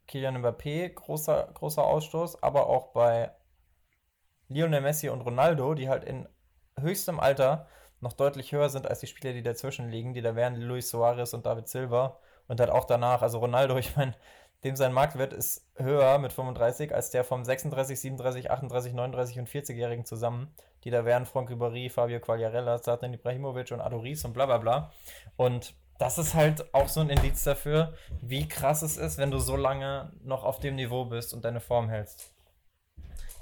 Kylian 0.08 0.38
Mbappé 0.38 0.88
großer, 0.94 1.50
großer 1.54 1.84
Ausstoß, 1.84 2.42
aber 2.42 2.68
auch 2.68 2.92
bei 2.92 3.32
Lionel 4.48 4.80
Messi 4.80 5.08
und 5.08 5.20
Ronaldo, 5.22 5.74
die 5.74 5.88
halt 5.88 6.04
in 6.04 6.28
höchstem 6.78 7.20
Alter 7.20 7.68
noch 8.00 8.12
deutlich 8.12 8.52
höher 8.52 8.68
sind 8.68 8.86
als 8.86 9.00
die 9.00 9.06
Spieler, 9.06 9.32
die 9.32 9.42
dazwischen 9.42 9.90
liegen, 9.90 10.14
die 10.14 10.22
da 10.22 10.36
wären 10.36 10.56
Luis 10.56 10.90
Suarez 10.90 11.34
und 11.34 11.46
David 11.46 11.68
Silva 11.68 12.18
und 12.46 12.60
halt 12.60 12.70
auch 12.70 12.84
danach. 12.84 13.22
Also 13.22 13.38
Ronaldo, 13.38 13.76
ich 13.78 13.96
meine, 13.96 14.14
dem 14.64 14.76
sein 14.76 14.92
Marktwert 14.92 15.32
ist 15.32 15.66
höher 15.76 16.18
mit 16.18 16.32
35 16.32 16.94
als 16.94 17.10
der 17.10 17.24
vom 17.24 17.44
36, 17.44 18.00
37, 18.00 18.50
38, 18.50 18.94
39 18.94 19.38
und 19.38 19.48
40-Jährigen 19.48 20.04
zusammen, 20.04 20.54
die 20.84 20.90
da 20.90 21.04
wären 21.04 21.26
Franck 21.26 21.50
Ribéry, 21.50 21.90
Fabio 21.90 22.20
Quagliarella, 22.20 22.80
Zlatan 22.80 23.14
Ibrahimovic 23.14 23.70
und 23.72 23.80
Adoris 23.80 24.24
und 24.24 24.32
bla 24.32 24.46
bla 24.46 24.58
bla. 24.58 24.92
Und 25.36 25.74
das 25.98 26.18
ist 26.18 26.34
halt 26.34 26.74
auch 26.74 26.88
so 26.88 27.00
ein 27.00 27.10
Indiz 27.10 27.44
dafür, 27.44 27.94
wie 28.20 28.48
krass 28.48 28.82
es 28.82 28.96
ist, 28.96 29.18
wenn 29.18 29.30
du 29.30 29.38
so 29.38 29.56
lange 29.56 30.12
noch 30.22 30.44
auf 30.44 30.58
dem 30.58 30.74
Niveau 30.74 31.04
bist 31.04 31.32
und 31.32 31.44
deine 31.44 31.60
Form 31.60 31.88
hältst. 31.88 32.32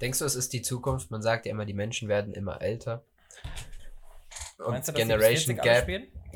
Denkst 0.00 0.18
du, 0.18 0.24
es 0.24 0.34
ist 0.34 0.52
die 0.52 0.62
Zukunft? 0.62 1.10
Man 1.10 1.22
sagt 1.22 1.46
ja 1.46 1.52
immer, 1.52 1.64
die 1.64 1.74
Menschen 1.74 2.08
werden 2.08 2.32
immer 2.32 2.60
älter. 2.60 3.04
Und 4.58 4.70
Meinst 4.70 4.88
du, 4.88 4.92
Generation 4.92 5.56
Gap, 5.56 5.88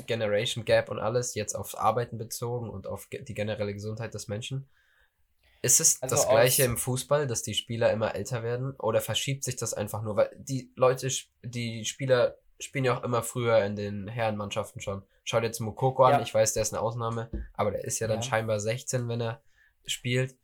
Generation 0.05 0.65
Gap 0.65 0.89
und 0.89 0.99
alles 0.99 1.35
jetzt 1.35 1.55
aufs 1.55 1.75
Arbeiten 1.75 2.17
bezogen 2.17 2.69
und 2.69 2.87
auf 2.87 3.07
die 3.09 3.33
generelle 3.33 3.73
Gesundheit 3.73 4.13
des 4.13 4.27
Menschen. 4.27 4.69
Ist 5.61 5.81
es 5.81 6.01
also 6.01 6.15
das 6.15 6.27
gleiche 6.27 6.63
im 6.63 6.77
Fußball, 6.77 7.27
dass 7.27 7.43
die 7.43 7.53
Spieler 7.53 7.91
immer 7.91 8.15
älter 8.15 8.43
werden? 8.43 8.71
Oder 8.79 9.01
verschiebt 9.01 9.43
sich 9.43 9.57
das 9.57 9.73
einfach 9.73 10.01
nur? 10.01 10.15
Weil 10.15 10.31
die 10.37 10.71
Leute, 10.75 11.09
die 11.43 11.83
Spieler 11.83 12.37
spielen 12.59 12.85
ja 12.85 12.97
auch 12.97 13.03
immer 13.03 13.23
früher 13.23 13.63
in 13.65 13.75
den 13.75 14.07
Herrenmannschaften 14.07 14.81
schon. 14.81 15.03
Schaut 15.23 15.43
jetzt 15.43 15.59
Mukoko 15.59 16.03
an, 16.03 16.13
ja. 16.13 16.21
ich 16.21 16.33
weiß, 16.33 16.53
der 16.53 16.63
ist 16.63 16.73
eine 16.73 16.81
Ausnahme, 16.81 17.29
aber 17.53 17.71
der 17.71 17.83
ist 17.83 17.99
ja 17.99 18.07
dann 18.07 18.17
ja. 18.17 18.23
scheinbar 18.23 18.59
16, 18.59 19.07
wenn 19.07 19.21
er 19.21 19.41
spielt. 19.85 20.35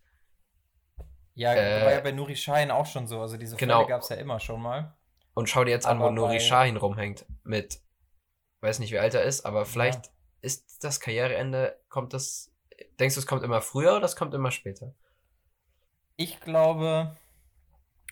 Ja, 1.33 1.53
äh, 1.53 1.85
war 1.85 1.91
ja 1.91 2.01
bei 2.01 2.11
Nuri 2.11 2.35
Sahin 2.35 2.71
auch 2.71 2.85
schon 2.85 3.07
so. 3.07 3.19
Also 3.19 3.37
diese 3.37 3.57
genau. 3.57 3.79
Fälle 3.79 3.89
gab 3.89 4.01
es 4.01 4.09
ja 4.09 4.15
immer 4.15 4.39
schon 4.39 4.61
mal. 4.61 4.95
Und 5.35 5.49
schau 5.49 5.63
dir 5.63 5.71
jetzt 5.71 5.85
aber 5.85 6.05
an, 6.05 6.05
wo 6.05 6.09
Nuri 6.09 6.39
Sahin 6.39 6.77
rumhängt. 6.77 7.25
Mit, 7.43 7.81
weiß 8.61 8.79
nicht, 8.79 8.91
wie 8.91 8.99
alt 8.99 9.13
er 9.13 9.23
ist, 9.23 9.45
aber 9.45 9.65
vielleicht 9.65 10.07
ja. 10.07 10.11
ist 10.41 10.83
das 10.83 10.99
Karriereende, 10.99 11.79
kommt 11.89 12.13
das, 12.13 12.51
denkst 12.99 13.15
du, 13.15 13.19
es 13.19 13.27
kommt 13.27 13.43
immer 13.43 13.61
früher 13.61 13.97
oder 13.97 14.05
es 14.05 14.15
kommt 14.15 14.33
immer 14.33 14.49
später? 14.49 14.95
Ich 16.15 16.39
glaube, 16.39 17.15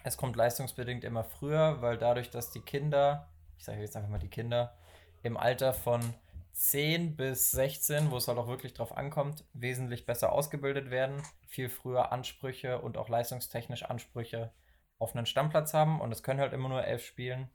es 0.03 0.17
kommt 0.17 0.35
leistungsbedingt 0.35 1.05
immer 1.05 1.23
früher, 1.23 1.81
weil 1.81 1.97
dadurch, 1.97 2.29
dass 2.29 2.51
die 2.51 2.59
Kinder, 2.59 3.29
ich 3.57 3.63
sage 3.63 3.79
jetzt 3.79 3.95
einfach 3.95 4.09
mal 4.09 4.19
die 4.19 4.29
Kinder, 4.29 4.77
im 5.23 5.37
Alter 5.37 5.73
von 5.73 6.13
10 6.51 7.15
bis 7.15 7.51
16, 7.51 8.11
wo 8.11 8.17
es 8.17 8.27
halt 8.27 8.37
auch 8.37 8.47
wirklich 8.47 8.73
drauf 8.73 8.95
ankommt, 8.95 9.45
wesentlich 9.53 10.05
besser 10.05 10.33
ausgebildet 10.33 10.91
werden, 10.91 11.23
viel 11.47 11.69
früher 11.69 12.11
Ansprüche 12.11 12.81
und 12.81 12.97
auch 12.97 13.07
leistungstechnisch 13.07 13.83
Ansprüche 13.83 14.51
auf 15.03 15.15
einen 15.15 15.25
Stammplatz 15.25 15.73
haben 15.73 16.01
und 16.01 16.11
es 16.11 16.23
können 16.23 16.39
halt 16.39 16.53
immer 16.53 16.69
nur 16.69 16.83
elf 16.83 17.05
spielen. 17.05 17.49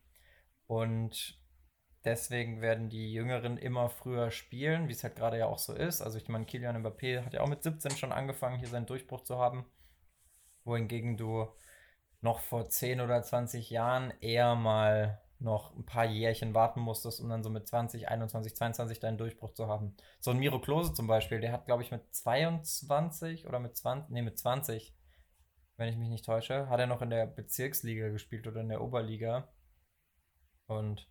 Und 0.67 1.41
deswegen 2.05 2.61
werden 2.61 2.89
die 2.89 3.13
Jüngeren 3.13 3.59
immer 3.59 3.89
früher 3.89 4.31
spielen, 4.31 4.89
wie 4.89 4.93
es 4.93 5.03
halt 5.03 5.17
gerade 5.17 5.39
ja 5.39 5.47
auch 5.47 5.59
so 5.59 5.75
ist. 5.75 6.03
Also 6.03 6.19
ich 6.19 6.29
meine, 6.29 6.45
Kilian 6.45 6.77
Mbappé 6.83 7.25
hat 7.25 7.35
ja 7.35 7.41
auch 7.41 7.49
mit 7.49 7.63
17 7.63 7.93
schon 7.93 8.13
angefangen, 8.13 8.59
hier 8.59 8.69
seinen 8.69 8.87
Durchbruch 8.87 9.23
zu 9.23 9.39
haben. 9.39 9.65
Wohingegen 10.65 11.17
du 11.17 11.49
noch 12.21 12.41
vor 12.41 12.69
10 12.69 13.01
oder 13.01 13.23
20 13.23 13.71
Jahren 13.71 14.13
eher 14.21 14.55
mal 14.55 15.21
noch 15.41 15.75
ein 15.77 15.87
paar 15.87 16.05
Jährchen 16.05 16.53
warten 16.53 16.81
musstest, 16.81 17.21
um 17.21 17.29
dann 17.29 17.45
so 17.45 17.51
mit 17.51 17.69
20, 17.69 18.09
21, 18.09 18.57
22 18.57 19.01
deinen 19.01 19.19
Durchbruch 19.19 19.53
zu 19.53 19.69
haben. 19.69 19.97
So 20.19 20.33
ein 20.33 20.39
Miro 20.39 20.61
Klose 20.61 20.93
zum 20.93 21.07
Beispiel, 21.07 21.41
der 21.41 21.53
hat, 21.53 21.67
glaube 21.67 21.83
ich, 21.83 21.93
mit 21.93 22.03
22 22.15 23.47
oder 23.47 23.61
mit 23.61 23.77
20, 23.77 24.11
nee, 24.11 24.23
mit 24.23 24.39
20 24.39 24.98
wenn 25.79 25.89
ich 25.89 25.97
mich 25.97 26.11
nicht 26.11 26.27
täusche. 26.27 26.69
Hat 26.69 26.81
er 26.81 26.87
noch 26.87 27.01
in 27.01 27.11
der 27.11 27.27
Bezirksliga 27.27 28.09
gespielt 28.11 28.47
oder 28.47 28.61
in 28.61 28.69
der 28.69 28.83
Oberliga. 28.83 29.49
Und 30.67 31.09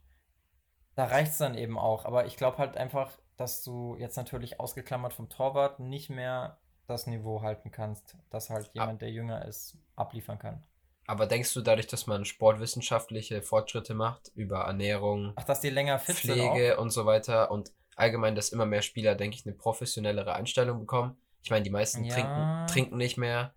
da 0.93 1.05
reicht 1.05 1.31
es 1.31 1.37
dann 1.37 1.57
eben 1.57 1.79
auch. 1.79 2.05
Aber 2.05 2.25
ich 2.27 2.37
glaube 2.37 2.59
halt 2.59 2.77
einfach, 2.77 3.17
dass 3.37 3.63
du 3.63 3.95
jetzt 3.97 4.17
natürlich 4.17 4.59
ausgeklammert 4.59 5.13
vom 5.13 5.29
Torwart 5.29 5.79
nicht 5.79 6.09
mehr 6.09 6.59
das 6.85 7.07
Niveau 7.07 7.41
halten 7.41 7.71
kannst, 7.71 8.17
dass 8.29 8.49
halt 8.49 8.69
jemand, 8.73 9.01
der 9.01 9.11
jünger 9.11 9.45
ist, 9.45 9.77
abliefern 9.95 10.39
kann. 10.39 10.63
Aber 11.05 11.25
denkst 11.25 11.53
du 11.53 11.61
dadurch, 11.61 11.87
dass 11.87 12.05
man 12.05 12.25
sportwissenschaftliche 12.25 13.41
Fortschritte 13.41 13.93
macht 13.93 14.31
über 14.35 14.61
Ernährung, 14.61 15.33
Ach, 15.37 15.43
dass 15.45 15.61
die 15.61 15.69
länger 15.69 15.99
fit 15.99 16.17
Pflege 16.17 16.77
und 16.77 16.89
so 16.89 17.05
weiter 17.05 17.51
und 17.51 17.71
allgemein, 17.95 18.35
dass 18.35 18.49
immer 18.49 18.65
mehr 18.65 18.81
Spieler, 18.81 19.15
denke 19.15 19.37
ich, 19.37 19.45
eine 19.45 19.55
professionellere 19.55 20.33
Einstellung 20.33 20.79
bekommen? 20.79 21.17
Ich 21.43 21.49
meine, 21.49 21.63
die 21.63 21.69
meisten 21.69 22.03
ja. 22.03 22.13
trinken, 22.13 22.67
trinken 22.67 22.97
nicht 22.97 23.17
mehr, 23.17 23.53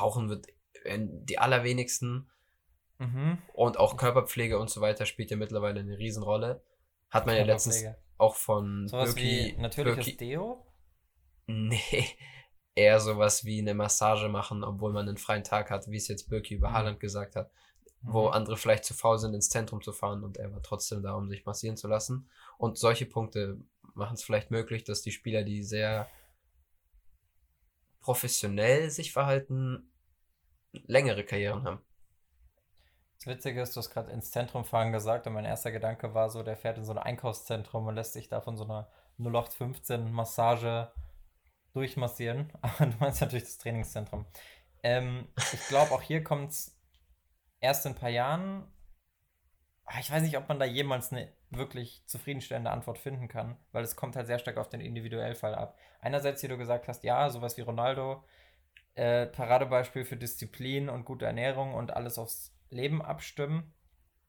Rauchen 0.00 0.28
wird 0.28 0.46
die 0.86 1.38
allerwenigsten. 1.38 2.28
Mhm. 2.98 3.38
Und 3.52 3.78
auch 3.78 3.96
Körperpflege 3.96 4.58
und 4.58 4.70
so 4.70 4.80
weiter 4.80 5.06
spielt 5.06 5.30
ja 5.30 5.36
mittlerweile 5.36 5.80
eine 5.80 5.98
Riesenrolle. 5.98 6.62
Hat 7.10 7.26
man 7.26 7.36
ja 7.36 7.44
letztens 7.44 7.84
auch 8.16 8.36
von 8.36 8.88
Sowas 8.88 9.14
Birki, 9.14 9.54
wie 9.56 9.60
natürliches 9.60 10.06
Birki, 10.06 10.16
Deo? 10.16 10.64
Nee, 11.46 12.06
eher 12.74 13.00
sowas 13.00 13.44
wie 13.44 13.58
eine 13.58 13.74
Massage 13.74 14.28
machen, 14.28 14.64
obwohl 14.64 14.92
man 14.92 15.08
einen 15.08 15.18
freien 15.18 15.44
Tag 15.44 15.70
hat, 15.70 15.90
wie 15.90 15.96
es 15.96 16.08
jetzt 16.08 16.30
Birki 16.30 16.54
über 16.54 16.70
mhm. 16.70 16.74
Haaland 16.74 17.00
gesagt 17.00 17.36
hat. 17.36 17.50
Wo 18.02 18.28
mhm. 18.28 18.34
andere 18.34 18.56
vielleicht 18.56 18.84
zu 18.84 18.94
faul 18.94 19.18
sind, 19.18 19.34
ins 19.34 19.48
Zentrum 19.48 19.82
zu 19.82 19.92
fahren 19.92 20.24
und 20.24 20.36
er 20.36 20.52
war 20.52 20.62
trotzdem 20.62 21.02
da, 21.02 21.14
um 21.14 21.28
sich 21.28 21.44
massieren 21.44 21.76
zu 21.76 21.88
lassen. 21.88 22.28
Und 22.58 22.78
solche 22.78 23.06
Punkte 23.06 23.58
machen 23.94 24.14
es 24.14 24.24
vielleicht 24.24 24.50
möglich, 24.50 24.84
dass 24.84 25.02
die 25.02 25.12
Spieler, 25.12 25.44
die 25.44 25.62
sehr 25.62 26.08
professionell 28.02 28.90
sich 28.90 29.12
verhalten, 29.12 29.90
längere 30.72 31.24
Karrieren 31.24 31.64
haben. 31.64 31.80
Das 33.18 33.26
Witzige 33.26 33.62
ist, 33.62 33.76
du 33.76 33.78
hast 33.78 33.90
gerade 33.90 34.10
ins 34.10 34.32
Zentrum 34.32 34.64
fahren 34.64 34.90
gesagt 34.90 35.26
und 35.28 35.34
mein 35.34 35.44
erster 35.44 35.70
Gedanke 35.70 36.12
war 36.12 36.28
so, 36.28 36.42
der 36.42 36.56
fährt 36.56 36.78
in 36.78 36.84
so 36.84 36.92
ein 36.92 36.98
Einkaufszentrum 36.98 37.86
und 37.86 37.94
lässt 37.94 38.14
sich 38.14 38.28
da 38.28 38.40
von 38.40 38.56
so 38.56 38.64
einer 38.64 38.90
0815 39.18 40.10
Massage 40.10 40.90
durchmassieren. 41.72 42.52
Aber 42.62 42.86
du 42.86 42.96
meinst 42.98 43.20
natürlich 43.20 43.44
das 43.44 43.58
Trainingszentrum. 43.58 44.26
Ähm, 44.82 45.28
ich 45.52 45.68
glaube, 45.68 45.92
auch 45.92 46.02
hier 46.02 46.24
kommt 46.24 46.50
es 46.50 46.76
erst 47.60 47.86
in 47.86 47.92
ein 47.92 47.98
paar 47.98 48.10
Jahren. 48.10 48.66
Ah, 49.84 50.00
ich 50.00 50.10
weiß 50.10 50.22
nicht, 50.22 50.36
ob 50.36 50.48
man 50.48 50.58
da 50.58 50.64
jemals 50.64 51.12
eine 51.12 51.32
wirklich 51.56 52.02
zufriedenstellende 52.06 52.70
Antwort 52.70 52.98
finden 52.98 53.28
kann, 53.28 53.56
weil 53.72 53.84
es 53.84 53.96
kommt 53.96 54.16
halt 54.16 54.26
sehr 54.26 54.38
stark 54.38 54.56
auf 54.56 54.68
den 54.68 54.80
Individuellfall 54.80 55.54
ab. 55.54 55.78
Einerseits, 56.00 56.42
wie 56.42 56.48
du 56.48 56.56
gesagt 56.56 56.88
hast, 56.88 57.04
ja, 57.04 57.28
sowas 57.30 57.56
wie 57.56 57.62
Ronaldo, 57.62 58.24
äh, 58.94 59.26
Paradebeispiel 59.26 60.04
für 60.04 60.16
Disziplin 60.16 60.88
und 60.88 61.04
gute 61.04 61.26
Ernährung 61.26 61.74
und 61.74 61.92
alles 61.92 62.18
aufs 62.18 62.54
Leben 62.70 63.02
abstimmen. 63.02 63.72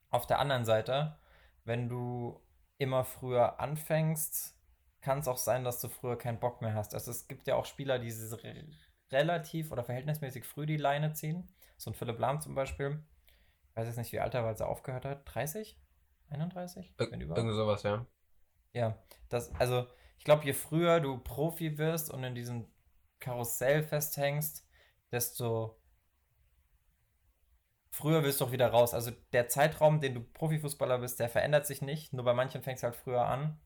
Auf 0.10 0.28
der 0.28 0.40
anderen 0.40 0.66
Seite, 0.66 1.18
wenn 1.66 1.90
du 1.90 2.42
immer 2.78 3.04
früher 3.04 3.60
anfängst, 3.60 4.60
kann 5.02 5.20
es 5.20 5.28
auch 5.28 5.38
sein, 5.38 5.64
dass 5.64 5.82
du 5.82 5.90
früher 5.90 6.18
keinen 6.18 6.40
Bock 6.40 6.62
mehr 6.62 6.74
hast. 6.74 6.94
Also 6.94 7.12
es 7.12 7.28
gibt 7.28 7.48
ja 7.48 7.56
auch 7.56 7.66
Spieler, 7.66 8.00
die 8.00 8.14
relativ 9.12 9.72
oder 9.72 9.84
verhältnismäßig 9.84 10.46
früh 10.46 10.66
die 10.66 10.78
Leine 10.78 11.14
ziehen. 11.14 11.50
So 11.78 11.92
ein 11.92 11.94
Philipp 11.94 12.20
Lahm 12.20 12.42
zum 12.42 12.56
Beispiel. 12.56 13.04
Ich 13.70 13.76
weiß 13.76 13.88
jetzt 13.88 13.98
nicht, 13.98 14.12
wie 14.12 14.20
alt 14.20 14.34
er 14.34 14.44
war, 14.44 14.50
als 14.50 14.62
er 14.62 14.70
aufgehört 14.70 15.06
hat. 15.06 15.22
30? 15.26 15.78
31? 16.42 16.94
Ir 17.00 17.12
Irgendwie 17.12 17.54
sowas, 17.54 17.84
ja. 17.84 18.06
Ja, 18.74 18.98
das, 19.30 19.54
also 19.56 19.88
ich 20.18 20.26
glaube, 20.26 20.46
je 20.46 20.54
früher 20.54 21.00
du 21.00 21.18
Profi 21.18 21.78
wirst 21.78 22.12
und 22.12 22.24
in 22.24 22.36
diesem 22.36 22.66
Karussell 23.20 23.84
festhängst, 23.84 24.68
desto 25.12 25.78
früher 27.92 28.24
wirst 28.24 28.42
du 28.42 28.46
auch 28.46 28.52
wieder 28.52 28.70
raus. 28.70 28.94
Also 28.94 29.12
der 29.32 29.48
Zeitraum, 29.48 30.02
den 30.02 30.16
du 30.16 30.22
Profifußballer 30.22 31.00
bist, 31.00 31.20
der 31.20 31.30
verändert 31.30 31.66
sich 31.68 31.82
nicht. 31.82 32.14
Nur 32.14 32.26
bei 32.26 32.34
manchen 32.34 32.64
fängst 32.64 32.84
du 32.84 32.88
halt 32.88 32.96
früher 32.96 33.26
an 33.26 33.60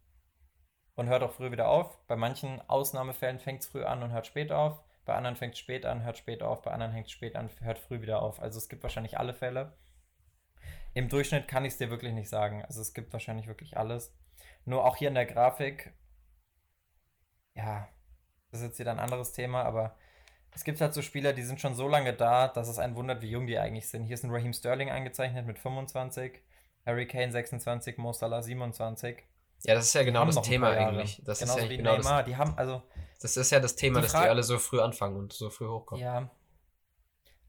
und 0.95 1.07
hört 1.07 1.24
auch 1.24 1.32
früher 1.32 1.51
wieder 1.51 1.70
auf. 1.70 1.97
Bei 2.07 2.15
manchen 2.15 2.61
Ausnahmefällen 2.70 3.39
fängt 3.39 3.61
es 3.61 3.68
früh 3.68 3.84
an 3.84 4.03
und 4.03 4.11
hört 4.11 4.28
spät 4.28 4.51
auf. 4.51 4.84
Bei 5.05 5.15
anderen 5.15 5.38
fängt 5.38 5.53
es 5.53 5.59
spät 5.59 5.86
an, 5.86 6.03
hört 6.03 6.18
spät 6.18 6.43
auf. 6.43 6.63
Bei 6.63 6.72
anderen 6.72 6.91
hängt 6.91 7.07
es 7.07 7.13
spät 7.13 7.36
an, 7.38 7.49
hört 7.61 7.80
früh 7.80 8.01
wieder 8.01 8.22
auf. 8.22 8.41
Also 8.41 8.57
es 8.57 8.68
gibt 8.68 8.84
wahrscheinlich 8.84 9.18
alle 9.18 9.34
Fälle. 9.34 9.74
Im 10.98 11.10
Durchschnitt 11.10 11.48
kann 11.48 11.64
ich 11.64 11.74
es 11.74 11.78
dir 11.78 11.91
wirklich 11.91 12.12
nicht 12.12 12.28
sagen. 12.28 12.66
Also 12.66 12.82
es 12.82 12.91
gibt 12.91 13.14
wahrscheinlich 13.14 13.45
wirklich 13.45 13.78
alles. 13.78 14.12
Nur 14.66 14.84
auch 14.84 14.95
hier 14.95 15.10
in 15.10 15.14
der 15.14 15.28
Grafik, 15.28 15.93
ja, 17.54 17.88
das 18.50 18.62
ist 18.62 18.66
jetzt 18.66 18.80
wieder 18.80 18.93
ein 18.93 19.00
anderes 19.00 19.32
Thema, 19.32 19.62
aber 19.62 19.95
es 20.56 20.64
gibt 20.64 20.82
halt 20.82 20.95
so 20.95 21.04
Spieler, 21.04 21.34
die 21.34 21.43
sind 21.43 21.62
schon 21.62 21.76
so 21.76 21.88
lange 21.88 22.14
da, 22.14 22.48
dass 22.48 22.68
es 22.68 22.80
einen 22.80 22.95
wundert, 22.95 23.22
wie 23.22 23.30
jung 23.30 23.45
die 23.45 23.60
eigentlich 23.60 23.88
sind. 23.88 24.06
Hier 24.06 24.16
ist 24.16 24.24
ein 24.24 24.32
Raheem 24.32 24.54
Sterling 24.54 24.89
eingezeichnet 24.89 25.45
mit 25.45 25.60
25, 25.60 26.41
Harry 26.84 27.06
Kane 27.06 27.32
26, 27.32 28.00
Mo 28.00 28.12
Salah 28.12 28.41
27. 28.41 29.24
Ja, 29.66 29.76
das 29.76 29.86
ist 29.86 29.93
ja 29.93 30.02
genau 30.02 30.26
das 30.26 30.41
Thema 30.41 30.72
eigentlich. 30.72 31.22
Das 31.24 31.38
Genauso 31.38 31.60
ist 31.60 31.66
ja 31.66 31.70
wie 31.70 31.78
genau 31.78 31.95
Neymar, 31.95 32.24
das, 32.24 32.26
die 32.26 32.38
haben 32.38 32.58
also 32.58 32.82
das 33.22 33.38
ist 33.38 33.52
ja 33.52 33.60
das 33.60 33.76
Thema, 33.76 34.02
dass 34.02 34.14
die 34.14 34.18
alle 34.18 34.41
so 34.41 34.58
früh 34.58 34.80
anfangen 34.80 35.16
und 35.16 35.32
so 35.32 35.52
früh 35.52 35.68
hochkommen. 35.68 36.04
Ja. 36.04 36.32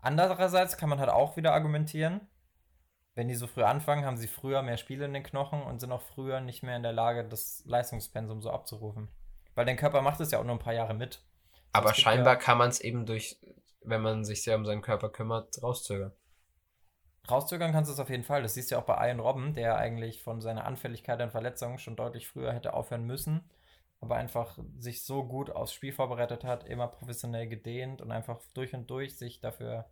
Andererseits 0.00 0.76
kann 0.76 0.90
man 0.90 0.98
halt 0.98 1.08
auch 1.08 1.38
wieder 1.38 1.54
argumentieren, 1.54 2.28
wenn 3.18 3.26
die 3.26 3.34
so 3.34 3.48
früh 3.48 3.64
anfangen, 3.64 4.04
haben 4.04 4.16
sie 4.16 4.28
früher 4.28 4.62
mehr 4.62 4.76
Spiele 4.76 5.04
in 5.04 5.12
den 5.12 5.24
Knochen 5.24 5.60
und 5.60 5.80
sind 5.80 5.90
auch 5.90 6.02
früher 6.02 6.40
nicht 6.40 6.62
mehr 6.62 6.76
in 6.76 6.84
der 6.84 6.92
Lage, 6.92 7.24
das 7.24 7.64
Leistungspensum 7.66 8.42
so 8.42 8.50
abzurufen. 8.52 9.08
Weil 9.56 9.66
dein 9.66 9.76
Körper 9.76 10.02
macht 10.02 10.20
es 10.20 10.30
ja 10.30 10.38
auch 10.38 10.44
nur 10.44 10.54
ein 10.54 10.60
paar 10.60 10.72
Jahre 10.72 10.94
mit. 10.94 11.20
Aber 11.72 11.94
scheinbar 11.94 12.34
ja, 12.34 12.38
kann 12.38 12.58
man 12.58 12.68
es 12.68 12.80
eben 12.80 13.06
durch, 13.06 13.36
wenn 13.82 14.02
man 14.02 14.24
sich 14.24 14.44
sehr 14.44 14.54
um 14.54 14.64
seinen 14.64 14.82
Körper 14.82 15.08
kümmert, 15.08 15.60
rauszögern. 15.60 16.12
Rauszögern 17.28 17.72
kannst 17.72 17.88
du 17.88 17.94
es 17.94 17.98
auf 17.98 18.08
jeden 18.08 18.22
Fall. 18.22 18.42
Das 18.42 18.54
siehst 18.54 18.70
du 18.70 18.76
ja 18.76 18.80
auch 18.80 18.86
bei 18.86 19.08
Ian 19.08 19.18
Robben, 19.18 19.52
der 19.52 19.76
eigentlich 19.78 20.22
von 20.22 20.40
seiner 20.40 20.64
Anfälligkeit 20.64 21.20
an 21.20 21.32
Verletzungen 21.32 21.78
schon 21.78 21.96
deutlich 21.96 22.28
früher 22.28 22.52
hätte 22.52 22.72
aufhören 22.72 23.04
müssen, 23.04 23.50
aber 24.00 24.14
einfach 24.14 24.60
sich 24.78 25.04
so 25.04 25.24
gut 25.24 25.50
aufs 25.50 25.72
Spiel 25.72 25.92
vorbereitet 25.92 26.44
hat, 26.44 26.68
immer 26.68 26.86
professionell 26.86 27.48
gedehnt 27.48 28.00
und 28.00 28.12
einfach 28.12 28.38
durch 28.54 28.74
und 28.74 28.88
durch 28.88 29.18
sich 29.18 29.40
dafür 29.40 29.86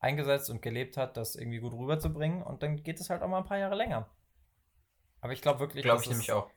eingesetzt 0.00 0.50
und 0.50 0.62
gelebt 0.62 0.96
hat, 0.96 1.16
das 1.16 1.36
irgendwie 1.36 1.58
gut 1.58 1.72
rüberzubringen. 1.72 2.42
Und 2.42 2.62
dann 2.62 2.82
geht 2.82 3.00
es 3.00 3.10
halt 3.10 3.22
auch 3.22 3.28
mal 3.28 3.38
ein 3.38 3.44
paar 3.44 3.58
Jahre 3.58 3.76
länger. 3.76 4.08
Aber 5.20 5.32
ich 5.32 5.42
glaube 5.42 5.60
wirklich, 5.60 5.84
glaube 5.84 6.02
ich 6.02 6.10
nämlich 6.10 6.32
auch. 6.32 6.50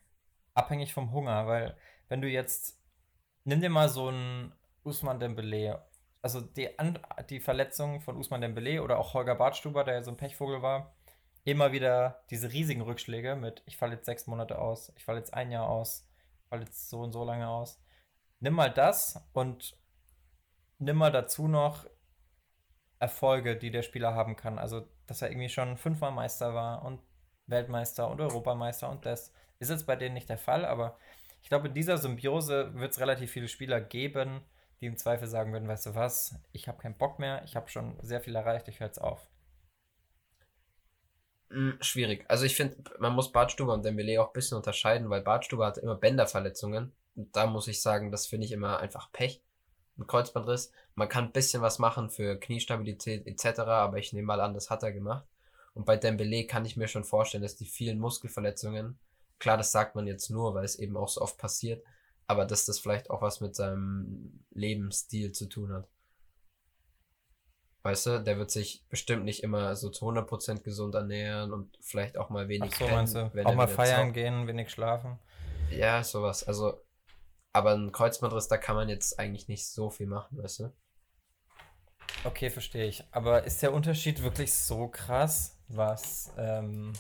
Abhängig 0.53 0.93
vom 0.93 1.11
Hunger, 1.11 1.47
weil 1.47 1.77
wenn 2.07 2.21
du 2.21 2.27
jetzt 2.27 2.79
nimm 3.43 3.59
dir 3.59 3.69
mal 3.69 3.89
so 3.89 4.07
einen 4.07 4.53
Usman 4.83 5.19
Dembele 5.19 5.83
also 6.23 6.39
die, 6.39 6.69
die 7.29 7.41
Verletzung 7.41 7.99
von 7.99 8.17
Usman 8.17 8.41
Dembele 8.41 8.81
oder 8.81 8.97
auch 8.97 9.13
Holger 9.13 9.35
Bartstuber, 9.35 9.83
der 9.83 9.95
ja 9.95 10.03
so 10.03 10.09
ein 10.09 10.17
Pechvogel 10.17 10.61
war, 10.61 10.95
immer 11.43 11.73
wieder 11.73 12.23
diese 12.29 12.51
riesigen 12.51 12.81
Rückschläge 12.81 13.35
mit, 13.35 13.61
ich 13.65 13.75
falle 13.75 13.95
jetzt 13.95 14.05
sechs 14.05 14.25
Monate 14.25 14.57
aus, 14.57 14.93
ich 14.95 15.03
falle 15.03 15.19
jetzt 15.19 15.33
ein 15.33 15.51
Jahr 15.51 15.67
aus, 15.69 16.07
ich 16.41 16.49
falle 16.49 16.63
jetzt 16.63 16.89
so 16.89 17.01
und 17.01 17.11
so 17.11 17.25
lange 17.25 17.49
aus. 17.49 17.77
Nimm 18.39 18.53
mal 18.53 18.71
das 18.71 19.21
und 19.33 19.77
nimm 20.79 20.95
mal 20.95 21.11
dazu 21.11 21.49
noch 21.49 21.85
Erfolge, 22.99 23.55
die 23.55 23.71
der 23.71 23.81
Spieler 23.81 24.13
haben 24.15 24.35
kann. 24.35 24.59
Also, 24.59 24.87
dass 25.07 25.21
er 25.21 25.29
irgendwie 25.29 25.49
schon 25.49 25.77
fünfmal 25.77 26.11
Meister 26.11 26.53
war 26.53 26.83
und 26.85 26.99
Weltmeister 27.47 28.09
und 28.09 28.21
Europameister 28.21 28.89
und 28.89 29.05
das 29.05 29.33
ist 29.59 29.69
jetzt 29.69 29.85
bei 29.85 29.95
denen 29.95 30.13
nicht 30.13 30.29
der 30.29 30.37
Fall, 30.37 30.65
aber 30.65 30.97
ich 31.41 31.49
glaube, 31.49 31.67
in 31.67 31.73
dieser 31.73 31.97
Symbiose 31.97 32.73
wird 32.75 32.93
es 32.93 32.99
relativ 32.99 33.31
viele 33.31 33.49
Spieler 33.49 33.81
geben, 33.81 34.41
die 34.79 34.85
im 34.85 34.97
Zweifel 34.97 35.27
sagen 35.27 35.51
würden, 35.51 35.67
weißt 35.67 35.87
du 35.87 35.95
was, 35.95 36.35
ich 36.53 36.67
habe 36.67 36.81
keinen 36.81 36.97
Bock 36.97 37.19
mehr, 37.19 37.43
ich 37.43 37.55
habe 37.55 37.69
schon 37.69 37.97
sehr 38.01 38.21
viel 38.21 38.35
erreicht, 38.35 38.67
ich 38.69 38.79
höre 38.79 38.87
jetzt 38.87 39.01
auf. 39.01 39.27
Hm, 41.49 41.77
schwierig. 41.81 42.25
Also 42.29 42.45
ich 42.45 42.55
finde, 42.55 42.77
man 42.99 43.13
muss 43.13 43.31
Bartstuber 43.31 43.73
und 43.73 43.85
Dembele 43.85 44.21
auch 44.21 44.27
ein 44.27 44.33
bisschen 44.33 44.57
unterscheiden, 44.57 45.09
weil 45.09 45.21
Bartstuber 45.21 45.67
hatte 45.67 45.81
immer 45.81 45.95
Bänderverletzungen. 45.95 46.93
Und 47.15 47.35
da 47.35 47.45
muss 47.45 47.67
ich 47.67 47.81
sagen, 47.81 48.11
das 48.11 48.25
finde 48.25 48.45
ich 48.45 48.51
immer 48.51 48.79
einfach 48.79 49.11
Pech. 49.11 49.41
Ein 49.97 50.07
Kreuzbandriss. 50.07 50.71
Man 50.95 51.09
kann 51.09 51.25
ein 51.25 51.31
bisschen 51.31 51.61
was 51.61 51.79
machen 51.79 52.09
für 52.09 52.39
Kniestabilität 52.39 53.27
etc., 53.27 53.59
aber 53.59 53.97
ich 53.97 54.13
nehme 54.13 54.27
mal 54.27 54.41
an, 54.41 54.53
das 54.53 54.69
hat 54.69 54.83
er 54.83 54.91
gemacht. 54.91 55.25
Und 55.73 55.85
bei 55.85 55.97
Dembele 55.97 56.45
kann 56.45 56.65
ich 56.65 56.77
mir 56.77 56.87
schon 56.87 57.03
vorstellen, 57.03 57.43
dass 57.43 57.55
die 57.55 57.65
vielen 57.65 57.99
Muskelverletzungen, 57.99 58.99
klar, 59.39 59.57
das 59.57 59.71
sagt 59.71 59.95
man 59.95 60.07
jetzt 60.07 60.29
nur, 60.29 60.53
weil 60.53 60.65
es 60.65 60.77
eben 60.77 60.97
auch 60.97 61.09
so 61.09 61.21
oft 61.21 61.37
passiert, 61.37 61.83
aber 62.27 62.45
dass 62.45 62.65
das 62.65 62.79
vielleicht 62.79 63.09
auch 63.09 63.21
was 63.21 63.41
mit 63.41 63.55
seinem 63.55 64.43
Lebensstil 64.51 65.31
zu 65.31 65.47
tun 65.47 65.73
hat. 65.73 65.87
Weißt 67.83 68.05
du, 68.05 68.23
der 68.23 68.37
wird 68.37 68.49
sich 68.49 68.85
bestimmt 68.87 69.25
nicht 69.25 69.43
immer 69.43 69.75
so 69.75 69.89
zu 69.89 70.05
100% 70.07 70.63
gesund 70.63 70.95
ernähren 70.95 71.51
und 71.51 71.77
vielleicht 71.81 72.17
auch 72.17 72.29
mal 72.29 72.47
wenig 72.47 72.71
Ach 72.73 72.79
so, 72.79 72.87
meinst 72.87 73.15
du? 73.15 73.29
Auch 73.43 73.55
mal 73.55 73.67
feiern 73.67 74.07
zockt. 74.07 74.13
gehen, 74.13 74.47
wenig 74.47 74.71
schlafen. 74.71 75.19
Ja, 75.69 76.01
sowas. 76.01 76.47
Also, 76.47 76.81
aber 77.53 77.73
ein 77.73 77.91
Kreuzbandriss, 77.91 78.47
da 78.47 78.57
kann 78.57 78.75
man 78.75 78.89
jetzt 78.89 79.19
eigentlich 79.19 79.47
nicht 79.47 79.67
so 79.67 79.89
viel 79.89 80.07
machen, 80.07 80.37
weißt 80.37 80.59
du? 80.59 80.73
Okay, 82.25 82.49
verstehe 82.49 82.85
ich. 82.85 83.03
Aber 83.11 83.43
ist 83.43 83.61
der 83.61 83.73
Unterschied 83.73 84.23
wirklich 84.23 84.53
so 84.53 84.87
krass, 84.87 85.59
was 85.67 86.31
ähm, 86.37 86.93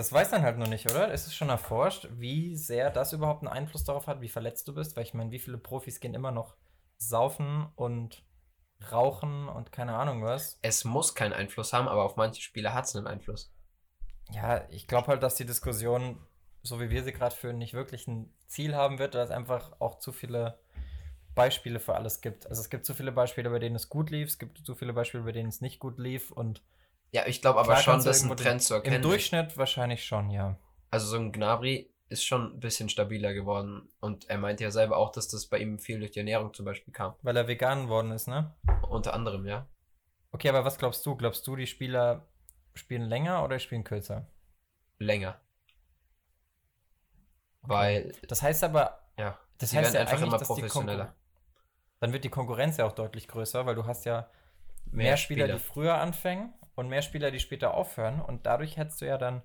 Das 0.00 0.10
weiß 0.10 0.30
man 0.30 0.40
halt 0.40 0.56
noch 0.56 0.66
nicht, 0.66 0.90
oder? 0.90 1.12
Ist 1.12 1.26
es 1.26 1.34
schon 1.34 1.50
erforscht, 1.50 2.08
wie 2.12 2.56
sehr 2.56 2.90
das 2.90 3.12
überhaupt 3.12 3.42
einen 3.42 3.52
Einfluss 3.52 3.84
darauf 3.84 4.06
hat, 4.06 4.22
wie 4.22 4.30
verletzt 4.30 4.66
du 4.66 4.74
bist? 4.74 4.96
Weil 4.96 5.04
ich 5.04 5.12
meine, 5.12 5.30
wie 5.30 5.38
viele 5.38 5.58
Profis 5.58 6.00
gehen 6.00 6.14
immer 6.14 6.30
noch 6.30 6.56
saufen 6.96 7.68
und 7.76 8.24
rauchen 8.90 9.48
und 9.48 9.72
keine 9.72 9.96
Ahnung 9.96 10.24
was? 10.24 10.58
Es 10.62 10.84
muss 10.84 11.14
keinen 11.14 11.34
Einfluss 11.34 11.74
haben, 11.74 11.86
aber 11.86 12.04
auf 12.04 12.16
manche 12.16 12.40
Spieler 12.40 12.72
hat 12.72 12.86
es 12.86 12.96
einen 12.96 13.06
Einfluss. 13.06 13.52
Ja, 14.30 14.66
ich 14.70 14.86
glaube 14.86 15.08
halt, 15.08 15.22
dass 15.22 15.34
die 15.34 15.44
Diskussion, 15.44 16.18
so 16.62 16.80
wie 16.80 16.90
wir 16.90 17.02
sie 17.02 17.12
gerade 17.12 17.34
führen, 17.34 17.58
nicht 17.58 17.74
wirklich 17.74 18.06
ein 18.06 18.32
Ziel 18.46 18.74
haben 18.74 18.98
wird, 18.98 19.14
dass 19.14 19.30
es 19.30 19.34
einfach 19.34 19.72
auch 19.80 19.98
zu 19.98 20.12
viele 20.12 20.58
Beispiele 21.34 21.80
für 21.80 21.94
alles 21.94 22.20
gibt. 22.20 22.46
Also 22.48 22.60
es 22.60 22.70
gibt 22.70 22.84
zu 22.84 22.94
viele 22.94 23.12
Beispiele, 23.12 23.50
bei 23.50 23.58
denen 23.58 23.76
es 23.76 23.88
gut 23.88 24.10
lief, 24.10 24.28
es 24.28 24.38
gibt 24.38 24.58
zu 24.58 24.74
viele 24.74 24.92
Beispiele, 24.92 25.24
bei 25.24 25.32
denen 25.32 25.48
es 25.48 25.60
nicht 25.60 25.78
gut 25.78 25.98
lief 25.98 26.30
und 26.30 26.62
ja, 27.12 27.26
ich 27.26 27.40
glaube 27.40 27.58
aber 27.58 27.76
schon, 27.76 28.02
dass 28.04 28.22
ein 28.22 28.36
Trend 28.36 28.62
zu 28.62 28.74
erkennen 28.74 28.96
Im 28.96 29.02
Durchschnitt 29.02 29.56
wahrscheinlich 29.56 30.04
schon, 30.04 30.30
ja. 30.30 30.56
Also 30.90 31.06
so 31.08 31.16
ein 31.16 31.32
Gnabry 31.32 31.90
ist 32.08 32.24
schon 32.24 32.54
ein 32.54 32.60
bisschen 32.60 32.88
stabiler 32.88 33.32
geworden. 33.32 33.88
Und 34.00 34.28
er 34.28 34.38
meinte 34.38 34.64
ja 34.64 34.70
selber 34.70 34.96
auch, 34.96 35.10
dass 35.10 35.28
das 35.28 35.46
bei 35.46 35.58
ihm 35.58 35.78
viel 35.78 36.00
durch 36.00 36.10
die 36.10 36.18
Ernährung 36.18 36.52
zum 36.52 36.64
Beispiel 36.64 36.92
kam. 36.92 37.14
Weil 37.22 37.36
er 37.36 37.48
vegan 37.48 37.84
geworden 37.84 38.10
ist, 38.10 38.28
ne? 38.28 38.54
Unter 38.88 39.14
anderem, 39.14 39.46
ja. 39.46 39.66
Okay, 40.32 40.48
aber 40.48 40.64
was 40.64 40.78
glaubst 40.78 41.06
du? 41.06 41.16
Glaubst 41.16 41.46
du, 41.46 41.56
die 41.56 41.66
Spieler 41.66 42.26
spielen 42.74 43.02
länger 43.02 43.44
oder 43.44 43.58
spielen 43.58 43.84
kürzer? 43.84 44.26
Länger. 44.98 45.40
Okay. 47.62 47.72
Weil. 47.72 48.12
Das 48.28 48.42
heißt 48.42 48.64
aber. 48.64 49.00
Ja. 49.18 49.38
Das 49.58 49.74
heißt 49.74 49.94
ja 49.94 50.00
einfach 50.00 50.20
immer 50.20 50.38
professioneller. 50.38 51.14
Dann 52.00 52.12
wird 52.12 52.24
die 52.24 52.30
Konkurrenz 52.30 52.78
ja 52.78 52.86
auch 52.86 52.92
deutlich 52.92 53.28
größer, 53.28 53.66
weil 53.66 53.74
du 53.74 53.84
hast 53.84 54.06
ja 54.06 54.30
mehr, 54.86 55.08
mehr 55.08 55.16
Spieler, 55.18 55.44
Spieler, 55.44 55.58
die 55.58 55.62
früher 55.62 55.94
anfangen 55.96 56.54
und 56.74 56.88
mehr 56.88 57.02
Spieler, 57.02 57.30
die 57.30 57.40
später 57.40 57.74
aufhören. 57.74 58.22
Und 58.22 58.46
dadurch 58.46 58.78
hättest 58.78 59.02
du 59.02 59.06
ja 59.06 59.18
dann 59.18 59.42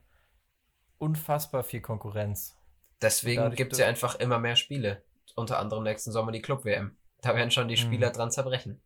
unfassbar 0.97 1.63
viel 1.63 1.81
Konkurrenz. 1.81 2.57
Deswegen 3.01 3.51
gibt 3.51 3.73
es 3.73 3.79
ja 3.79 3.87
einfach 3.87 4.15
immer 4.15 4.39
mehr 4.39 4.55
Spiele. 4.55 5.03
Unter 5.35 5.59
anderem 5.59 5.83
nächsten 5.83 6.11
Sommer 6.11 6.31
die 6.31 6.41
Club-WM. 6.41 6.95
Da 7.21 7.35
werden 7.35 7.51
schon 7.51 7.67
die 7.67 7.75
Spieler 7.75 8.09
mhm. 8.09 8.13
dran 8.13 8.31
zerbrechen. 8.31 8.81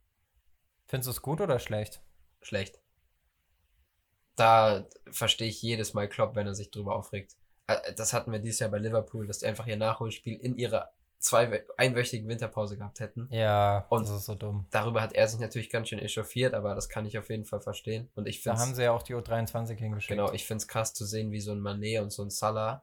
Findest 0.86 1.06
du 1.06 1.10
es 1.12 1.22
gut 1.22 1.40
oder 1.40 1.60
schlecht? 1.60 2.02
Schlecht. 2.42 2.80
Da 4.34 4.86
verstehe 5.10 5.48
ich 5.48 5.62
jedes 5.62 5.94
Mal 5.94 6.08
Klopp, 6.08 6.34
wenn 6.34 6.46
er 6.46 6.54
sich 6.54 6.70
drüber 6.70 6.96
aufregt. 6.96 7.36
Äh, 7.70 7.94
das 7.94 8.12
hatten 8.12 8.32
wir 8.32 8.38
dieses 8.38 8.60
Jahr 8.60 8.70
bei 8.70 8.78
Liverpool, 8.78 9.26
dass 9.26 9.38
die 9.38 9.46
einfach 9.46 9.66
ihr 9.66 9.76
Nachholspiel 9.76 10.38
in 10.38 10.56
ihrer 10.56 10.90
zwei 11.18 11.64
einwöchigen 11.76 12.28
Winterpause 12.28 12.78
gehabt 12.78 13.00
hätten. 13.00 13.28
Ja, 13.30 13.86
und 13.90 14.08
das 14.08 14.16
ist 14.16 14.24
so 14.24 14.34
dumm. 14.34 14.66
Darüber 14.70 15.02
hat 15.02 15.12
er 15.12 15.28
sich 15.28 15.38
natürlich 15.38 15.68
ganz 15.68 15.88
schön 15.88 15.98
echauffiert, 15.98 16.54
aber 16.54 16.74
das 16.74 16.88
kann 16.88 17.04
ich 17.04 17.18
auf 17.18 17.28
jeden 17.28 17.44
Fall 17.44 17.60
verstehen. 17.60 18.08
Und 18.14 18.26
ich 18.26 18.42
Da 18.42 18.58
haben 18.58 18.74
sie 18.74 18.84
ja 18.84 18.92
auch 18.92 19.02
die 19.02 19.14
U23 19.14 19.76
hingeschickt. 19.76 20.08
Genau, 20.08 20.32
ich 20.32 20.46
finde 20.46 20.62
es 20.62 20.68
krass 20.68 20.94
zu 20.94 21.04
sehen, 21.04 21.30
wie 21.30 21.40
so 21.40 21.52
ein 21.52 21.60
Manet 21.60 22.00
und 22.00 22.10
so 22.10 22.22
ein 22.22 22.30
Salah 22.30 22.82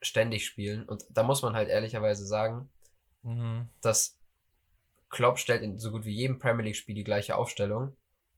ständig 0.00 0.46
spielen. 0.46 0.84
Und 0.84 1.04
da 1.10 1.22
muss 1.22 1.42
man 1.42 1.54
halt 1.54 1.68
ehrlicherweise 1.68 2.24
sagen, 2.24 2.70
mhm. 3.22 3.68
dass 3.82 4.18
Klopp 5.10 5.38
stellt 5.38 5.62
in 5.62 5.78
so 5.78 5.90
gut 5.90 6.06
wie 6.06 6.14
jedem 6.14 6.38
Premier 6.38 6.64
League-Spiel 6.64 6.94
die 6.94 7.04
gleiche 7.04 7.36
Aufstellung. 7.36 7.96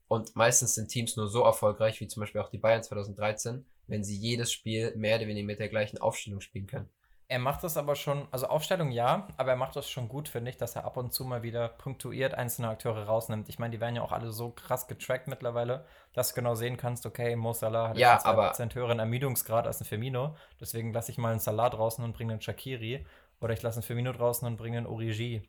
Und 0.09 0.35
meistens 0.35 0.75
sind 0.75 0.89
Teams 0.89 1.17
nur 1.17 1.29
so 1.29 1.45
erfolgreich, 1.45 2.01
wie 2.01 2.09
zum 2.09 2.21
Beispiel 2.21 2.41
auch 2.41 2.51
die 2.51 2.59
Bayern 2.59 2.83
2013, 2.83 3.65
wenn 3.93 4.03
sie 4.03 4.17
jedes 4.17 4.51
Spiel 4.51 4.95
mehr 4.97 5.19
oder 5.19 5.27
weniger 5.29 5.47
mit 5.47 5.61
der 5.61 5.69
gleichen 5.69 5.99
Aufstellung 5.99 6.41
spielen 6.41 6.67
können 6.67 6.89
Er 7.29 7.39
macht 7.39 7.63
das 7.63 7.77
aber 7.77 7.95
schon, 7.95 8.27
also 8.31 8.47
Aufstellung 8.47 8.91
ja, 8.91 9.29
aber 9.37 9.51
er 9.51 9.57
macht 9.57 9.77
das 9.77 9.89
schon 9.89 10.09
gut, 10.09 10.29
finde 10.29 10.51
ich, 10.51 10.57
dass 10.57 10.77
er 10.77 10.85
ab 10.85 10.97
und 10.97 11.13
zu 11.13 11.25
mal 11.25 11.43
wieder 11.43 11.69
punktuiert 11.69 12.35
einzelne 12.35 12.69
Akteure 12.69 13.05
rausnimmt. 13.05 13.49
Ich 13.51 13.59
meine, 13.59 13.73
die 13.73 13.81
werden 13.81 13.95
ja 13.95 14.03
auch 14.03 14.13
alle 14.13 14.33
so 14.33 14.51
krass 14.51 14.87
getrackt 14.87 15.29
mittlerweile, 15.29 15.85
dass 16.15 16.31
du 16.31 16.35
genau 16.37 16.55
sehen 16.55 16.77
kannst, 16.77 17.05
okay, 17.07 17.37
Mo 17.37 17.53
Salah 17.53 17.91
hat 17.91 17.99
ja, 17.99 18.25
aber 18.25 18.53
2% 18.53 18.75
höheren 18.75 18.99
Ermüdungsgrad 18.99 19.67
als 19.67 19.81
ein 19.81 19.85
Firmino, 19.85 20.37
deswegen 20.61 20.93
lasse 20.93 21.13
ich 21.13 21.19
mal 21.19 21.31
einen 21.31 21.41
Salah 21.41 21.71
draußen 21.71 22.03
und 22.03 22.15
bringe 22.15 22.33
einen 22.33 22.43
Shakiri 22.43 23.07
oder 23.41 23.53
ich 23.53 23.63
lasse 23.63 23.77
einen 23.77 23.85
Firmino 23.85 24.13
draußen 24.13 24.47
und 24.49 24.57
bringe 24.57 24.79
einen 24.79 24.87
Origi. 24.87 25.49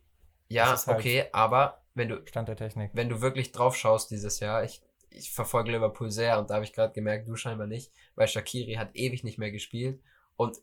Ja, 0.49 0.67
halt 0.67 0.87
okay, 0.87 1.25
aber 1.31 1.81
wenn 1.95 2.09
du 2.09 2.25
Stand 2.27 2.49
der 2.49 2.57
Technik. 2.57 2.91
Wenn 2.93 3.09
du 3.09 3.21
wirklich 3.21 3.51
drauf 3.51 3.75
schaust 3.75 4.11
dieses 4.11 4.39
Jahr, 4.39 4.63
ich, 4.63 4.81
ich 5.13 5.31
verfolge 5.31 5.71
Liverpool 5.71 6.11
sehr 6.11 6.39
und 6.39 6.49
da 6.49 6.55
habe 6.55 6.65
ich 6.65 6.73
gerade 6.73 6.93
gemerkt, 6.93 7.27
du 7.27 7.35
scheinbar 7.35 7.67
nicht, 7.67 7.91
weil 8.15 8.27
Shakiri 8.27 8.73
hat 8.73 8.95
ewig 8.95 9.23
nicht 9.23 9.37
mehr 9.37 9.51
gespielt 9.51 10.01
und 10.35 10.57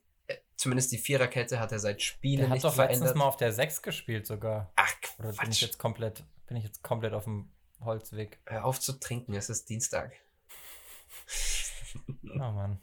zumindest 0.56 0.92
die 0.92 0.98
Viererkette 0.98 1.58
hat 1.58 1.72
er 1.72 1.78
seit 1.78 2.02
Spielen 2.02 2.40
der 2.40 2.48
nicht 2.50 2.62
verändert. 2.62 2.78
hat 2.78 2.90
doch 2.90 3.00
letztens 3.00 3.14
mal 3.18 3.24
auf 3.24 3.36
der 3.36 3.52
6 3.52 3.82
gespielt 3.82 4.26
sogar. 4.26 4.72
Ach, 4.76 4.92
Oder 5.18 5.32
bin 5.32 5.50
ich 5.50 5.60
jetzt 5.60 5.78
komplett, 5.78 6.24
bin 6.46 6.56
ich 6.56 6.64
jetzt 6.64 6.82
komplett 6.82 7.14
auf 7.14 7.24
dem 7.24 7.50
Holzweg? 7.80 8.38
Hör 8.46 8.64
auf 8.64 8.80
zu 8.80 8.92
trinken, 9.00 9.34
es 9.34 9.48
ist 9.48 9.68
Dienstag. 9.68 10.12
oh 12.24 12.38
Mann. 12.38 12.78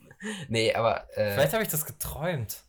Nee, 0.48 0.74
aber. 0.74 1.08
Äh, 1.18 1.34
Vielleicht 1.34 1.54
habe 1.54 1.64
ich 1.64 1.70
das 1.70 1.86
geträumt. 1.86 2.64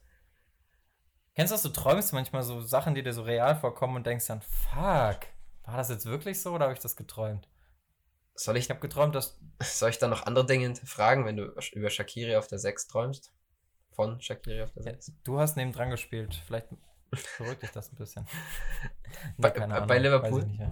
Kennst 1.35 1.53
du 1.53 1.55
das, 1.55 1.63
du 1.63 1.69
träumst 1.69 2.13
manchmal 2.13 2.43
so 2.43 2.61
Sachen, 2.61 2.95
die 2.95 3.03
dir 3.03 3.13
so 3.13 3.23
real 3.23 3.57
vorkommen 3.57 3.97
und 3.97 4.07
denkst 4.07 4.27
dann, 4.27 4.43
fuck, 4.43 5.21
war 5.63 5.77
das 5.77 5.89
jetzt 5.89 6.07
wirklich 6.07 6.43
so 6.43 6.53
oder 6.53 6.65
habe 6.65 6.75
ich 6.75 6.81
das 6.81 6.97
geträumt? 6.97 7.49
Soll 8.39 8.57
ich. 8.57 8.71
Habe 8.71 8.81
geträumt, 8.81 9.15
dass. 9.15 9.39
Soll 9.61 9.91
ich 9.91 9.99
dann 9.99 10.11
noch 10.11 10.27
andere 10.27 10.47
Dinge 10.47 10.75
fragen, 10.77 11.25
wenn 11.25 11.37
du 11.37 11.55
über 11.73 11.91
Shakiri 11.91 12.37
auf 12.37 12.47
der 12.47 12.59
6 12.59 12.87
träumst? 12.87 13.33
von 13.99 14.21
Shakiri 14.21 14.63
auf 14.63 14.71
der 14.71 14.85
6. 14.85 15.13
Du 15.25 15.41
hast 15.41 15.57
neben 15.57 15.73
dran 15.73 15.91
gespielt. 15.91 16.41
Vielleicht 16.47 16.69
beruhigt 17.37 17.63
dich 17.63 17.71
das 17.73 17.93
ein 17.93 17.97
bisschen. 17.97 18.29
bei, 19.37 19.51
nee, 19.59 19.87
bei, 19.89 19.99
Liverpool? 19.99 20.45
Nicht, 20.45 20.61
ja. 20.61 20.71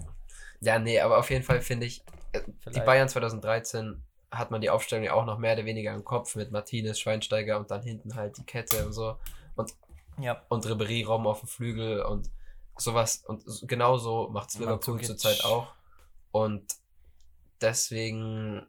ja. 0.61 0.79
nee, 0.79 1.01
aber 1.01 1.19
auf 1.19 1.29
jeden 1.31 1.43
Fall 1.43 1.61
finde 1.61 1.87
ich, 1.87 2.05
äh, 2.33 2.41
Vielleicht. 2.61 2.77
die 2.77 2.81
Bayern 2.83 3.09
2013 3.09 4.01
hat 4.31 4.53
man 4.53 4.61
die 4.61 4.71
Aufstellung 4.71 5.05
ja 5.05 5.15
auch 5.15 5.25
noch 5.25 5.39
mehr 5.39 5.55
oder 5.55 5.65
weniger 5.65 5.93
im 5.93 6.05
Kopf 6.05 6.37
mit 6.37 6.53
Martinez, 6.53 7.01
Schweinsteiger 7.01 7.59
und 7.59 7.73
dann 7.73 7.83
hinten 7.83 8.15
halt 8.15 8.39
die 8.39 8.45
Kette 8.45 8.87
und 8.87 8.93
so. 8.93 9.19
Und, 9.57 9.75
ja. 10.21 10.41
und 10.49 10.65
Ribery 10.65 11.03
Raum 11.03 11.27
auf 11.27 11.41
dem 11.41 11.49
Flügel 11.49 12.03
und 12.03 12.31
sowas. 12.77 13.25
Und 13.27 13.43
genauso 13.67 14.29
macht 14.29 14.51
es 14.51 14.59
Liverpool 14.61 15.01
zurzeit 15.01 15.45
auch. 15.45 15.75
Und 16.31 16.63
deswegen 17.61 18.67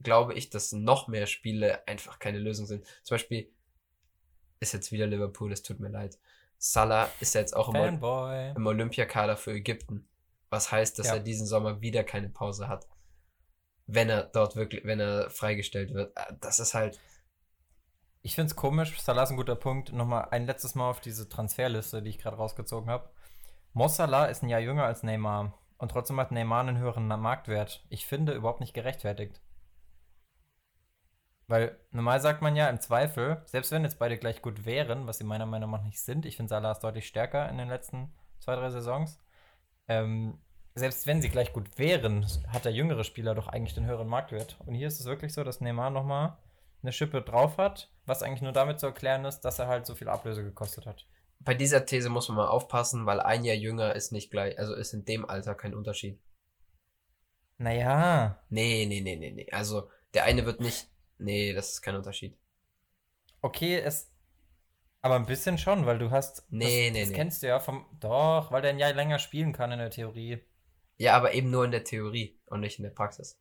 glaube 0.00 0.34
ich, 0.34 0.50
dass 0.50 0.72
noch 0.72 1.08
mehr 1.08 1.26
Spiele 1.26 1.86
einfach 1.86 2.18
keine 2.18 2.38
Lösung 2.38 2.66
sind. 2.66 2.84
Zum 3.02 3.14
Beispiel 3.14 3.50
ist 4.60 4.72
jetzt 4.72 4.92
wieder 4.92 5.06
Liverpool, 5.06 5.52
es 5.52 5.62
tut 5.62 5.80
mir 5.80 5.88
leid. 5.88 6.18
Salah 6.58 7.10
ist 7.20 7.34
jetzt 7.34 7.54
auch 7.54 7.74
im, 7.74 8.02
im 8.56 8.66
Olympiakader 8.66 9.36
für 9.36 9.52
Ägypten. 9.52 10.08
Was 10.48 10.72
heißt, 10.72 10.98
dass 10.98 11.08
ja. 11.08 11.14
er 11.14 11.20
diesen 11.20 11.46
Sommer 11.46 11.80
wieder 11.80 12.04
keine 12.04 12.28
Pause 12.28 12.68
hat. 12.68 12.86
Wenn 13.86 14.08
er 14.08 14.24
dort 14.24 14.56
wirklich, 14.56 14.84
wenn 14.84 15.00
er 15.00 15.30
freigestellt 15.30 15.92
wird. 15.92 16.16
Äh, 16.16 16.34
das 16.40 16.60
ist 16.60 16.74
halt. 16.74 17.00
Ich 18.22 18.34
finde 18.34 18.50
es 18.50 18.56
komisch, 18.56 18.98
Salah 19.00 19.22
ist 19.22 19.30
ein 19.30 19.36
guter 19.36 19.54
Punkt. 19.54 19.92
Nochmal 19.92 20.28
ein 20.30 20.46
letztes 20.46 20.74
Mal 20.74 20.90
auf 20.90 21.00
diese 21.00 21.28
Transferliste, 21.28 22.02
die 22.02 22.10
ich 22.10 22.18
gerade 22.18 22.36
rausgezogen 22.36 22.90
habe. 22.90 23.08
Mo 23.72 23.86
Salah 23.88 24.26
ist 24.26 24.42
ein 24.42 24.48
Jahr 24.48 24.60
jünger 24.60 24.84
als 24.84 25.02
Neymar. 25.02 25.56
Und 25.78 25.90
trotzdem 25.90 26.18
hat 26.18 26.32
Neymar 26.32 26.60
einen 26.60 26.78
höheren 26.78 27.06
Marktwert. 27.06 27.84
Ich 27.90 28.06
finde 28.06 28.32
überhaupt 28.32 28.60
nicht 28.60 28.74
gerechtfertigt. 28.74 29.40
Weil 31.48 31.78
normal 31.92 32.20
sagt 32.20 32.42
man 32.42 32.56
ja 32.56 32.68
im 32.68 32.80
Zweifel, 32.80 33.42
selbst 33.46 33.70
wenn 33.70 33.84
jetzt 33.84 33.98
beide 33.98 34.18
gleich 34.18 34.42
gut 34.42 34.64
wären, 34.64 35.06
was 35.06 35.18
sie 35.18 35.24
meiner 35.24 35.46
Meinung 35.46 35.70
nach 35.70 35.82
nicht 35.82 36.00
sind, 36.00 36.26
ich 36.26 36.36
finde 36.36 36.50
Salah 36.50 36.72
ist 36.72 36.80
deutlich 36.80 37.06
stärker 37.06 37.48
in 37.48 37.58
den 37.58 37.68
letzten 37.68 38.12
zwei, 38.40 38.56
drei 38.56 38.70
Saisons. 38.70 39.20
Ähm, 39.86 40.40
selbst 40.74 41.06
wenn 41.06 41.22
sie 41.22 41.28
gleich 41.28 41.52
gut 41.52 41.78
wären, 41.78 42.26
hat 42.48 42.64
der 42.64 42.72
jüngere 42.72 43.04
Spieler 43.04 43.34
doch 43.34 43.48
eigentlich 43.48 43.74
den 43.74 43.86
höheren 43.86 44.08
Marktwert. 44.08 44.58
Und 44.66 44.74
hier 44.74 44.88
ist 44.88 45.00
es 45.00 45.06
wirklich 45.06 45.32
so, 45.32 45.44
dass 45.44 45.60
Neymar 45.60 45.90
nochmal 45.90 46.36
eine 46.82 46.92
Schippe 46.92 47.22
drauf 47.22 47.58
hat, 47.58 47.90
was 48.04 48.22
eigentlich 48.22 48.42
nur 48.42 48.52
damit 48.52 48.80
zu 48.80 48.86
erklären 48.86 49.24
ist, 49.24 49.40
dass 49.40 49.58
er 49.58 49.68
halt 49.68 49.86
so 49.86 49.94
viel 49.94 50.08
Ablöse 50.08 50.42
gekostet 50.42 50.86
hat. 50.86 51.06
Bei 51.40 51.54
dieser 51.54 51.86
These 51.86 52.08
muss 52.08 52.28
man 52.28 52.38
mal 52.38 52.48
aufpassen, 52.48 53.06
weil 53.06 53.20
ein 53.20 53.44
Jahr 53.44 53.56
jünger 53.56 53.94
ist 53.94 54.12
nicht 54.12 54.30
gleich, 54.30 54.58
also 54.58 54.74
ist 54.74 54.92
in 54.92 55.04
dem 55.04 55.28
Alter 55.28 55.54
kein 55.54 55.74
Unterschied. 55.74 56.18
Naja. 57.58 58.42
Nee, 58.48 58.86
nee, 58.86 59.00
nee, 59.00 59.16
nee, 59.16 59.30
nee. 59.30 59.48
Also 59.50 59.88
der 60.12 60.24
eine 60.24 60.44
wird 60.44 60.60
nicht 60.60 60.88
Nee, 61.18 61.52
das 61.52 61.70
ist 61.70 61.82
kein 61.82 61.96
Unterschied. 61.96 62.36
Okay, 63.40 63.78
es. 63.78 64.10
Aber 65.02 65.16
ein 65.16 65.26
bisschen 65.26 65.56
schon, 65.56 65.86
weil 65.86 65.98
du 65.98 66.10
hast. 66.10 66.44
Nee, 66.50 66.86
das, 66.86 66.92
nee, 66.92 67.00
das 67.00 67.08
nee. 67.10 67.14
kennst 67.14 67.42
du 67.42 67.48
ja 67.48 67.60
vom. 67.60 67.86
Doch, 68.00 68.50
weil 68.50 68.62
der 68.62 68.72
ein 68.72 68.78
Jahr 68.78 68.92
länger 68.92 69.18
spielen 69.18 69.52
kann 69.52 69.72
in 69.72 69.78
der 69.78 69.90
Theorie. 69.90 70.40
Ja, 70.98 71.14
aber 71.14 71.34
eben 71.34 71.50
nur 71.50 71.64
in 71.64 71.70
der 71.70 71.84
Theorie 71.84 72.38
und 72.46 72.60
nicht 72.60 72.78
in 72.78 72.84
der 72.84 72.90
Praxis. 72.90 73.38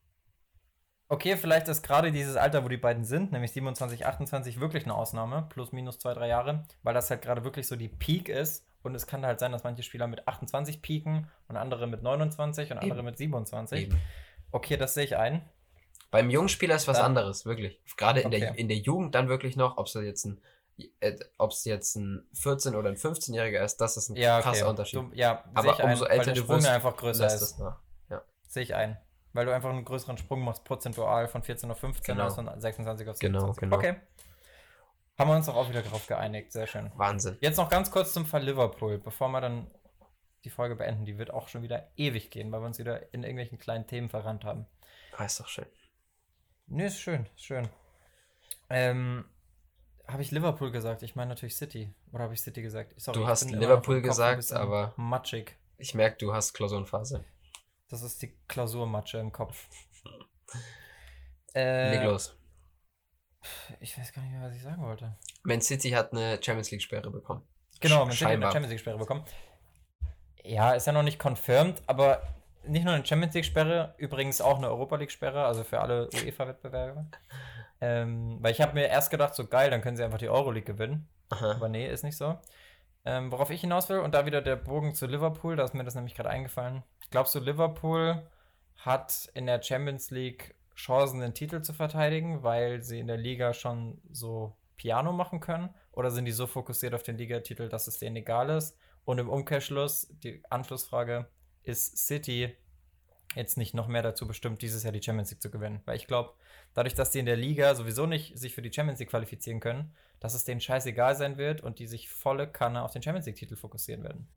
Okay, 1.08 1.38
vielleicht 1.38 1.68
ist 1.68 1.84
gerade 1.84 2.12
dieses 2.12 2.36
Alter, 2.36 2.64
wo 2.64 2.68
die 2.68 2.78
beiden 2.78 3.06
sind, 3.06 3.32
nämlich 3.32 3.52
27, 3.52 4.06
28, 4.06 4.60
wirklich 4.60 4.86
eine 4.86 4.96
Ausnahme, 4.96 5.46
plus 5.50 5.72
minus 5.72 6.00
zwei, 6.00 6.14
drei 6.14 6.28
Jahre, 6.28 6.66
weil 6.82 6.96
das 6.96 7.10
halt 7.10 7.22
gerade 7.22 7.44
wirklich 7.44 7.68
so 7.68 7.76
die 7.76 7.90
Peak 7.90 8.28
ist. 8.28 8.66
Und 8.82 8.96
es 8.96 9.08
kann 9.08 9.26
halt 9.26 9.40
sein, 9.40 9.52
dass 9.52 9.64
manche 9.64 9.82
Spieler 9.82 10.08
mit 10.08 10.28
28 10.28 10.82
peaken 10.82 11.28
und 11.48 11.58
andere 11.58 11.88
mit 11.88 12.04
29 12.04 12.72
und 12.72 12.78
andere 12.78 13.02
mit 13.02 13.18
27. 13.18 13.84
Eben. 13.84 14.00
Okay, 14.52 14.78
das 14.78 14.94
sehe 14.94 15.06
ich 15.06 15.18
ein. 15.18 15.42
Beim 16.12 16.30
Jungspieler 16.30 16.76
ist 16.76 16.88
was 16.88 16.98
dann, 16.98 17.08
anderes, 17.08 17.46
wirklich. 17.46 17.82
Gerade 17.98 18.22
in, 18.22 18.28
okay. 18.28 18.40
der, 18.40 18.58
in 18.58 18.68
der 18.68 18.78
Jugend 18.78 19.16
dann 19.16 19.28
wirklich 19.28 19.56
noch, 19.56 19.78
ob 19.78 19.88
es 19.88 19.94
jetzt 19.96 20.26
ein 20.26 20.40
äh, 21.00 21.16
ob 21.38 21.52
es 21.52 21.64
jetzt 21.66 21.96
ein 21.96 22.28
14- 22.36 22.76
oder 22.76 22.90
ein 22.90 22.98
15-Jähriger 22.98 23.64
ist, 23.64 23.78
das 23.78 23.96
ist 23.98 24.10
ein 24.10 24.18
ja, 24.18 24.42
krasser 24.42 24.64
okay. 24.64 24.70
Unterschied. 24.70 25.00
Du, 25.00 25.10
ja, 25.14 25.44
aber 25.54 25.84
umso 25.84 26.06
ein, 26.06 26.20
älter 26.20 26.34
du 26.34 26.48
wirst, 26.48 26.68
einfach 26.68 26.98
größer 26.98 27.28
ist. 27.28 27.60
Ja. 28.10 28.22
Sehe 28.48 28.64
ich 28.64 28.76
ein. 28.76 28.98
Weil 29.36 29.46
du 29.46 29.54
einfach 29.54 29.70
einen 29.70 29.84
größeren 29.84 30.18
Sprung 30.18 30.46
machst, 30.46 30.64
prozentual 30.64 31.28
von 31.28 31.44
14 31.44 31.70
auf 31.70 31.78
15 31.78 32.16
genau. 32.16 32.30
von 32.30 32.46
26 32.46 33.10
auf 33.10 33.18
27. 33.18 33.20
Genau, 33.20 33.52
genau. 33.54 33.76
Okay. 33.76 34.00
Haben 35.20 35.30
wir 35.30 35.36
uns 35.36 35.50
auch 35.50 35.68
wieder 35.68 35.82
darauf 35.82 36.08
geeinigt. 36.08 36.54
Sehr 36.54 36.68
schön. 36.68 36.90
Wahnsinn. 36.96 37.38
Jetzt 37.42 37.58
noch 37.58 37.70
ganz 37.70 37.92
kurz 37.92 38.14
zum 38.14 38.26
Fall 38.26 38.44
Liverpool, 38.44 38.98
bevor 38.98 39.28
wir 39.28 39.42
dann 39.42 39.68
die 40.46 40.50
Folge 40.50 40.78
beenden. 40.78 41.04
Die 41.04 41.18
wird 41.18 41.32
auch 41.32 41.50
schon 41.50 41.64
wieder 41.64 41.92
ewig 41.98 42.32
gehen, 42.32 42.50
weil 42.54 42.62
wir 42.62 42.66
uns 42.66 42.80
wieder 42.80 43.14
in 43.14 43.24
irgendwelchen 43.24 43.58
kleinen 43.58 43.86
Themen 43.88 44.08
verrannt 44.08 44.46
haben. 44.46 44.68
Ah, 45.18 45.26
ist 45.26 45.42
doch 45.42 45.50
schön. 45.50 45.66
Nee, 46.68 46.86
ist 46.86 47.02
schön, 47.02 47.28
ist 47.36 47.44
schön. 47.44 47.68
Ähm, 48.70 49.26
habe 50.08 50.22
ich 50.22 50.32
Liverpool 50.32 50.72
gesagt? 50.72 51.04
Ich 51.04 51.18
meine 51.18 51.28
natürlich 51.28 51.58
City. 51.58 51.94
Oder 52.14 52.24
habe 52.24 52.34
ich 52.34 52.42
City 52.42 52.62
gesagt? 52.62 52.94
Sorry, 52.96 53.20
du 53.20 53.28
hast 53.28 53.52
Liverpool 53.52 54.02
gesagt, 54.02 54.54
aber. 54.54 54.94
Matschig. 54.96 55.58
Ich 55.78 55.94
merke, 55.94 56.16
du 56.20 56.34
hast 56.34 56.54
Klausurenphase. 56.54 57.26
Das 57.90 58.02
ist 58.02 58.22
die 58.22 58.36
Klausurmatsche 58.48 59.20
im 59.20 59.32
Kopf. 59.32 59.68
äh, 61.56 61.92
Leg 61.92 62.04
los. 62.04 62.38
Ich 63.80 63.98
weiß 63.98 64.12
gar 64.12 64.24
nicht 64.24 64.32
mehr, 64.32 64.42
was 64.42 64.56
ich 64.56 64.64
sagen 64.64 64.82
wollte. 64.82 65.16
Man 65.44 65.62
City 65.62 65.92
hat 65.92 66.12
eine 66.12 66.42
Champions 66.42 66.72
League-Sperre 66.72 67.12
bekommen. 67.12 67.44
Genau, 67.80 68.06
Man 68.06 68.12
City 68.12 68.26
hat 68.26 68.32
eine 68.34 68.46
Champions 68.46 68.70
League-Sperre 68.70 68.98
bekommen. 68.98 69.24
Ja, 70.44 70.74
ist 70.74 70.88
ja 70.88 70.94
noch 70.94 71.04
nicht 71.04 71.20
confirmed, 71.20 71.82
aber 71.88 72.22
nicht 72.64 72.86
nur 72.86 72.94
eine 72.94 73.06
Champions 73.06 73.36
League-Sperre, 73.36 73.94
übrigens 73.98 74.42
auch 74.42 74.58
eine 74.58 74.68
Europa 74.68 74.96
League-Sperre, 74.96 75.46
also 75.46 75.64
für 75.64 75.80
alle 75.80 76.10
UEFA-Wettbewerbe. 76.14 77.06
Ähm, 77.82 78.38
weil 78.42 78.52
ich 78.52 78.62
habe 78.62 78.74
mir 78.74 78.88
erst 78.88 79.12
gedacht, 79.12 79.36
so 79.36 79.46
geil, 79.46 79.70
dann 79.70 79.82
können 79.82 79.98
sie 79.98 80.04
einfach 80.04 80.18
die 80.18 80.30
Euroleague 80.30 80.74
gewinnen. 80.74 81.08
Aha. 81.30 81.52
Aber 81.52 81.70
nee, 81.70 81.88
ist 81.88 82.04
nicht 82.04 82.18
so. 82.18 82.40
Ähm, 83.06 83.32
worauf 83.32 83.52
ich 83.52 83.62
hinaus 83.62 83.88
will, 83.90 84.00
und 84.00 84.14
da 84.14 84.26
wieder 84.26 84.42
der 84.42 84.56
Bogen 84.56 84.96
zu 84.96 85.06
Liverpool, 85.06 85.56
da 85.56 85.64
ist 85.64 85.76
mir 85.76 85.84
das 85.84 85.96
nämlich 85.96 86.16
gerade 86.16 86.30
eingefallen. 86.30 86.84
Glaubst 87.12 87.36
du, 87.36 87.40
Liverpool 87.40 88.28
hat 88.78 89.30
in 89.36 89.46
der 89.46 89.62
Champions 89.62 90.10
League 90.10 90.56
Chancen, 90.76 91.22
den 91.22 91.34
Titel 91.34 91.62
zu 91.62 91.74
verteidigen, 91.74 92.44
weil 92.44 92.82
sie 92.82 93.00
in 93.00 93.08
der 93.08 93.18
Liga 93.18 93.54
schon 93.54 94.02
so 94.12 94.58
Piano 94.76 95.14
machen 95.14 95.40
können? 95.40 95.74
Oder 95.92 96.12
sind 96.12 96.26
die 96.26 96.32
so 96.32 96.48
fokussiert 96.48 96.94
auf 96.94 97.04
den 97.04 97.18
Ligatitel, 97.18 97.70
dass 97.70 97.88
es 97.88 98.00
denen 98.00 98.18
egal 98.18 98.50
ist? 98.50 98.78
Und 99.06 99.20
im 99.20 99.30
Umkehrschluss, 99.30 100.08
die 100.24 100.44
Anschlussfrage, 100.50 101.28
ist 101.64 101.98
City 101.98 102.56
jetzt 103.36 103.58
nicht 103.58 103.74
noch 103.74 103.88
mehr 103.88 104.02
dazu 104.02 104.28
bestimmt, 104.28 104.62
dieses 104.62 104.84
Jahr 104.84 104.94
die 104.94 105.02
Champions 105.02 105.32
League 105.32 105.42
zu 105.42 105.52
gewinnen. 105.52 105.82
Weil 105.86 105.98
ich 105.98 106.08
glaube, 106.08 106.34
dadurch, 106.76 106.94
dass 106.94 107.10
die 107.10 107.18
in 107.18 107.26
der 107.26 107.36
Liga 107.36 107.74
sowieso 107.74 108.06
nicht 108.06 108.38
sich 108.38 108.54
für 108.54 108.62
die 108.62 108.72
Champions 108.72 109.00
League 109.00 109.10
qualifizieren 109.10 109.60
können, 109.60 109.96
dass 110.20 110.36
es 110.36 110.46
denen 110.46 110.62
scheißegal 110.62 111.16
sein 111.16 111.38
wird 111.38 111.62
und 111.62 111.80
die 111.80 111.88
sich 111.88 112.10
volle 112.10 112.48
Kanne 112.48 112.84
auf 112.84 112.92
den 112.92 113.02
Champions 113.02 113.26
League-Titel 113.26 113.56
fokussieren 113.56 114.04
werden. 114.04 114.32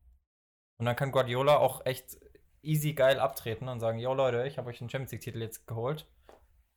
Und 0.78 0.86
dann 0.86 0.97
kann 0.97 1.12
Guardiola 1.12 1.59
auch 1.59 1.84
echt 1.84 2.16
easy 2.62 2.95
geil 2.95 3.20
abtreten 3.20 3.68
und 3.68 3.80
sagen, 3.80 3.99
yo 3.99 4.14
Leute, 4.14 4.47
ich 4.47 4.57
habe 4.57 4.70
euch 4.70 4.78
den 4.78 4.89
Champions 4.89 5.12
League-Titel 5.12 5.43
jetzt 5.43 5.66
geholt. 5.66 6.09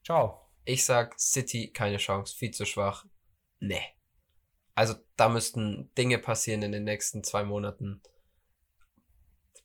Ciao. 0.04 0.50
Ich 0.64 0.84
sag 0.84 1.18
City 1.18 1.72
keine 1.72 1.96
Chance, 1.96 2.36
viel 2.36 2.50
zu 2.50 2.66
schwach. 2.66 3.06
Nee. 3.58 3.82
Also 4.74 4.94
da 5.16 5.30
müssten 5.30 5.90
Dinge 5.96 6.18
passieren 6.18 6.62
in 6.62 6.72
den 6.72 6.84
nächsten 6.84 7.24
zwei 7.24 7.44
Monaten 7.44 8.02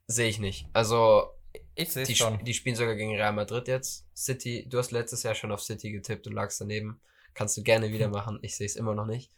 Sehe 0.07 0.29
ich 0.29 0.39
nicht. 0.39 0.67
Also, 0.71 1.33
ich 1.77 1.93
sehe 1.93 2.05
die, 2.05 2.15
schon. 2.15 2.43
Die 2.43 2.53
spielen 2.53 2.75
sogar 2.75 2.95
gegen 2.95 3.15
Real 3.15 3.33
Madrid 3.33 3.67
jetzt. 3.67 4.07
City, 4.15 4.67
du 4.67 4.79
hast 4.79 4.91
letztes 4.91 5.23
Jahr 5.23 5.35
schon 5.35 5.51
auf 5.51 5.61
City 5.61 5.91
getippt, 5.91 6.25
du 6.25 6.31
lagst 6.31 6.59
daneben. 6.59 6.99
Kannst 7.33 7.55
du 7.55 7.63
gerne 7.63 7.91
wieder 7.91 8.07
machen. 8.09 8.39
Ich 8.41 8.57
sehe 8.57 8.65
es 8.65 8.75
immer 8.75 8.95
noch 8.95 9.05
nicht. 9.05 9.31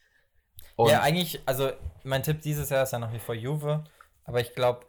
Und 0.76 0.92
ja, 0.92 1.02
eigentlich, 1.02 1.42
also 1.46 1.72
mein 2.04 2.24
Tipp 2.24 2.42
dieses 2.42 2.70
Jahr 2.70 2.84
ist 2.84 2.94
ja 2.94 3.00
nach 3.00 3.14
wie 3.14 3.20
vor 3.20 3.36
Juve, 3.36 3.84
aber 4.24 4.40
ich 4.40 4.56
glaube, 4.56 4.86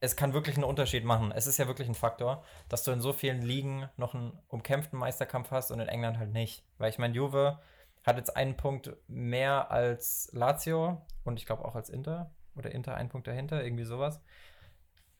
es 0.00 0.16
kann 0.16 0.32
wirklich 0.32 0.56
einen 0.56 0.64
Unterschied 0.64 1.04
machen. 1.04 1.32
Es 1.32 1.46
ist 1.46 1.58
ja 1.58 1.68
wirklich 1.68 1.88
ein 1.88 1.94
Faktor, 1.94 2.44
dass 2.68 2.82
du 2.82 2.90
in 2.90 3.00
so 3.00 3.12
vielen 3.12 3.42
Ligen 3.42 3.88
noch 3.96 4.14
einen 4.14 4.38
umkämpften 4.48 4.98
Meisterkampf 4.98 5.50
hast 5.52 5.70
und 5.70 5.80
in 5.80 5.88
England 5.88 6.18
halt 6.18 6.32
nicht. 6.32 6.64
Weil 6.78 6.90
ich 6.90 6.98
meine, 6.98 7.14
Juve 7.14 7.60
hat 8.04 8.16
jetzt 8.16 8.36
einen 8.36 8.56
Punkt 8.56 8.94
mehr 9.06 9.70
als 9.70 10.28
Lazio 10.32 11.06
und 11.24 11.38
ich 11.38 11.46
glaube 11.46 11.64
auch 11.64 11.76
als 11.76 11.88
Inter 11.88 12.34
oder 12.56 12.72
Inter 12.72 12.94
einen 12.94 13.08
Punkt 13.08 13.26
dahinter, 13.26 13.62
irgendwie 13.62 13.84
sowas. 13.84 14.20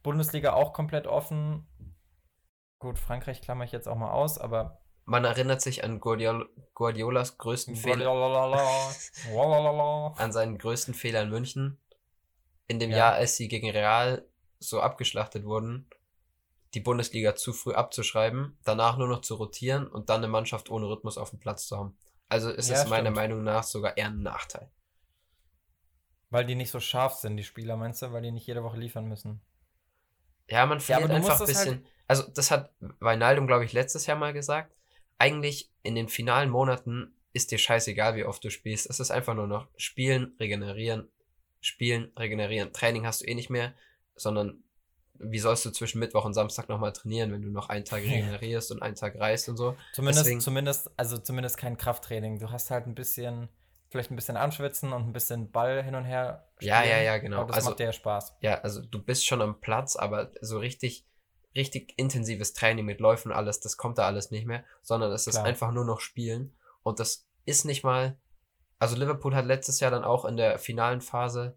Bundesliga 0.07 0.53
auch 0.53 0.73
komplett 0.73 1.09
offen. 1.09 1.67
Gut, 2.79 2.97
Frankreich 2.97 3.43
klammer 3.43 3.65
ich 3.65 3.73
jetzt 3.73 3.89
auch 3.89 3.97
mal 3.97 4.13
aus, 4.13 4.39
aber. 4.39 4.81
Man 5.05 5.25
erinnert 5.25 5.61
sich 5.61 5.83
an 5.83 5.99
Guardiol 5.99 6.49
Guardiolas 6.75 7.39
größten 7.39 7.75
Fehler. 7.75 8.09
an 10.17 10.31
seinen 10.31 10.59
größten 10.59 10.95
Fehler 10.95 11.23
in 11.23 11.31
München. 11.31 11.81
In 12.69 12.79
dem 12.79 12.93
ja. 12.93 12.99
Jahr, 12.99 13.15
als 13.15 13.37
sie 13.37 13.49
gegen 13.49 13.69
Real 13.69 14.25
so 14.61 14.81
abgeschlachtet 14.81 15.45
wurden, 15.45 15.91
die 16.75 16.81
Bundesliga 16.81 17.35
zu 17.35 17.53
früh 17.53 17.73
abzuschreiben, 17.73 18.57
danach 18.63 18.99
nur 18.99 19.09
noch 19.09 19.23
zu 19.23 19.35
rotieren 19.35 19.89
und 19.89 20.09
dann 20.09 20.19
eine 20.19 20.29
Mannschaft 20.29 20.71
ohne 20.71 20.87
Rhythmus 20.87 21.19
auf 21.19 21.31
dem 21.31 21.41
Platz 21.41 21.67
zu 21.67 21.77
haben. 21.77 21.99
Also 22.29 22.51
ist 22.51 22.71
ja, 22.71 22.81
es 22.81 22.89
meiner 22.89 23.11
Meinung 23.11 23.43
nach 23.43 23.65
sogar 23.65 23.97
eher 23.97 24.07
ein 24.07 24.23
Nachteil. 24.23 24.71
Weil 26.31 26.45
die 26.45 26.55
nicht 26.55 26.71
so 26.71 26.79
scharf 26.79 27.15
sind, 27.15 27.37
die 27.37 27.45
Spieler, 27.45 27.77
meinst 27.77 28.03
du? 28.03 28.13
Weil 28.13 28.23
die 28.23 28.31
nicht 28.31 28.47
jede 28.47 28.63
Woche 28.63 28.79
liefern 28.79 29.07
müssen. 29.07 29.41
Ja, 30.49 30.67
man 30.67 30.81
verliert 30.81 31.11
ja, 31.11 31.17
einfach 31.17 31.41
ein 31.41 31.47
bisschen. 31.47 31.75
Halt 31.75 31.87
also, 32.09 32.23
das 32.29 32.51
hat 32.51 32.73
Weinaldum, 33.01 33.47
glaube 33.47 33.65
ich, 33.65 33.73
letztes 33.73 34.07
Jahr 34.07 34.17
mal 34.17 34.33
gesagt. 34.33 34.75
Eigentlich 35.19 35.71
in 35.83 35.95
den 35.95 36.09
finalen 36.09 36.51
Monaten 36.51 37.15
ist 37.33 37.51
dir 37.51 37.59
scheißegal, 37.59 38.17
wie 38.17 38.25
oft 38.25 38.45
du 38.45 38.51
spielst. 38.51 38.89
Es 38.89 39.01
ist 39.01 39.11
einfach 39.11 39.35
nur 39.35 39.47
noch 39.47 39.67
spielen, 39.77 40.35
regenerieren, 40.39 41.09
spielen, 41.61 42.13
regenerieren. 42.19 42.73
Training 42.73 43.07
hast 43.07 43.23
du 43.23 43.27
eh 43.27 43.35
nicht 43.35 43.51
mehr 43.51 43.75
sondern 44.17 44.63
wie 45.19 45.39
sollst 45.39 45.65
du 45.65 45.71
zwischen 45.71 45.99
Mittwoch 45.99 46.25
und 46.25 46.35
Samstag 46.35 46.69
nochmal 46.69 46.93
trainieren, 46.93 47.33
wenn 47.33 47.41
du 47.41 47.49
noch 47.49 47.69
einen 47.69 47.85
Tag 47.85 48.03
regenerierst 48.03 48.71
und 48.73 48.83
einen 48.83 48.97
Tag 48.97 49.19
reist 49.19 49.49
und 49.49 49.57
so? 49.57 49.77
Zumindest, 49.95 50.27
Deswegen, 50.27 50.41
zumindest, 50.41 50.91
also 50.97 51.17
zumindest 51.17 51.57
kein 51.57 51.79
Krafttraining. 51.79 52.39
Du 52.39 52.51
hast 52.51 52.71
halt 52.71 52.87
ein 52.87 52.95
bisschen, 52.95 53.49
vielleicht 53.97 54.11
ein 54.11 54.17
bisschen 54.17 54.37
anschwitzen 54.37 54.93
und 54.93 55.09
ein 55.09 55.13
bisschen 55.13 55.51
Ball 55.51 55.83
hin 55.83 55.95
und 55.95 56.05
her. 56.05 56.49
Spielen, 56.57 56.69
ja, 56.69 56.85
ja, 56.85 57.01
ja, 57.03 57.19
genau. 57.19 57.39
Aber 57.39 57.49
das 57.49 57.57
also, 57.57 57.71
macht 57.71 57.81
dir 57.81 57.85
ja 57.85 57.93
Spaß. 57.93 58.37
Ja, 58.41 58.55
also 58.61 58.83
du 58.83 59.03
bist 59.03 59.27
schon 59.27 59.43
am 59.43 59.61
Platz, 59.61 59.97
aber 59.97 60.31
so 60.41 60.59
richtig, 60.59 61.07
richtig 61.55 61.95
intensives 61.97 62.53
Training 62.53 62.85
mit 62.85 63.01
Läufen 63.01 63.33
und 63.33 63.37
alles, 63.37 63.61
das 63.61 63.77
kommt 63.77 63.99
da 63.99 64.07
alles 64.07 64.31
nicht 64.31 64.47
mehr, 64.47 64.65
sondern 64.83 65.11
es 65.13 65.27
ist 65.27 65.37
einfach 65.37 65.73
nur 65.73 65.85
noch 65.85 66.01
Spielen. 66.01 66.55
Und 66.83 67.01
das 67.01 67.27
ist 67.45 67.65
nicht 67.65 67.83
mal. 67.83 68.19
Also 68.79 68.97
Liverpool 68.97 69.35
hat 69.35 69.47
letztes 69.47 69.81
Jahr 69.81 69.91
dann 69.91 70.05
auch 70.05 70.27
in 70.27 70.37
der 70.37 70.59
finalen 70.59 71.01
Phase 71.01 71.57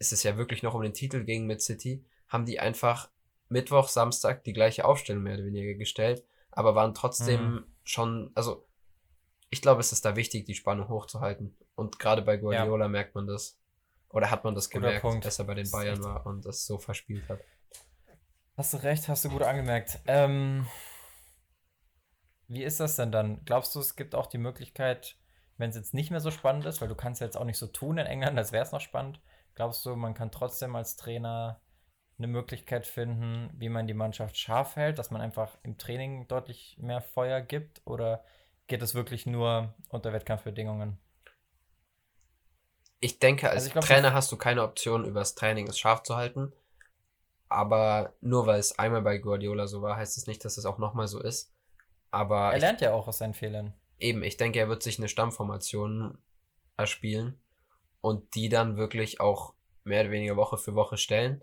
ist 0.00 0.12
es 0.12 0.22
ja 0.22 0.36
wirklich 0.36 0.62
noch 0.62 0.74
um 0.74 0.82
den 0.82 0.94
Titel 0.94 1.24
gegen 1.24 1.46
Mid 1.46 1.60
City, 1.60 2.04
haben 2.28 2.46
die 2.46 2.58
einfach 2.58 3.10
Mittwoch, 3.48 3.88
Samstag 3.88 4.44
die 4.44 4.52
gleiche 4.52 4.84
Aufstellung 4.84 5.22
mehr 5.22 5.34
oder 5.34 5.44
weniger 5.44 5.74
gestellt, 5.74 6.24
aber 6.50 6.74
waren 6.74 6.94
trotzdem 6.94 7.52
mhm. 7.52 7.64
schon, 7.84 8.30
also 8.34 8.66
ich 9.50 9.62
glaube, 9.62 9.80
es 9.80 9.92
ist 9.92 10.04
da 10.04 10.16
wichtig, 10.16 10.46
die 10.46 10.54
Spannung 10.54 10.88
hochzuhalten. 10.88 11.56
Und 11.74 11.98
gerade 11.98 12.22
bei 12.22 12.36
Guardiola 12.36 12.86
ja. 12.86 12.88
merkt 12.88 13.14
man 13.14 13.26
das. 13.26 13.58
Oder 14.08 14.30
hat 14.30 14.44
man 14.44 14.54
das 14.54 14.70
gemerkt, 14.70 15.04
dass 15.24 15.38
er 15.38 15.44
bei 15.44 15.54
den 15.54 15.70
Bayern 15.70 16.02
war 16.02 16.26
und 16.26 16.44
das 16.44 16.66
so 16.66 16.78
verspielt 16.78 17.28
hat. 17.28 17.40
Hast 18.56 18.74
du 18.74 18.78
recht, 18.78 19.08
hast 19.08 19.24
du 19.24 19.28
gut 19.28 19.42
angemerkt. 19.42 20.00
Ähm, 20.06 20.66
wie 22.48 22.64
ist 22.64 22.80
das 22.80 22.96
denn 22.96 23.12
dann? 23.12 23.44
Glaubst 23.44 23.74
du, 23.74 23.80
es 23.80 23.94
gibt 23.94 24.14
auch 24.14 24.26
die 24.26 24.38
Möglichkeit, 24.38 25.16
wenn 25.56 25.70
es 25.70 25.76
jetzt 25.76 25.94
nicht 25.94 26.10
mehr 26.10 26.20
so 26.20 26.30
spannend 26.30 26.66
ist, 26.66 26.80
weil 26.80 26.88
du 26.88 26.96
kannst 26.96 27.20
ja 27.20 27.26
jetzt 27.26 27.36
auch 27.36 27.44
nicht 27.44 27.58
so 27.58 27.68
tun 27.68 27.98
in 27.98 28.06
England, 28.06 28.36
als 28.36 28.50
wäre 28.50 28.64
es 28.64 28.72
noch 28.72 28.80
spannend, 28.80 29.20
Glaubst 29.60 29.84
du, 29.84 29.94
man 29.94 30.14
kann 30.14 30.30
trotzdem 30.30 30.74
als 30.74 30.96
Trainer 30.96 31.60
eine 32.16 32.28
Möglichkeit 32.28 32.86
finden, 32.86 33.50
wie 33.58 33.68
man 33.68 33.86
die 33.86 33.92
Mannschaft 33.92 34.38
scharf 34.38 34.76
hält, 34.76 34.98
dass 34.98 35.10
man 35.10 35.20
einfach 35.20 35.58
im 35.62 35.78
Training 35.78 36.26
deutlich 36.28 36.78
mehr 36.80 37.02
Feuer 37.02 37.42
gibt? 37.42 37.82
Oder 37.84 38.24
geht 38.70 38.80
es 38.82 38.94
wirklich 38.94 39.26
nur 39.26 39.74
unter 39.88 40.14
Wettkampfbedingungen? 40.14 40.96
Ich 43.00 43.18
denke, 43.18 43.48
als 43.48 43.56
also 43.56 43.66
ich 43.66 43.72
glaub, 43.72 43.84
Trainer 43.84 44.14
hast 44.14 44.30
du 44.32 44.36
keine 44.36 44.62
Option, 44.62 45.04
übers 45.04 45.34
Training 45.34 45.66
es 45.66 45.78
scharf 45.78 46.02
zu 46.02 46.16
halten. 46.16 46.52
Aber 47.48 48.14
nur 48.20 48.46
weil 48.46 48.60
es 48.60 48.78
einmal 48.78 49.02
bei 49.02 49.18
Guardiola 49.18 49.66
so 49.66 49.82
war, 49.82 49.96
heißt 49.96 50.16
es 50.16 50.28
nicht, 50.28 50.44
dass 50.44 50.56
es 50.56 50.66
auch 50.66 50.78
nochmal 50.78 51.08
so 51.08 51.20
ist. 51.20 51.52
Aber 52.12 52.52
er 52.52 52.60
lernt 52.60 52.80
ich, 52.80 52.84
ja 52.84 52.92
auch 52.92 53.08
aus 53.08 53.18
seinen 53.18 53.34
Fehlern. 53.34 53.74
Eben, 53.98 54.22
ich 54.22 54.36
denke, 54.36 54.60
er 54.60 54.68
wird 54.68 54.84
sich 54.84 54.98
eine 54.98 55.08
Stammformation 55.08 56.18
erspielen 56.76 57.40
und 58.00 58.36
die 58.36 58.48
dann 58.48 58.76
wirklich 58.76 59.20
auch 59.20 59.54
mehr 59.82 60.02
oder 60.02 60.12
weniger 60.12 60.36
Woche 60.36 60.58
für 60.58 60.76
Woche 60.76 60.96
stellen. 60.96 61.42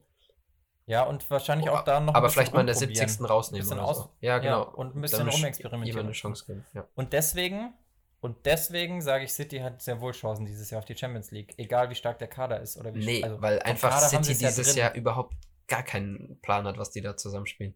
Ja, 0.88 1.04
und 1.04 1.30
wahrscheinlich 1.30 1.70
auch 1.70 1.84
da 1.84 2.00
noch. 2.00 2.16
Aber 2.16 2.30
vielleicht 2.30 2.54
mal 2.54 2.62
in 2.62 2.68
der 2.68 2.76
70. 2.76 3.30
rausnehmen. 3.30 3.68
Oder 3.68 3.94
so. 3.94 4.10
Ja, 4.22 4.40
genau. 4.40 4.64
Ja, 4.64 4.70
und 4.70 4.96
ein 4.96 5.02
bisschen 5.02 5.28
rumexperimentieren. 5.28 6.06
Eine 6.06 6.14
Chance 6.14 6.46
geben. 6.46 6.66
Ja. 6.74 6.88
Und 6.96 7.12
deswegen, 7.12 7.74
und 8.22 8.46
deswegen 8.46 9.02
sage 9.02 9.26
ich, 9.26 9.34
City 9.34 9.60
hat 9.60 9.82
sehr 9.82 10.00
wohl 10.00 10.14
Chancen 10.14 10.46
dieses 10.46 10.72
Jahr 10.72 10.80
auf 10.80 10.86
die 10.86 10.96
Champions 10.96 11.30
League. 11.32 11.54
Egal 11.58 11.90
wie 11.90 11.96
stark 11.96 12.20
der 12.20 12.30
Kader 12.30 12.62
ist. 12.62 12.78
Oder 12.78 12.96
wie 12.96 13.06
nee, 13.06 13.22
also, 13.22 13.42
weil 13.42 13.60
einfach 13.60 14.00
City 14.00 14.34
dieses 14.34 14.76
ja 14.76 14.86
Jahr 14.86 14.96
überhaupt 14.96 15.36
gar 15.68 15.84
keinen 15.84 16.40
Plan 16.42 16.66
hat, 16.66 16.78
was 16.78 16.92
die 16.92 17.02
da 17.02 17.18
zusammenspielen. 17.18 17.76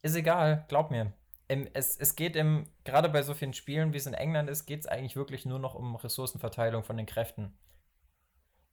Ist 0.00 0.16
egal, 0.16 0.64
glaub 0.68 0.90
mir. 0.90 1.12
Es, 1.48 1.98
es 1.98 2.16
geht 2.16 2.36
im, 2.36 2.68
gerade 2.84 3.10
bei 3.10 3.22
so 3.22 3.34
vielen 3.34 3.52
Spielen, 3.52 3.92
wie 3.92 3.98
es 3.98 4.06
in 4.06 4.14
England 4.14 4.48
ist, 4.48 4.64
geht 4.64 4.80
es 4.80 4.86
eigentlich 4.86 5.16
wirklich 5.16 5.44
nur 5.44 5.58
noch 5.58 5.74
um 5.74 5.96
Ressourcenverteilung 5.96 6.84
von 6.84 6.96
den 6.96 7.06
Kräften. 7.06 7.58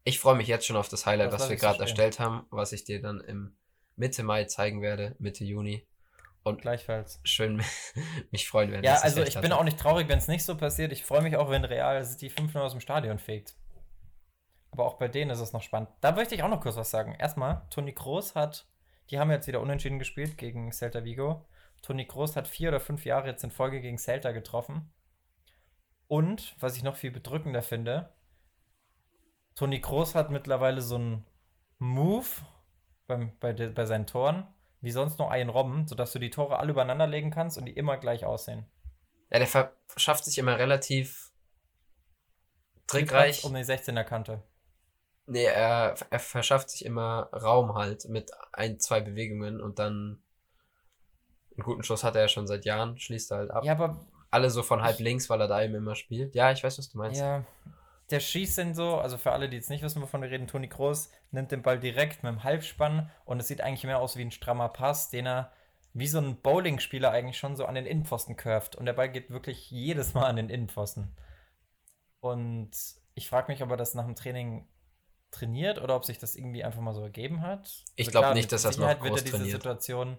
Ich 0.08 0.20
freue 0.20 0.36
mich 0.36 0.48
jetzt 0.48 0.66
schon 0.66 0.78
auf 0.78 0.88
das 0.88 1.06
Highlight, 1.06 1.34
das 1.34 1.42
was 1.42 1.50
wir 1.50 1.58
gerade 1.58 1.82
erstellt 1.82 2.18
haben, 2.18 2.46
was 2.50 2.72
ich 2.72 2.86
dir 2.86 3.02
dann 3.02 3.20
im 3.20 3.58
Mitte 3.98 4.24
Mai 4.24 4.46
zeigen 4.46 4.82
werde, 4.82 5.18
Mitte 5.20 5.44
Juni. 5.44 5.86
Und 6.44 6.62
gleichfalls. 6.62 7.20
Schön 7.26 7.62
mich 8.32 8.48
freuen 8.48 8.72
werden. 8.72 8.86
Ja, 8.86 9.02
also 9.02 9.22
ich 9.22 9.36
hatte. 9.36 9.42
bin 9.42 9.52
auch 9.52 9.66
nicht 9.66 9.78
traurig, 9.78 10.08
wenn 10.08 10.18
es 10.18 10.30
nicht 10.30 10.46
so 10.46 10.56
passiert. 10.56 10.94
Ich 10.94 11.04
freue 11.04 11.24
mich 11.24 11.36
auch, 11.36 11.50
wenn 11.50 11.66
Real 11.66 12.02
City 12.06 12.28
5-0 12.30 12.58
aus 12.58 12.72
dem 12.72 12.80
Stadion 12.80 13.20
fegt. 13.20 13.58
Aber 14.72 14.86
auch 14.86 14.98
bei 14.98 15.10
denen 15.10 15.30
ist 15.30 15.42
es 15.42 15.52
noch 15.52 15.62
spannend. 15.62 15.90
Da 16.00 16.14
möchte 16.14 16.36
ich 16.36 16.44
auch 16.44 16.48
noch 16.48 16.62
kurz 16.62 16.78
was 16.78 16.90
sagen. 16.90 17.14
Erstmal, 17.20 17.68
Toni 17.70 17.92
Kroos 17.92 18.34
hat, 18.34 18.66
die 19.10 19.20
haben 19.20 19.30
jetzt 19.30 19.48
wieder 19.48 19.60
unentschieden 19.60 20.00
gespielt 20.00 20.38
gegen 20.38 20.72
Celta 20.72 21.04
Vigo. 21.04 21.46
Toni 21.82 22.08
Kroos 22.08 22.38
hat 22.38 22.48
vier 22.48 22.70
oder 22.70 22.80
fünf 22.80 23.04
Jahre 23.04 23.28
jetzt 23.28 23.44
in 23.44 23.52
Folge 23.52 23.82
gegen 23.82 23.98
Celta 23.98 24.32
getroffen. 24.32 24.90
Und, 26.08 26.56
was 26.62 26.78
ich 26.78 26.84
noch 26.84 26.96
viel 26.96 27.12
bedrückender 27.12 27.62
finde, 27.62 28.16
Toni 29.58 29.82
Kroos 29.82 30.14
hat 30.14 30.30
mittlerweile 30.30 30.82
so 30.82 30.96
einen 30.96 31.26
Move 31.80 32.28
beim, 33.08 33.38
bei, 33.40 33.54
de, 33.54 33.70
bei 33.70 33.86
seinen 33.88 34.06
Toren, 34.06 34.48
wie 34.82 34.92
sonst 34.92 35.18
nur 35.18 35.32
ein 35.32 35.50
Robben, 35.50 35.88
sodass 35.88 36.14
du 36.14 36.20
die 36.20 36.30
Tore 36.30 36.60
alle 36.60 36.72
übereinander 36.72 37.08
legen 37.08 37.32
kannst 37.32 37.58
und 37.58 37.66
die 37.66 37.74
immer 37.74 37.98
gleich 37.98 38.24
aussehen. 38.24 38.70
Ja, 39.32 39.40
der 39.40 39.72
verschafft 39.88 40.26
sich 40.26 40.38
immer 40.38 40.60
relativ 40.60 41.32
trickreich. 42.86 43.44
Um 43.44 43.56
die 43.56 43.64
16er 43.64 44.04
Kante. 44.04 44.44
Nee, 45.26 45.46
er, 45.46 45.96
er 46.10 46.20
verschafft 46.20 46.70
sich 46.70 46.86
immer 46.86 47.30
Raum 47.34 47.74
halt 47.74 48.06
mit 48.06 48.32
ein, 48.54 48.80
zwei 48.80 49.02
Bewegungen 49.02 49.60
und 49.60 49.80
dann 49.80 50.22
einen 51.56 51.64
guten 51.64 51.84
Schuss 51.84 52.04
hat 52.04 52.16
er 52.16 52.22
ja 52.22 52.28
schon 52.28 52.46
seit 52.46 52.64
Jahren, 52.64 53.00
schließt 53.00 53.32
er 53.32 53.38
halt 53.38 53.52
ab. 53.52 53.66
Ja, 53.66 53.74
aber. 53.74 54.06
Alle 54.30 54.50
so 54.52 54.62
von 54.62 54.84
halb 54.84 55.00
links, 55.00 55.30
weil 55.30 55.42
er 55.42 55.48
da 55.48 55.64
eben 55.64 55.74
immer 55.74 55.96
spielt. 55.96 56.36
Ja, 56.36 56.52
ich 56.52 56.64
weiß, 56.64 56.78
was 56.78 56.90
du 56.90 56.98
meinst. 56.98 57.20
Ja, 57.20 57.46
der 58.10 58.20
schießt 58.20 58.58
den 58.58 58.74
so, 58.74 58.96
also 58.96 59.18
für 59.18 59.32
alle, 59.32 59.50
die 59.50 59.58
jetzt 59.58 59.70
nicht 59.70 59.84
wissen, 59.84 60.02
wovon 60.02 60.22
wir 60.22 60.32
reden, 60.32 60.48
Toni 60.48 60.70
Kroos 60.70 61.12
nimmt 61.32 61.52
den 61.52 61.62
Ball 61.62 61.80
direkt 61.80 62.24
mit 62.24 62.32
dem 62.32 62.44
Halbspann 62.44 63.12
und 63.26 63.40
es 63.40 63.48
sieht 63.48 63.62
eigentlich 63.62 63.84
mehr 63.84 64.00
aus 64.00 64.16
wie 64.16 64.22
ein 64.22 64.32
strammer 64.32 64.70
Pass, 64.70 65.10
den 65.10 65.28
er 65.28 65.52
wie 65.94 66.08
so 66.08 66.20
ein 66.20 66.42
Bowling-Spieler 66.42 67.12
eigentlich 67.12 67.38
schon 67.38 67.56
so 67.56 67.66
an 67.66 67.76
den 67.76 67.86
Innenpfosten 67.86 68.36
curvt. 68.36 68.76
Und 68.76 68.86
der 68.86 68.94
Ball 68.94 69.10
geht 69.10 69.32
wirklich 69.32 69.72
jedes 69.72 70.14
Mal 70.14 70.28
an 70.28 70.36
den 70.36 70.50
Innenpfosten. 70.50 71.16
Und 72.20 72.72
ich 73.16 73.28
frage 73.28 73.52
mich, 73.52 73.64
ob 73.64 73.72
er 73.72 73.78
das 73.78 73.96
nach 73.96 74.06
dem 74.06 74.16
Training 74.16 74.68
trainiert 75.32 75.82
oder 75.82 75.96
ob 75.96 76.06
sich 76.06 76.20
das 76.20 76.36
irgendwie 76.36 76.64
einfach 76.64 76.82
mal 76.82 76.94
so 76.94 77.02
ergeben 77.02 77.42
hat. 77.42 77.84
Ich 77.96 78.08
also 78.08 78.20
glaube 78.20 78.36
nicht, 78.36 78.52
dass 78.52 78.62
das 78.62 78.78
noch 78.78 78.88
groß 78.88 79.04
wird 79.04 79.18
er 79.18 79.24
diese 79.24 79.32
trainiert. 79.32 79.52
Situation 79.52 80.18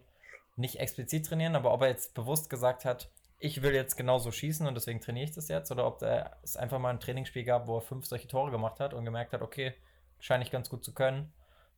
nicht 0.57 0.81
explizit 0.81 1.27
trainieren, 1.27 1.55
aber 1.55 1.73
ob 1.73 1.83
er 1.83 1.89
jetzt 1.89 2.15
bewusst 2.15 2.51
gesagt 2.51 2.85
hat, 2.85 3.11
ich 3.39 3.63
will 3.63 3.75
jetzt 3.75 3.97
genauso 3.97 4.33
schießen 4.33 4.67
und 4.67 4.75
deswegen 4.75 5.01
trainiere 5.01 5.25
ich 5.25 5.35
das 5.35 5.49
jetzt, 5.49 5.71
oder 5.71 5.87
ob 5.87 6.03
es 6.03 6.57
einfach 6.57 6.79
mal 6.79 6.91
ein 6.91 7.01
Trainingsspiel 7.01 7.45
gab, 7.45 7.67
wo 7.69 7.77
er 7.77 7.83
fünf 7.83 8.07
solche 8.07 8.27
Tore 8.27 8.51
gemacht 8.51 8.81
hat 8.81 8.95
und 8.95 9.05
gemerkt 9.05 9.33
hat, 9.33 9.43
okay, 9.43 9.75
scheine 10.19 10.43
ich 10.43 10.51
ganz 10.51 10.69
gut 10.69 10.85
zu 10.85 10.93
können, 10.93 11.33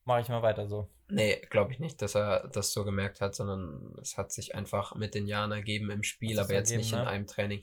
mache 0.05 0.23
ich 0.23 0.29
mal 0.29 0.43
weiter 0.43 0.67
so. 0.67 0.89
Nee, 1.09 1.37
glaube 1.51 1.73
ich 1.73 1.79
nicht, 1.79 2.01
dass 2.01 2.15
er 2.15 2.49
das 2.49 2.73
so 2.73 2.85
gemerkt 2.85 3.21
hat, 3.21 3.35
sondern 3.35 3.95
es 4.01 4.17
hat 4.17 4.33
sich 4.33 4.55
einfach 4.55 4.95
mit 4.95 5.15
den 5.15 5.27
Jahren 5.27 5.53
ergeben 5.53 5.91
im 5.91 6.03
Spiel, 6.03 6.39
aber 6.39 6.55
jetzt 6.55 6.71
ergeben, 6.71 6.81
nicht 6.81 6.93
ne? 6.95 7.03
in 7.03 7.09
einem 7.09 7.27
Training. 7.27 7.63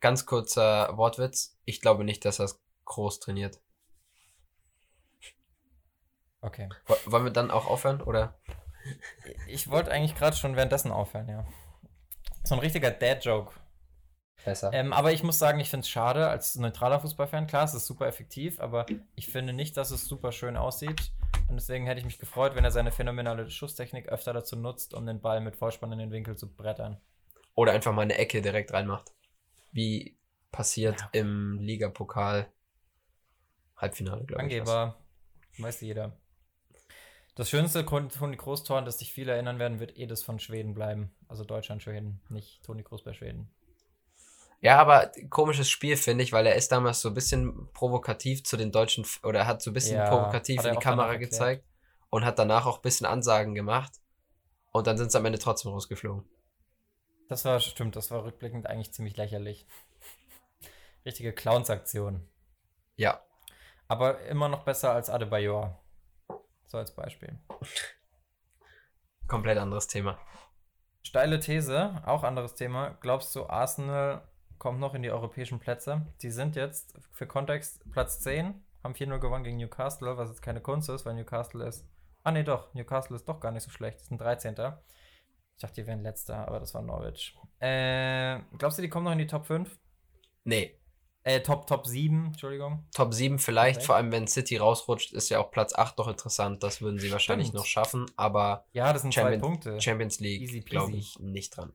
Ganz 0.00 0.24
kurzer 0.24 0.96
Wortwitz, 0.96 1.58
ich 1.66 1.82
glaube 1.82 2.04
nicht, 2.04 2.24
dass 2.24 2.38
er 2.38 2.46
es 2.46 2.62
groß 2.86 3.20
trainiert. 3.20 3.60
Okay. 6.40 6.70
Wollen 7.04 7.24
wir 7.24 7.32
dann 7.32 7.50
auch 7.50 7.66
aufhören, 7.66 8.00
oder? 8.00 8.38
Ich 9.46 9.70
wollte 9.70 9.90
eigentlich 9.90 10.14
gerade 10.14 10.36
schon 10.36 10.56
währenddessen 10.56 10.90
aufhören, 10.90 11.28
ja. 11.28 11.46
So 12.44 12.54
ein 12.54 12.60
richtiger 12.60 12.90
Dad-Joke. 12.90 13.52
besser. 14.44 14.70
Ähm, 14.72 14.92
aber 14.92 15.12
ich 15.12 15.22
muss 15.22 15.38
sagen, 15.38 15.60
ich 15.60 15.70
finde 15.70 15.84
es 15.84 15.88
schade, 15.88 16.28
als 16.28 16.56
neutraler 16.56 17.00
Fußballfan, 17.00 17.46
klar, 17.46 17.64
es 17.64 17.74
ist 17.74 17.86
super 17.86 18.06
effektiv, 18.06 18.60
aber 18.60 18.86
ich 19.14 19.26
finde 19.26 19.52
nicht, 19.52 19.76
dass 19.76 19.90
es 19.90 20.06
super 20.06 20.32
schön 20.32 20.56
aussieht. 20.56 21.12
Und 21.48 21.56
deswegen 21.56 21.86
hätte 21.86 21.98
ich 21.98 22.06
mich 22.06 22.18
gefreut, 22.18 22.54
wenn 22.54 22.64
er 22.64 22.70
seine 22.70 22.92
phänomenale 22.92 23.50
Schusstechnik 23.50 24.08
öfter 24.08 24.32
dazu 24.32 24.56
nutzt, 24.56 24.94
um 24.94 25.06
den 25.06 25.20
Ball 25.20 25.40
mit 25.40 25.56
Vollspann 25.56 25.92
in 25.92 25.98
den 25.98 26.10
Winkel 26.12 26.36
zu 26.36 26.48
brettern. 26.48 27.00
Oder 27.54 27.72
einfach 27.72 27.92
mal 27.92 28.02
eine 28.02 28.16
Ecke 28.16 28.40
direkt 28.40 28.72
reinmacht. 28.72 29.12
Wie 29.72 30.16
passiert 30.52 31.00
ja. 31.00 31.08
im 31.12 31.58
Ligapokal 31.60 32.48
Halbfinale, 33.76 34.24
glaube 34.24 34.42
ich. 34.42 34.60
Angeber. 34.60 34.96
Weiß 35.58 35.80
jeder. 35.80 36.16
Das 37.40 37.48
schönste 37.48 37.86
Toni 37.86 38.36
Kroos-Tor, 38.36 38.76
an 38.76 38.84
das 38.84 38.98
sich 38.98 39.14
viele 39.14 39.32
erinnern 39.32 39.58
werden, 39.58 39.80
wird 39.80 39.96
eh 39.96 40.04
das 40.04 40.22
von 40.22 40.38
Schweden 40.38 40.74
bleiben. 40.74 41.10
Also 41.26 41.42
Deutschland-Schweden, 41.42 42.20
nicht 42.28 42.62
Toni 42.62 42.82
Kroos 42.82 43.02
bei 43.02 43.14
Schweden. 43.14 43.50
Ja, 44.60 44.78
aber 44.78 45.10
komisches 45.30 45.70
Spiel, 45.70 45.96
finde 45.96 46.22
ich, 46.22 46.34
weil 46.34 46.44
er 46.46 46.56
ist 46.56 46.70
damals 46.70 47.00
so 47.00 47.08
ein 47.08 47.14
bisschen 47.14 47.72
provokativ 47.72 48.44
zu 48.44 48.58
den 48.58 48.72
Deutschen, 48.72 49.06
oder 49.22 49.46
hat 49.46 49.62
so 49.62 49.70
ein 49.70 49.72
bisschen 49.72 49.96
ja, 49.96 50.10
provokativ 50.10 50.62
in 50.66 50.72
die 50.74 50.80
Kamera 50.80 51.16
gezeigt 51.16 51.64
und 52.10 52.26
hat 52.26 52.38
danach 52.38 52.66
auch 52.66 52.76
ein 52.76 52.82
bisschen 52.82 53.06
Ansagen 53.06 53.54
gemacht. 53.54 53.92
Und 54.70 54.86
dann 54.86 54.98
sind 54.98 55.10
sie 55.10 55.16
am 55.16 55.24
Ende 55.24 55.38
trotzdem 55.38 55.72
rausgeflogen. 55.72 56.28
Das 57.30 57.46
war, 57.46 57.58
stimmt, 57.60 57.96
das 57.96 58.10
war 58.10 58.22
rückblickend 58.22 58.66
eigentlich 58.66 58.92
ziemlich 58.92 59.16
lächerlich. 59.16 59.66
Richtige 61.06 61.32
Clowns-Aktion. 61.32 62.20
Ja. 62.96 63.22
Aber 63.88 64.20
immer 64.26 64.50
noch 64.50 64.64
besser 64.64 64.92
als 64.92 65.08
Adebayor. 65.08 65.79
So 66.70 66.78
als 66.78 66.94
Beispiel. 66.94 67.36
Komplett 69.26 69.58
anderes 69.58 69.88
Thema. 69.88 70.18
Steile 71.02 71.40
These, 71.40 72.00
auch 72.06 72.22
anderes 72.22 72.54
Thema. 72.54 72.96
Glaubst 73.00 73.34
du, 73.34 73.48
Arsenal 73.48 74.22
kommt 74.58 74.78
noch 74.78 74.94
in 74.94 75.02
die 75.02 75.10
europäischen 75.10 75.58
Plätze? 75.58 76.06
Die 76.22 76.30
sind 76.30 76.54
jetzt 76.54 76.96
für 77.10 77.26
Kontext 77.26 77.90
Platz 77.90 78.20
10, 78.20 78.54
haben 78.84 78.94
4-0 78.94 79.18
gewonnen 79.18 79.42
gegen 79.42 79.56
Newcastle, 79.56 80.16
was 80.16 80.28
jetzt 80.28 80.42
keine 80.42 80.60
Kunst 80.60 80.88
ist, 80.88 81.04
weil 81.04 81.14
Newcastle 81.14 81.66
ist. 81.66 81.88
Ah, 82.22 82.30
nee, 82.30 82.44
doch. 82.44 82.72
Newcastle 82.72 83.16
ist 83.16 83.28
doch 83.28 83.40
gar 83.40 83.50
nicht 83.50 83.64
so 83.64 83.70
schlecht. 83.70 83.96
Das 83.96 84.04
ist 84.04 84.12
ein 84.12 84.18
13. 84.18 84.52
Ich 84.52 85.62
dachte, 85.62 85.74
die 85.74 85.86
wären 85.88 86.02
letzter, 86.02 86.46
aber 86.46 86.60
das 86.60 86.72
war 86.74 86.82
Norwich. 86.82 87.36
Äh, 87.58 88.38
glaubst 88.58 88.78
du, 88.78 88.82
die 88.82 88.88
kommen 88.88 89.06
noch 89.06 89.12
in 89.12 89.18
die 89.18 89.26
Top 89.26 89.44
5? 89.46 89.76
Nee. 90.44 90.79
Äh, 91.22 91.40
Top, 91.40 91.66
Top 91.66 91.86
7, 91.86 92.26
Entschuldigung. 92.26 92.86
Top 92.94 93.12
7 93.12 93.38
vielleicht, 93.38 93.78
okay. 93.78 93.86
vor 93.86 93.96
allem 93.96 94.10
wenn 94.10 94.26
City 94.26 94.56
rausrutscht, 94.56 95.12
ist 95.12 95.28
ja 95.28 95.38
auch 95.38 95.50
Platz 95.50 95.74
8 95.74 95.98
noch 95.98 96.08
interessant. 96.08 96.62
Das 96.62 96.80
würden 96.80 96.98
sie 96.98 97.12
wahrscheinlich 97.12 97.48
Stimmt. 97.48 97.58
noch 97.58 97.66
schaffen, 97.66 98.06
aber 98.16 98.64
ja, 98.72 98.92
das 98.92 99.02
sind 99.02 99.12
Champions, 99.12 99.40
zwei 99.40 99.46
Punkte. 99.46 99.80
Champions 99.80 100.20
League 100.20 100.66
glaube 100.66 100.96
ich 100.96 101.18
nicht 101.18 101.56
dran. 101.56 101.72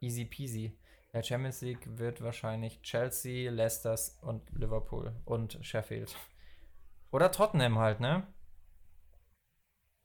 Easy 0.00 0.24
peasy. 0.24 0.76
Der 1.12 1.22
Champions 1.22 1.62
League 1.62 1.98
wird 1.98 2.22
wahrscheinlich 2.22 2.80
Chelsea, 2.82 3.50
Leicester 3.50 3.96
und 4.22 4.42
Liverpool 4.52 5.16
und 5.24 5.58
Sheffield. 5.62 6.14
Oder 7.10 7.32
Tottenham 7.32 7.78
halt, 7.78 8.00
ne? 8.00 8.26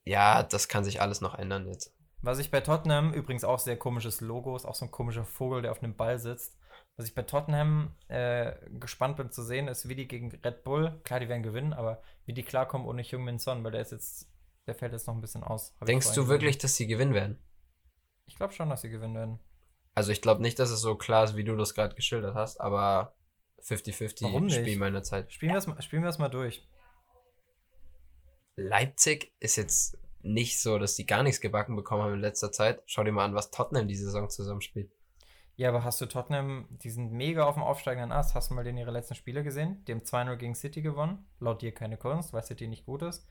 Ja, 0.05 0.41
das 0.41 0.67
kann 0.67 0.84
sich 0.84 1.01
alles 1.01 1.21
noch 1.21 1.36
ändern 1.36 1.67
jetzt. 1.67 1.93
Was 2.21 2.39
ich 2.39 2.49
bei 2.49 2.61
Tottenham, 2.61 3.13
übrigens 3.13 3.43
auch 3.43 3.59
sehr 3.59 3.77
komisches 3.77 4.21
Logo, 4.21 4.55
ist 4.55 4.65
auch 4.65 4.75
so 4.75 4.86
ein 4.86 4.91
komischer 4.91 5.25
Vogel, 5.25 5.63
der 5.63 5.71
auf 5.71 5.84
einem 5.84 5.95
Ball 5.95 6.17
sitzt. 6.17 6.57
Was 6.97 7.07
ich 7.07 7.15
bei 7.15 7.23
Tottenham 7.23 7.95
äh, 8.09 8.53
gespannt 8.79 9.17
bin 9.17 9.31
zu 9.31 9.43
sehen, 9.43 9.67
ist, 9.67 9.87
wie 9.87 9.95
die 9.95 10.07
gegen 10.07 10.29
Red 10.31 10.63
Bull, 10.63 10.99
klar, 11.03 11.19
die 11.19 11.29
werden 11.29 11.43
gewinnen, 11.43 11.73
aber 11.73 12.01
wie 12.25 12.33
die 12.33 12.43
klarkommen 12.43 12.87
ohne 12.87 13.01
Jungmin 13.01 13.39
Son, 13.39 13.63
weil 13.63 13.71
der 13.71 13.81
ist 13.81 13.91
jetzt, 13.91 14.29
der 14.67 14.75
fällt 14.75 14.91
jetzt 14.91 15.07
noch 15.07 15.15
ein 15.15 15.21
bisschen 15.21 15.43
aus. 15.43 15.75
Denkst 15.85 16.13
du 16.13 16.27
wirklich, 16.27 16.57
dass 16.57 16.75
sie 16.75 16.87
gewinnen 16.87 17.13
werden? 17.13 17.39
Ich 18.25 18.35
glaube 18.35 18.53
schon, 18.53 18.69
dass 18.69 18.81
sie 18.81 18.89
gewinnen 18.89 19.15
werden. 19.15 19.39
Also 19.93 20.11
ich 20.11 20.21
glaube 20.21 20.41
nicht, 20.41 20.59
dass 20.59 20.69
es 20.69 20.81
so 20.81 20.95
klar 20.95 21.23
ist, 21.23 21.35
wie 21.35 21.43
du 21.43 21.55
das 21.55 21.73
gerade 21.73 21.95
geschildert 21.95 22.35
hast, 22.35 22.61
aber 22.61 23.15
50-50 23.61 24.49
Spiel 24.49 24.77
meiner 24.77 25.03
Zeit. 25.03 25.31
Spielen 25.31 25.51
wir 25.53 25.57
es 25.57 25.67
mal, 25.67 25.81
spielen 25.81 26.03
mal 26.03 26.29
durch. 26.29 26.67
Leipzig 28.55 29.33
ist 29.39 29.55
jetzt 29.55 29.97
nicht 30.21 30.59
so, 30.59 30.77
dass 30.77 30.95
die 30.95 31.05
gar 31.05 31.23
nichts 31.23 31.41
gebacken 31.41 31.75
bekommen 31.75 32.03
haben 32.03 32.13
in 32.13 32.21
letzter 32.21 32.51
Zeit. 32.51 32.81
Schau 32.85 33.03
dir 33.03 33.11
mal 33.11 33.25
an, 33.25 33.35
was 33.35 33.51
Tottenham 33.51 33.87
die 33.87 33.95
Saison 33.95 34.29
zusammenspielt. 34.29 34.91
Ja, 35.55 35.69
aber 35.69 35.83
hast 35.83 36.01
du 36.01 36.05
Tottenham, 36.05 36.67
die 36.69 36.89
sind 36.89 37.11
mega 37.11 37.45
auf 37.45 37.55
dem 37.55 37.63
aufsteigenden 37.63 38.11
Ast. 38.11 38.35
Hast 38.35 38.49
du 38.49 38.55
mal 38.55 38.63
den 38.63 38.77
ihre 38.77 38.91
letzten 38.91 39.15
Spiele 39.15 39.43
gesehen? 39.43 39.83
Die 39.85 39.91
haben 39.91 40.01
2-0 40.01 40.35
gegen 40.37 40.55
City 40.55 40.81
gewonnen. 40.81 41.25
Laut 41.39 41.61
dir 41.61 41.73
keine 41.73 41.97
Kunst, 41.97 42.33
weil 42.33 42.43
City 42.43 42.67
nicht 42.67 42.85
gut 42.85 43.01
ist. 43.01 43.27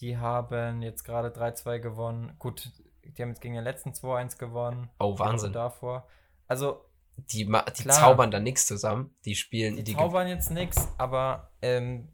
Die 0.00 0.16
haben 0.16 0.82
jetzt 0.82 1.04
gerade 1.04 1.28
3-2 1.28 1.78
gewonnen. 1.78 2.34
Gut, 2.38 2.72
die 3.04 3.22
haben 3.22 3.30
jetzt 3.30 3.40
gegen 3.40 3.54
den 3.54 3.64
letzten 3.64 3.90
2-1 3.90 4.38
gewonnen. 4.38 4.90
Oh, 4.98 5.18
Wahnsinn. 5.18 5.52
Davor. 5.52 6.06
Also. 6.46 6.84
Die, 7.16 7.44
die 7.44 7.86
zaubern 7.88 8.30
da 8.30 8.40
nichts 8.40 8.66
zusammen. 8.66 9.14
Die 9.26 9.34
spielen. 9.34 9.76
Die, 9.76 9.84
die 9.84 9.94
zaubern 9.94 10.26
jetzt 10.26 10.50
nichts, 10.50 10.88
aber 10.96 11.50
ähm, 11.60 12.08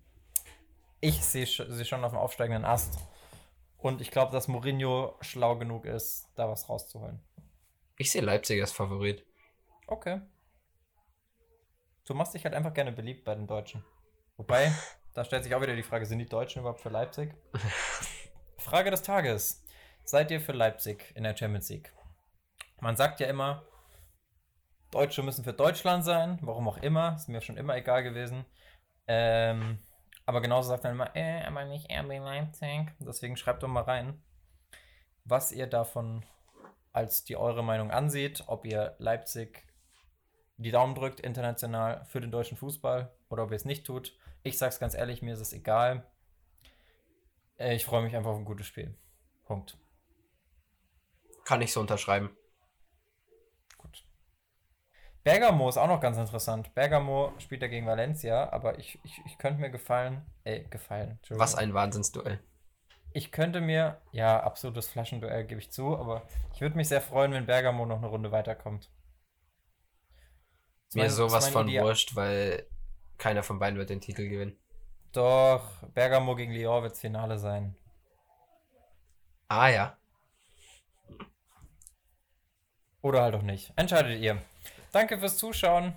ich 1.01 1.24
sehe 1.24 1.47
sie 1.47 1.84
schon 1.84 2.03
auf 2.03 2.11
dem 2.11 2.18
aufsteigenden 2.18 2.64
Ast. 2.64 2.99
Und 3.78 4.01
ich 4.01 4.11
glaube, 4.11 4.32
dass 4.32 4.49
Mourinho 4.49 5.14
schlau 5.20 5.57
genug 5.57 5.84
ist, 5.84 6.28
da 6.34 6.49
was 6.49 6.68
rauszuholen. 6.68 7.20
Ich 7.99 8.11
sehe 8.11 8.22
Leipzig 8.22 8.61
als 8.61 8.72
Favorit. 8.72 9.24
Okay. 9.87 10.20
Du 12.05 12.14
machst 12.14 12.34
dich 12.34 12.45
halt 12.45 12.55
einfach 12.55 12.74
gerne 12.74 12.93
beliebt 12.93 13.24
bei 13.24 13.34
den 13.34 13.47
Deutschen. 13.47 13.84
Wobei, 14.37 14.72
da 15.14 15.24
stellt 15.24 15.45
sich 15.45 15.55
auch 15.55 15.61
wieder 15.61 15.76
die 15.76 15.82
Frage, 15.82 16.07
sind 16.07 16.18
die 16.18 16.28
Deutschen 16.28 16.61
überhaupt 16.61 16.80
für 16.80 16.89
Leipzig? 16.89 17.34
Frage 18.59 18.91
des 18.91 19.03
Tages. 19.03 19.64
Seid 20.05 20.30
ihr 20.30 20.41
für 20.41 20.53
Leipzig 20.53 21.12
in 21.16 21.24
der 21.24 21.37
Champions 21.37 21.68
League? 21.68 21.93
Man 22.80 22.97
sagt 22.97 23.20
ja 23.20 23.26
immer, 23.26 23.64
Deutsche 24.91 25.22
müssen 25.22 25.45
für 25.45 25.53
Deutschland 25.53 26.05
sein, 26.05 26.39
warum 26.43 26.68
auch 26.68 26.78
immer, 26.78 27.16
ist 27.16 27.28
mir 27.28 27.41
schon 27.41 27.57
immer 27.57 27.76
egal 27.76 28.03
gewesen. 28.03 28.45
Ähm, 29.09 29.78
aber 30.26 30.41
genauso 30.41 30.68
sagt 30.68 30.84
man 30.84 30.93
immer, 30.93 31.16
äh, 31.16 31.43
aber 31.45 31.64
nicht 31.64 31.91
RB 31.91 32.18
Leipzig. 32.18 32.93
Deswegen 33.01 33.37
schreibt 33.37 33.62
doch 33.62 33.68
mal 33.68 33.82
rein, 33.82 34.22
was 35.24 35.53
ihr 35.53 35.66
davon 35.66 36.24
als 36.93 37.24
die 37.24 37.37
eure 37.37 37.62
Meinung 37.62 37.91
ansieht, 37.91 38.45
ob 38.47 38.64
ihr 38.64 38.95
Leipzig 38.99 39.66
die 40.59 40.71
Daumen 40.71 40.95
drückt 40.95 41.21
international 41.21 42.05
für 42.07 42.21
den 42.21 42.31
deutschen 42.31 42.57
Fußball 42.57 43.13
oder 43.29 43.45
ob 43.45 43.51
ihr 43.51 43.57
es 43.57 43.65
nicht 43.65 43.85
tut. 43.85 44.17
Ich 44.43 44.59
sag's 44.59 44.79
ganz 44.79 44.95
ehrlich, 44.95 45.23
mir 45.23 45.35
ist 45.35 45.41
es 45.41 45.53
egal. 45.53 46.07
Äh, 47.59 47.75
ich 47.75 47.85
freue 47.85 48.03
mich 48.03 48.17
einfach 48.17 48.31
auf 48.31 48.39
ein 48.39 48.45
gutes 48.45 48.67
Spiel. 48.67 48.95
Punkt. 49.45 49.77
Kann 51.45 51.63
ich 51.63 51.73
so 51.73 51.81
unterschreiben. 51.81 52.37
Gut. 53.79 54.05
Bergamo 55.25 55.69
ist 55.69 55.77
auch 55.77 55.89
noch 55.89 56.01
ganz 56.01 56.17
interessant. 56.17 56.75
Bergamo 56.75 57.33
spielt 57.39 57.63
ja 57.63 57.69
gegen 57.69 57.87
Valencia, 57.87 58.51
aber 58.51 58.79
ich, 58.79 58.99
ich, 59.05 59.21
ich 59.27 59.39
könnte 59.39 59.61
mir 59.61 59.71
gefallen. 59.71 60.25
Ey, 60.45 60.67
gefallen. 60.71 61.19
Was 61.31 61.55
ein 61.55 61.75
Wahnsinnsduell. 61.75 62.41
Ich 63.13 63.33
könnte 63.33 63.61
mir, 63.61 64.01
ja, 64.13 64.43
absolutes 64.43 64.89
Flaschenduell 64.89 65.45
gebe 65.45 65.61
ich 65.61 65.73
zu, 65.73 65.97
aber 65.97 66.27
ich 66.53 66.61
würde 66.61 66.77
mich 66.77 66.89
sehr 66.89 67.01
freuen, 67.01 67.33
wenn 67.33 67.47
Bergamo 67.47 67.87
noch 67.87 67.99
eine 67.99 68.09
Runde 68.09 68.31
weiterkommt. 68.33 68.91
Mir 70.95 71.05
mein, 71.05 71.11
sowas 71.11 71.49
von 71.49 71.68
Idee. 71.68 71.82
wurscht, 71.82 72.14
weil 72.16 72.66
keiner 73.18 73.43
von 73.43 73.59
beiden 73.59 73.78
wird 73.78 73.91
den 73.91 74.01
Titel 74.01 74.28
gewinnen. 74.28 74.57
Doch, 75.12 75.82
Bergamo 75.95 76.34
gegen 76.34 76.53
Lyon 76.53 76.82
wird 76.82 76.93
das 76.93 77.01
Finale 77.01 77.39
sein. 77.39 77.74
Ah 79.49 79.68
ja. 79.68 79.97
Oder 83.03 83.22
halt 83.22 83.34
auch 83.34 83.43
nicht. 83.43 83.72
Entscheidet 83.76 84.20
ihr. 84.20 84.43
Danke 84.93 85.18
fürs 85.18 85.37
Zuschauen. 85.37 85.97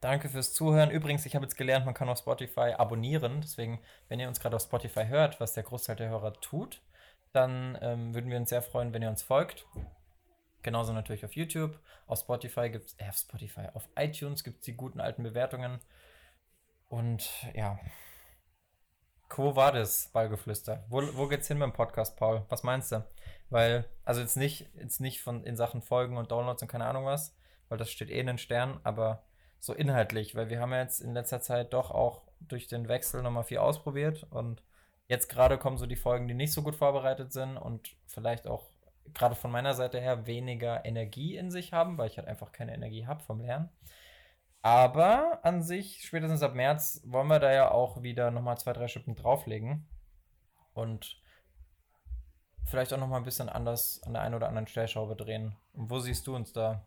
Danke 0.00 0.28
fürs 0.28 0.52
Zuhören. 0.52 0.90
Übrigens, 0.90 1.26
ich 1.26 1.34
habe 1.34 1.44
jetzt 1.44 1.56
gelernt, 1.56 1.84
man 1.84 1.94
kann 1.94 2.08
auf 2.08 2.18
Spotify 2.18 2.74
abonnieren. 2.76 3.40
Deswegen, 3.40 3.80
wenn 4.08 4.20
ihr 4.20 4.28
uns 4.28 4.40
gerade 4.40 4.56
auf 4.56 4.62
Spotify 4.62 5.06
hört, 5.06 5.40
was 5.40 5.54
der 5.54 5.64
Großteil 5.64 5.96
der 5.96 6.08
Hörer 6.08 6.34
tut, 6.40 6.82
dann 7.32 7.78
ähm, 7.80 8.14
würden 8.14 8.30
wir 8.30 8.38
uns 8.38 8.50
sehr 8.50 8.62
freuen, 8.62 8.92
wenn 8.92 9.02
ihr 9.02 9.10
uns 9.10 9.22
folgt. 9.22 9.66
Genauso 10.62 10.92
natürlich 10.92 11.24
auf 11.24 11.34
YouTube. 11.34 11.78
Auf 12.06 12.20
Spotify 12.20 12.70
gibt 12.70 12.86
es, 12.86 12.94
äh, 12.98 13.08
auf 13.08 13.16
Spotify, 13.16 13.68
auf 13.74 13.88
iTunes 13.96 14.44
gibt 14.44 14.58
es 14.58 14.64
die 14.64 14.74
guten 14.74 15.00
alten 15.00 15.22
Bewertungen. 15.22 15.80
Und 16.88 17.30
ja. 17.54 17.78
Wo 19.36 19.54
war 19.54 19.70
das 19.72 20.08
Ballgeflüster? 20.08 20.84
Wo, 20.88 21.02
wo 21.14 21.28
geht's 21.28 21.46
hin 21.46 21.58
mit 21.58 21.66
dem 21.66 21.72
Podcast, 21.72 22.16
Paul? 22.16 22.44
Was 22.48 22.64
meinst 22.64 22.90
du? 22.90 23.06
Weil, 23.50 23.84
also 24.04 24.20
jetzt 24.20 24.36
nicht, 24.36 24.68
jetzt 24.74 25.00
nicht 25.00 25.20
von 25.20 25.44
in 25.44 25.56
Sachen 25.56 25.80
Folgen 25.80 26.16
und 26.16 26.32
Downloads 26.32 26.62
und 26.62 26.68
keine 26.68 26.86
Ahnung 26.86 27.04
was, 27.04 27.36
weil 27.68 27.78
das 27.78 27.90
steht 27.90 28.10
eh 28.10 28.18
in 28.18 28.26
den 28.26 28.38
Sternen, 28.38 28.80
aber 28.82 29.22
so 29.60 29.74
inhaltlich, 29.74 30.34
weil 30.34 30.48
wir 30.48 30.60
haben 30.60 30.72
ja 30.72 30.82
jetzt 30.82 31.00
in 31.00 31.14
letzter 31.14 31.40
Zeit 31.40 31.72
doch 31.72 31.90
auch 31.90 32.22
durch 32.40 32.66
den 32.66 32.88
Wechsel 32.88 33.22
nochmal 33.22 33.44
viel 33.44 33.58
ausprobiert 33.58 34.26
und 34.30 34.62
jetzt 35.08 35.28
gerade 35.28 35.58
kommen 35.58 35.78
so 35.78 35.86
die 35.86 35.96
Folgen, 35.96 36.28
die 36.28 36.34
nicht 36.34 36.52
so 36.52 36.62
gut 36.62 36.76
vorbereitet 36.76 37.32
sind 37.32 37.56
und 37.56 37.96
vielleicht 38.06 38.46
auch 38.46 38.70
gerade 39.14 39.34
von 39.34 39.50
meiner 39.50 39.74
Seite 39.74 40.00
her 40.00 40.26
weniger 40.26 40.84
Energie 40.84 41.36
in 41.36 41.50
sich 41.50 41.72
haben, 41.72 41.98
weil 41.98 42.08
ich 42.08 42.18
halt 42.18 42.28
einfach 42.28 42.52
keine 42.52 42.74
Energie 42.74 43.06
habe 43.06 43.22
vom 43.22 43.40
Lernen. 43.40 43.68
Aber 44.62 45.40
an 45.44 45.62
sich, 45.62 46.02
spätestens 46.02 46.42
ab 46.42 46.54
März, 46.54 47.00
wollen 47.04 47.28
wir 47.28 47.38
da 47.38 47.52
ja 47.52 47.70
auch 47.70 48.02
wieder 48.02 48.30
nochmal 48.30 48.58
zwei, 48.58 48.72
drei 48.72 48.88
Schippen 48.88 49.14
drauflegen. 49.14 49.86
Und 50.74 51.20
vielleicht 52.64 52.92
auch 52.92 52.98
nochmal 52.98 53.20
ein 53.20 53.24
bisschen 53.24 53.48
anders 53.48 54.02
an 54.04 54.12
der 54.12 54.22
einen 54.22 54.34
oder 54.34 54.48
anderen 54.48 54.66
Stellschraube 54.66 55.16
drehen. 55.16 55.56
Und 55.72 55.90
wo 55.90 55.98
siehst 55.98 56.26
du 56.26 56.34
uns 56.34 56.52
da? 56.52 56.84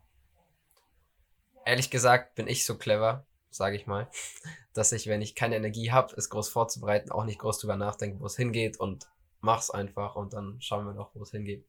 ehrlich 1.64 1.90
gesagt 1.90 2.34
bin 2.34 2.46
ich 2.48 2.64
so 2.64 2.76
clever, 2.76 3.26
sage 3.50 3.76
ich 3.76 3.86
mal, 3.86 4.08
dass 4.74 4.92
ich, 4.92 5.06
wenn 5.06 5.22
ich 5.22 5.34
keine 5.34 5.56
Energie 5.56 5.92
habe, 5.92 6.14
es 6.16 6.30
groß 6.30 6.48
vorzubereiten, 6.48 7.10
auch 7.10 7.24
nicht 7.24 7.38
groß 7.38 7.58
drüber 7.58 7.76
nachdenke, 7.76 8.20
wo 8.20 8.26
es 8.26 8.36
hingeht 8.36 8.78
und 8.78 9.08
mach's 9.40 9.70
einfach 9.70 10.16
und 10.16 10.32
dann 10.32 10.60
schauen 10.60 10.86
wir 10.86 10.94
noch, 10.94 11.14
wo 11.14 11.22
es 11.22 11.30
hingeht. 11.30 11.66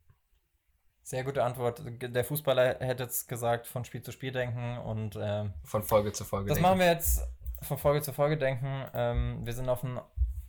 Sehr 1.03 1.23
gute 1.25 1.43
Antwort. 1.43 1.81
Der 1.85 2.23
Fußballer 2.23 2.79
hätte 2.79 3.03
jetzt 3.03 3.27
gesagt, 3.27 3.67
von 3.67 3.83
Spiel 3.83 4.01
zu 4.01 4.11
Spiel 4.13 4.31
denken 4.31 4.77
und 4.77 5.17
äh, 5.17 5.45
von 5.65 5.83
Folge 5.83 6.13
zu 6.13 6.23
Folge. 6.23 6.47
Das 6.47 6.55
denken. 6.55 6.69
machen 6.69 6.79
wir 6.79 6.87
jetzt 6.87 7.27
von 7.61 7.77
Folge 7.77 8.01
zu 8.01 8.13
Folge 8.13 8.37
denken. 8.37 8.85
Ähm, 8.93 9.45
wir 9.45 9.53
sind 9.53 9.67
auf 9.67 9.81
dem 9.81 9.99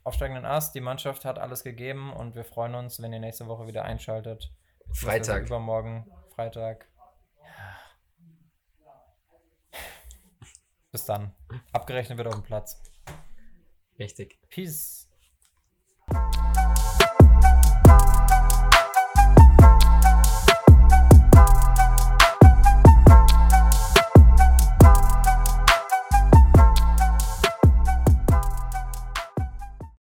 aufsteigenden 0.05 0.45
Ast. 0.45 0.75
Die 0.77 0.81
Mannschaft 0.81 1.25
hat 1.25 1.41
alles 1.41 1.65
gegeben 1.65 2.13
und 2.13 2.37
wir 2.37 2.45
freuen 2.45 2.77
uns, 2.77 3.03
wenn 3.03 3.13
ihr 3.13 3.19
nächste 3.19 3.49
Woche 3.49 3.67
wieder 3.67 3.85
einschaltet. 3.85 4.53
Freitag. 4.93 5.47
Übermorgen, 5.47 6.07
Freitag. 6.35 6.87
Bis 10.93 11.05
dann. 11.07 11.35
Abgerechnet 11.73 12.19
wird 12.19 12.29
auf 12.29 12.35
dem 12.35 12.45
Platz. 12.45 12.81
Richtig. 13.99 14.39
Peace. 14.49 15.04